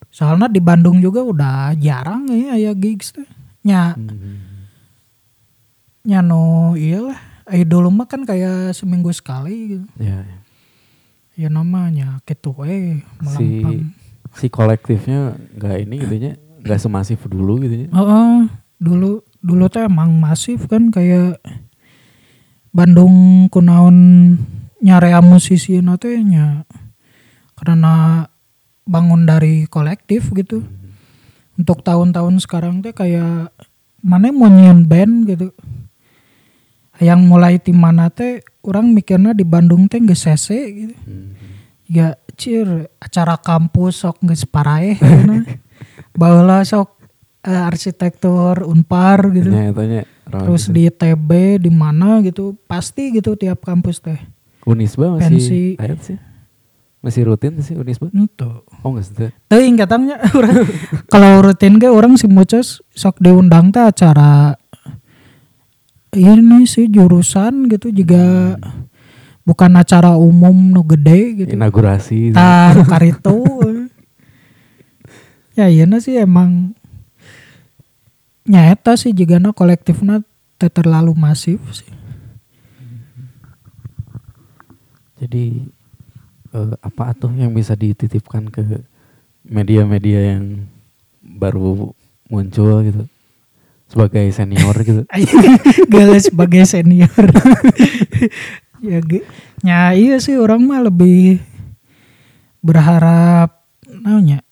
Soalnya 0.10 0.50
di 0.50 0.58
Bandung 0.58 0.98
juga 0.98 1.22
udah 1.22 1.78
jarang 1.78 2.26
ya 2.26 2.58
aya 2.58 2.74
gigs 2.74 3.14
tuh. 3.14 3.30
Nya 3.62 3.94
nya 6.02 6.26
no 6.26 6.74
iyalah. 6.74 7.33
Dulu 7.68 7.92
mah 7.92 8.08
kan 8.08 8.24
kayak 8.24 8.72
seminggu 8.76 9.12
sekali 9.12 9.78
gitu. 9.78 9.88
Ya, 10.00 10.24
ya. 10.24 10.38
Ya 11.34 11.50
namanya 11.50 12.22
gitu 12.30 12.54
eh 12.62 13.02
si 13.26 13.66
melampang. 13.66 13.90
si 14.38 14.46
kolektifnya 14.54 15.34
nggak 15.58 15.76
ini 15.82 15.96
gitunya 16.06 16.32
nggak 16.62 16.78
semasif 16.78 17.26
dulu 17.26 17.58
gitu 17.66 17.86
ya 17.86 17.88
Heeh, 17.90 18.54
dulu 18.78 19.26
dulu 19.42 19.66
tuh 19.66 19.90
emang 19.90 20.14
masif 20.14 20.70
kan 20.70 20.94
kayak 20.94 21.42
Bandung 22.74 23.50
kunaon 23.54 23.98
nyarea 24.82 25.22
musisi 25.22 25.78
teh 25.78 26.18
nya 26.26 26.66
karena 27.54 28.26
bangun 28.84 29.30
dari 29.30 29.70
kolektif 29.70 30.34
gitu. 30.34 30.66
Untuk 31.54 31.86
tahun-tahun 31.86 32.42
sekarang 32.42 32.82
teh 32.82 32.92
kayak 32.92 33.54
mana 34.02 34.34
mau 34.34 34.50
nyieun 34.50 34.90
band 34.90 35.30
gitu. 35.30 35.54
Yang 37.02 37.20
mulai 37.26 37.58
tim 37.58 37.78
mana 37.78 38.14
teh 38.14 38.46
orang 38.62 38.94
mikirnya 38.94 39.34
di 39.34 39.42
Bandung 39.42 39.90
teh 39.90 39.98
geus 40.02 40.26
sese 40.26 40.60
gitu. 40.70 40.96
Ya 41.90 42.18
cir 42.38 42.90
acara 43.02 43.38
kampus 43.38 44.06
sok 44.06 44.22
geus 44.26 44.46
paraeh 44.46 44.98
gitu. 44.98 45.34
Baheula 46.20 46.62
sok 46.62 47.02
eh, 47.46 47.70
arsitektur 47.70 48.66
Unpar 48.66 49.34
gitu. 49.34 49.50
Tanya, 49.50 49.74
tanya. 49.74 50.02
Terus 50.30 50.70
gitu. 50.70 50.76
di 50.78 50.84
TB 50.90 51.30
di 51.66 51.72
mana 51.74 52.22
gitu 52.22 52.58
pasti 52.70 53.10
gitu 53.14 53.34
tiap 53.34 53.66
kampus 53.66 54.02
teh. 54.02 54.22
Unisba 54.64 55.20
pensi. 55.20 55.36
masih 55.36 55.66
ayat 55.80 56.00
sih 56.00 56.18
masih 57.04 57.28
rutin 57.28 57.60
sih 57.60 57.76
Unisba 57.76 58.08
Itu. 58.16 58.64
oh 58.64 58.90
nggak 58.96 59.04
sih 59.04 59.76
katanya 59.76 60.24
urang 60.32 60.64
kalau 61.12 61.44
rutin 61.44 61.76
ge 61.76 61.92
orang 61.92 62.16
si 62.16 62.32
Mucos 62.32 62.80
sok 62.96 63.20
diundang 63.20 63.76
teh 63.76 63.84
acara 63.84 64.56
ini 66.14 66.66
sih 66.70 66.90
jurusan 66.90 67.68
gitu 67.70 67.90
juga 67.90 68.56
bukan 69.44 69.72
acara 69.76 70.16
umum 70.16 70.54
nu 70.72 70.82
gede 70.88 71.44
gitu. 71.44 71.50
inaugurasi 71.52 72.32
nu 72.78 72.84
karitu. 72.88 73.44
ya 75.60 75.70
iya 75.70 75.86
sih 76.02 76.18
emang 76.18 76.74
nyata 78.50 78.98
sih 78.98 79.14
jika 79.14 79.40
kolektifnya 79.54 80.24
teu 80.58 80.70
terlalu 80.72 81.14
masif 81.14 81.60
sih. 81.76 81.92
Jadi 85.20 85.64
eh, 86.52 86.74
apa 86.84 87.16
tuh 87.16 87.32
yang 87.36 87.56
bisa 87.56 87.78
dititipkan 87.80 88.52
ke 88.52 88.84
media-media 89.44 90.36
yang 90.36 90.68
baru 91.24 91.96
muncul 92.28 92.84
gitu 92.84 93.04
sebagai 93.94 94.26
senior 94.34 94.76
gitu. 94.82 95.06
Gale 95.94 96.18
sebagai 96.18 96.66
senior. 96.66 97.14
ya 98.84 99.00
nya 99.64 99.96
iya 99.96 100.20
sih 100.20 100.36
orang 100.36 100.60
mah 100.66 100.84
lebih 100.84 101.40
berharap 102.60 103.64
namanya 103.88 104.44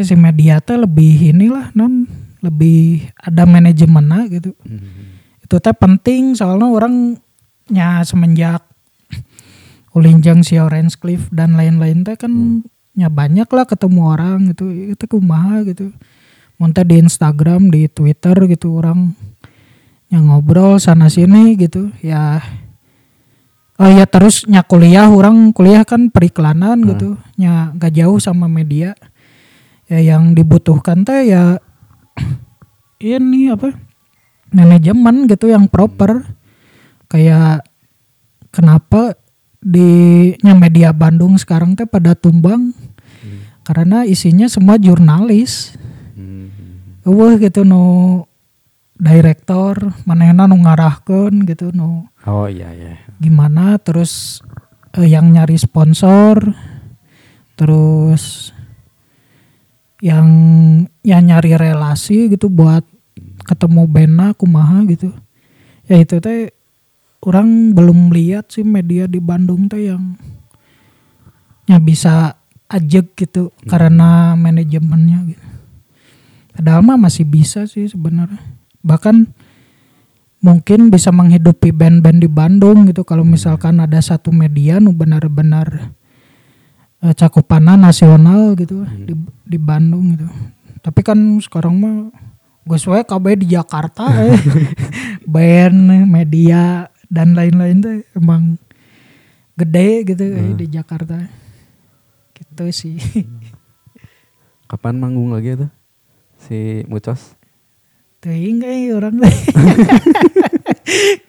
ya 0.00 0.02
si 0.04 0.16
media 0.16 0.64
teh 0.64 0.80
lebih 0.80 1.36
inilah 1.36 1.76
non 1.76 2.08
lebih 2.40 3.04
ada 3.20 3.44
manajemennya 3.44 4.32
gitu 4.32 4.56
Hmm. 4.64 5.20
itu 5.44 5.56
teh 5.60 5.76
penting 5.76 6.32
soalnya 6.32 6.72
orang 6.72 7.20
nya 7.68 8.00
semenjak 8.06 8.64
Ulinjang 9.96 10.44
si 10.44 10.60
Orange 10.60 11.00
Cliff 11.00 11.32
dan 11.32 11.56
lain-lain 11.56 12.04
teh 12.04 12.20
kan 12.20 12.60
nya 12.96 13.08
banyak 13.08 13.48
lah 13.48 13.64
ketemu 13.68 14.00
orang 14.04 14.38
gitu 14.52 14.68
itu 14.72 15.04
kumaha 15.08 15.64
gitu 15.64 15.92
Monte 16.56 16.80
di 16.88 16.96
Instagram 16.96 17.68
di 17.68 17.84
Twitter 17.88 18.36
gitu 18.48 18.80
orang. 18.80 19.12
Yang 20.08 20.22
ngobrol 20.24 20.72
sana 20.80 21.12
sini 21.12 21.58
gitu 21.60 21.92
ya. 22.00 22.40
Oh 23.76 23.90
ya 23.92 24.08
terus 24.08 24.48
nya 24.48 24.64
kuliah 24.64 25.12
orang 25.12 25.52
kuliah 25.52 25.84
kan 25.84 26.08
periklanan 26.08 26.80
gitu. 26.88 27.20
Nya 27.36 27.76
gak 27.76 27.92
jauh 27.92 28.16
sama 28.16 28.48
media. 28.48 28.96
Ya 29.86 30.00
yang 30.00 30.32
dibutuhkan 30.32 31.04
teh 31.04 31.30
ya 31.30 31.60
ini 33.04 33.52
apa 33.52 33.76
manajemen 34.48 35.28
gitu 35.28 35.52
yang 35.52 35.68
proper. 35.68 36.24
Kayak 37.06 37.68
kenapa 38.48 39.14
di 39.60 40.32
nya 40.40 40.56
media 40.56 40.96
Bandung 40.96 41.36
sekarang 41.36 41.76
teh 41.76 41.84
pada 41.84 42.16
tumbang? 42.16 42.72
Karena 43.66 44.06
isinya 44.06 44.46
semua 44.46 44.78
jurnalis. 44.78 45.74
Hmm. 45.74 45.85
Eueuh 47.06 47.38
gitu 47.38 47.62
no 47.62 48.26
direktor 48.98 49.94
manehna 50.08 50.50
nu 50.50 50.58
ngarahkeun 50.58 51.46
gitu 51.46 51.70
no 51.70 52.10
Oh 52.26 52.50
iya 52.50 52.74
iya. 52.74 52.98
gimana 53.22 53.78
terus 53.78 54.42
eh, 54.98 55.06
yang 55.06 55.30
nyari 55.30 55.54
sponsor 55.54 56.50
terus 57.54 58.50
yang 60.02 60.28
yang 61.06 61.22
nyari 61.24 61.56
relasi 61.56 62.28
gitu 62.28 62.50
buat 62.50 62.82
ketemu 63.46 63.86
bena 63.86 64.34
kumaha 64.34 64.82
gitu 64.90 65.14
ya 65.86 66.02
itu 66.02 66.18
teh 66.18 66.50
orang 67.22 67.72
belum 67.72 68.10
lihat 68.10 68.50
sih 68.50 68.66
media 68.66 69.06
di 69.06 69.22
Bandung 69.22 69.70
teh 69.70 69.88
yang 69.88 70.18
yang 71.70 71.82
bisa 71.82 72.38
ajek 72.66 73.14
gitu 73.14 73.54
karena 73.66 74.34
manajemennya 74.34 75.18
gitu. 75.30 75.46
Padahal 76.56 76.80
mah 76.80 76.96
masih 76.96 77.28
bisa 77.28 77.68
sih 77.68 77.84
sebenarnya. 77.84 78.40
Bahkan 78.80 79.28
mungkin 80.40 80.88
bisa 80.88 81.12
menghidupi 81.12 81.68
band-band 81.68 82.24
di 82.24 82.32
Bandung 82.32 82.88
gitu 82.88 83.04
kalau 83.04 83.28
misalkan 83.28 83.76
ada 83.76 84.00
satu 84.00 84.32
media 84.32 84.80
nu 84.80 84.96
benar-benar 84.96 85.92
eh, 87.04 87.12
cakupannya 87.12 87.76
nasional 87.76 88.56
gitu 88.56 88.88
di 89.04 89.12
di 89.44 89.58
Bandung 89.60 90.16
gitu. 90.16 90.24
Tapi 90.80 91.00
kan 91.04 91.18
sekarang 91.44 91.76
mah 91.76 91.96
gue 92.64 92.78
suwe 92.80 93.04
KB 93.04 93.44
di 93.44 93.52
Jakarta 93.52 94.08
eh. 94.16 94.40
band, 95.36 96.08
media 96.08 96.88
dan 97.12 97.36
lain-lain 97.36 97.84
tuh 97.84 98.00
emang 98.16 98.56
gede 99.60 100.08
gitu 100.08 100.24
eh, 100.24 100.56
di 100.56 100.66
Jakarta. 100.72 101.20
Gitu 102.32 102.64
sih. 102.72 102.96
Kapan 104.72 104.96
manggung 104.96 105.36
lagi 105.36 105.52
tuh 105.52 105.75
si 106.38 106.86
Mucos? 106.86 107.34
Teuing 108.20 108.64
euy 108.64 108.90
orang 108.90 109.20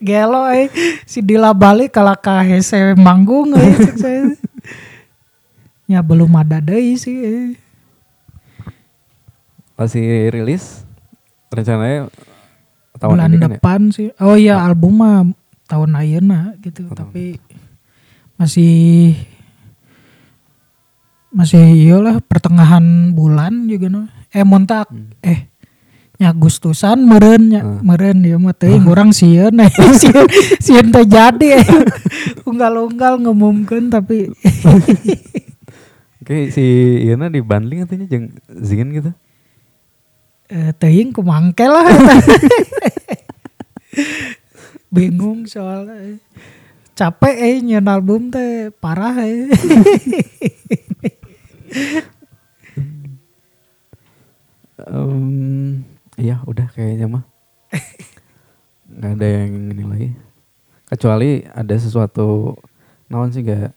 Gelo 0.08 0.48
eh 0.50 0.72
si 1.04 1.20
Dila 1.22 1.52
balik 1.52 1.94
kalau 1.94 2.16
ka 2.16 2.42
hese 2.42 2.96
manggung 2.96 3.54
euy. 3.54 3.76
Ya 5.88 6.04
belum 6.04 6.28
ada 6.36 6.60
deui 6.60 7.00
sih. 7.00 7.16
eh. 7.16 7.48
Masih 9.80 10.28
rilis 10.36 10.84
rencananya 11.48 12.12
tahun 13.00 13.16
Bulan 13.16 13.32
ini 13.32 13.38
kan 13.40 13.48
ya? 13.48 13.56
depan 13.56 13.82
sih. 13.96 14.12
Oh 14.20 14.36
iya 14.36 14.60
album 14.60 15.00
mah 15.00 15.24
tahun 15.64 15.96
ayeuna 15.96 16.60
gitu, 16.60 16.92
Oh, 16.92 16.92
tahun 16.92 17.08
tapi 17.14 17.40
masih 18.36 19.16
masih 21.32 21.64
iyalah 21.72 22.20
pertengahan 22.20 23.16
bulan 23.16 23.72
juga 23.72 23.88
no. 23.88 24.12
Eh 24.38 24.46
montak 24.46 24.94
eh 25.26 25.50
nya 26.18 26.34
Agustusan 26.34 27.06
meren 27.06 27.50
nya 27.50 27.62
Hmm. 27.62 27.82
meren 27.86 28.26
ya 28.26 28.38
mah 28.38 28.54
teuing 28.54 28.86
urang 28.90 29.14
sieun 29.14 29.54
eh 29.62 29.70
sieun 29.70 30.26
sieun 30.58 30.90
teh 30.90 31.06
jadi 31.06 31.48
eh. 31.62 31.66
unggal-unggal 32.46 33.22
ngumumkeun 33.22 33.90
tapi 33.90 34.26
Kayak 36.28 36.60
si 36.60 36.66
Iana 37.08 37.32
di 37.32 37.40
bundling 37.40 37.88
katanya 37.88 38.04
jeng 38.12 38.36
Zin 38.60 38.92
gitu. 38.92 39.16
Eh, 40.52 40.76
teuing 40.76 41.16
kumangke 41.16 41.64
lah. 41.64 41.88
Bingung 44.92 45.48
soalnya. 45.48 46.20
Capek 47.00 47.32
eh 47.32 47.64
nyeun 47.64 47.88
album 47.88 48.28
teh 48.28 48.76
parah 48.76 49.16
eh. 49.24 49.48
Em, 54.88 55.84
iya 56.16 56.40
udah 56.48 56.68
kayaknya 56.72 57.12
mah. 57.12 57.24
Gak 59.00 59.14
ada 59.20 59.28
yang 59.28 59.76
ini 59.76 59.84
lagi. 59.84 60.10
Kecuali 60.88 61.44
ada 61.44 61.76
sesuatu, 61.76 62.56
naon 63.12 63.36
sih 63.36 63.44
gak 63.44 63.76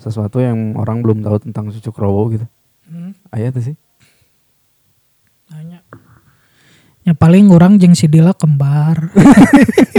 sesuatu 0.00 0.40
yang 0.40 0.72
orang 0.80 1.04
belum 1.04 1.20
tahu 1.20 1.36
tentang 1.44 1.68
Cucuk 1.68 1.92
Rowo 2.00 2.32
gitu. 2.32 2.48
Hmm, 2.88 3.12
Ayah 3.28 3.52
tuh 3.52 3.60
sih. 3.68 3.76
nanya. 5.52 5.84
Ya 7.04 7.12
paling 7.12 7.52
orang 7.52 7.76
jeung 7.76 7.92
si 7.92 8.08
Dila 8.08 8.32
kembar. 8.32 9.12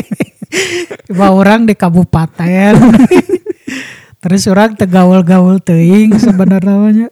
Cuma 1.06 1.30
orang 1.34 1.70
di 1.70 1.78
kabupaten. 1.78 2.74
Terus 4.22 4.50
orang 4.50 4.74
tegaul-gaul 4.74 5.62
teuing 5.62 6.18
sebenarnya 6.18 6.70
namanya. 6.70 7.08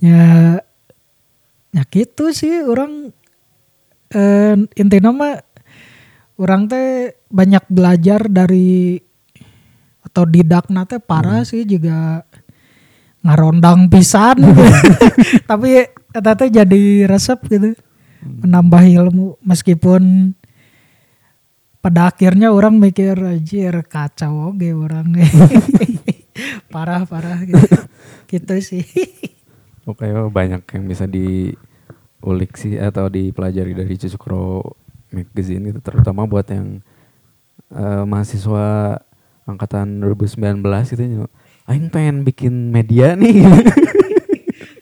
Ya 0.00 0.60
ya 1.76 1.84
gitu 1.92 2.32
sih 2.32 2.64
orang 2.64 3.12
eh, 4.16 4.56
intinya 4.80 5.12
mah 5.12 5.36
orang 6.40 6.64
teh 6.72 7.12
banyak 7.28 7.64
belajar 7.68 8.32
dari 8.32 8.96
atau 10.00 10.24
didakna 10.24 10.88
teh 10.88 10.96
parah 10.96 11.44
sih 11.44 11.68
juga 11.68 12.24
ngarondang 13.20 13.90
pisan. 13.92 14.40
Tapi 15.50 15.84
eta 16.14 16.32
teh 16.32 16.48
jadi 16.48 17.04
resep 17.04 17.36
gitu 17.50 17.76
menambah 18.24 18.82
ilmu. 18.86 19.42
Meskipun 19.44 20.32
pada 21.84 22.08
akhirnya 22.08 22.54
orang 22.54 22.80
mikir 22.80 23.18
anjir 23.20 23.84
kacau 23.84 24.54
oge 24.54 24.72
orang. 24.72 25.12
Parah 26.72 27.04
parah 27.04 27.40
gitu. 27.44 27.76
Gitu 28.30 28.54
sih 28.64 28.84
Oke, 29.86 30.10
oh, 30.10 30.26
banyak 30.34 30.66
yang 30.66 30.84
bisa 30.90 31.06
diulik 31.06 32.58
sih 32.58 32.74
atau 32.74 33.06
dipelajari 33.06 33.70
dari 33.70 33.94
Cucukro 33.94 34.74
Magazine 35.14 35.70
gitu, 35.70 35.78
terutama 35.78 36.26
buat 36.26 36.50
yang 36.50 36.82
eh, 37.70 38.02
mahasiswa 38.02 38.98
angkatan 39.46 40.02
2019 40.02 40.58
gitu. 40.90 41.02
ya. 41.06 41.26
Aing 41.70 41.86
pengen 41.94 42.26
bikin 42.26 42.74
media 42.74 43.14
nih. 43.18 43.46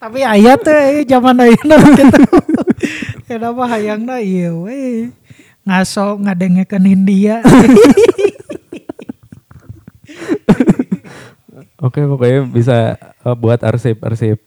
tapi 0.04 0.20
ayat 0.20 0.60
teh 0.60 1.00
zaman 1.08 1.32
ayeuna 1.40 1.80
gitu 1.96 2.22
kenapa 3.24 3.64
hayangna 3.72 4.20
iya 4.20 4.52
we 4.52 5.08
ngaso 5.64 6.20
ngadengekeun 6.20 6.84
Hindia 6.84 7.40
Oke, 11.84 12.00
pokoknya 12.00 12.48
bisa 12.48 12.96
eh, 12.96 13.36
buat 13.36 13.60
arsip-arsip 13.60 14.40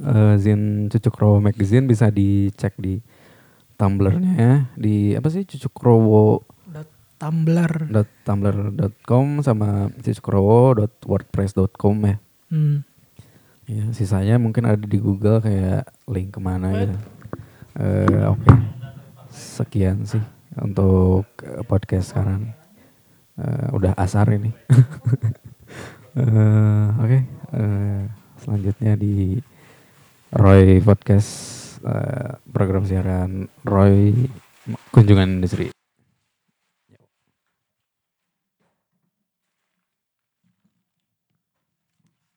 eh, 0.00 0.34
Zin 0.40 0.90
Cucukro 0.90 1.38
Magazine 1.38 1.86
bisa 1.86 2.10
dicek 2.10 2.74
di 2.78 2.98
Tumblr-nya 3.74 4.70
di 4.78 5.18
apa 5.18 5.26
sih 5.30 5.42
cucukrowo 5.42 6.46
Tumblr 7.14 7.88
tumblr.com 8.26 9.40
sama 9.40 9.88
cucukrowo.wordpress.com 10.02 11.96
ya. 12.04 12.16
hmm. 12.50 12.78
Ya, 13.64 13.88
sisanya 13.96 14.36
mungkin 14.36 14.68
ada 14.68 14.84
di 14.84 15.00
Google 15.00 15.40
kayak 15.40 15.88
link 16.04 16.36
ke 16.36 16.40
mana 16.42 16.84
gitu. 16.84 16.98
Eh, 17.80 18.28
Oke, 18.28 18.52
sekian 19.32 20.04
sih 20.04 20.20
untuk 20.60 21.24
eh, 21.40 21.64
podcast 21.64 22.12
sekarang. 22.12 22.52
Eh, 23.40 23.68
udah 23.72 23.96
asar 23.96 24.28
ini. 24.36 24.52
Eh, 26.14 26.88
Oke, 27.02 27.26
eh, 27.58 28.06
selanjutnya 28.38 28.94
di 28.94 29.34
Roy 30.34 30.82
Podcast 30.82 31.30
eh, 31.86 32.34
program 32.50 32.82
siaran 32.82 33.46
Roy 33.62 34.10
Kunjungan 34.90 35.38
Industri. 35.38 35.83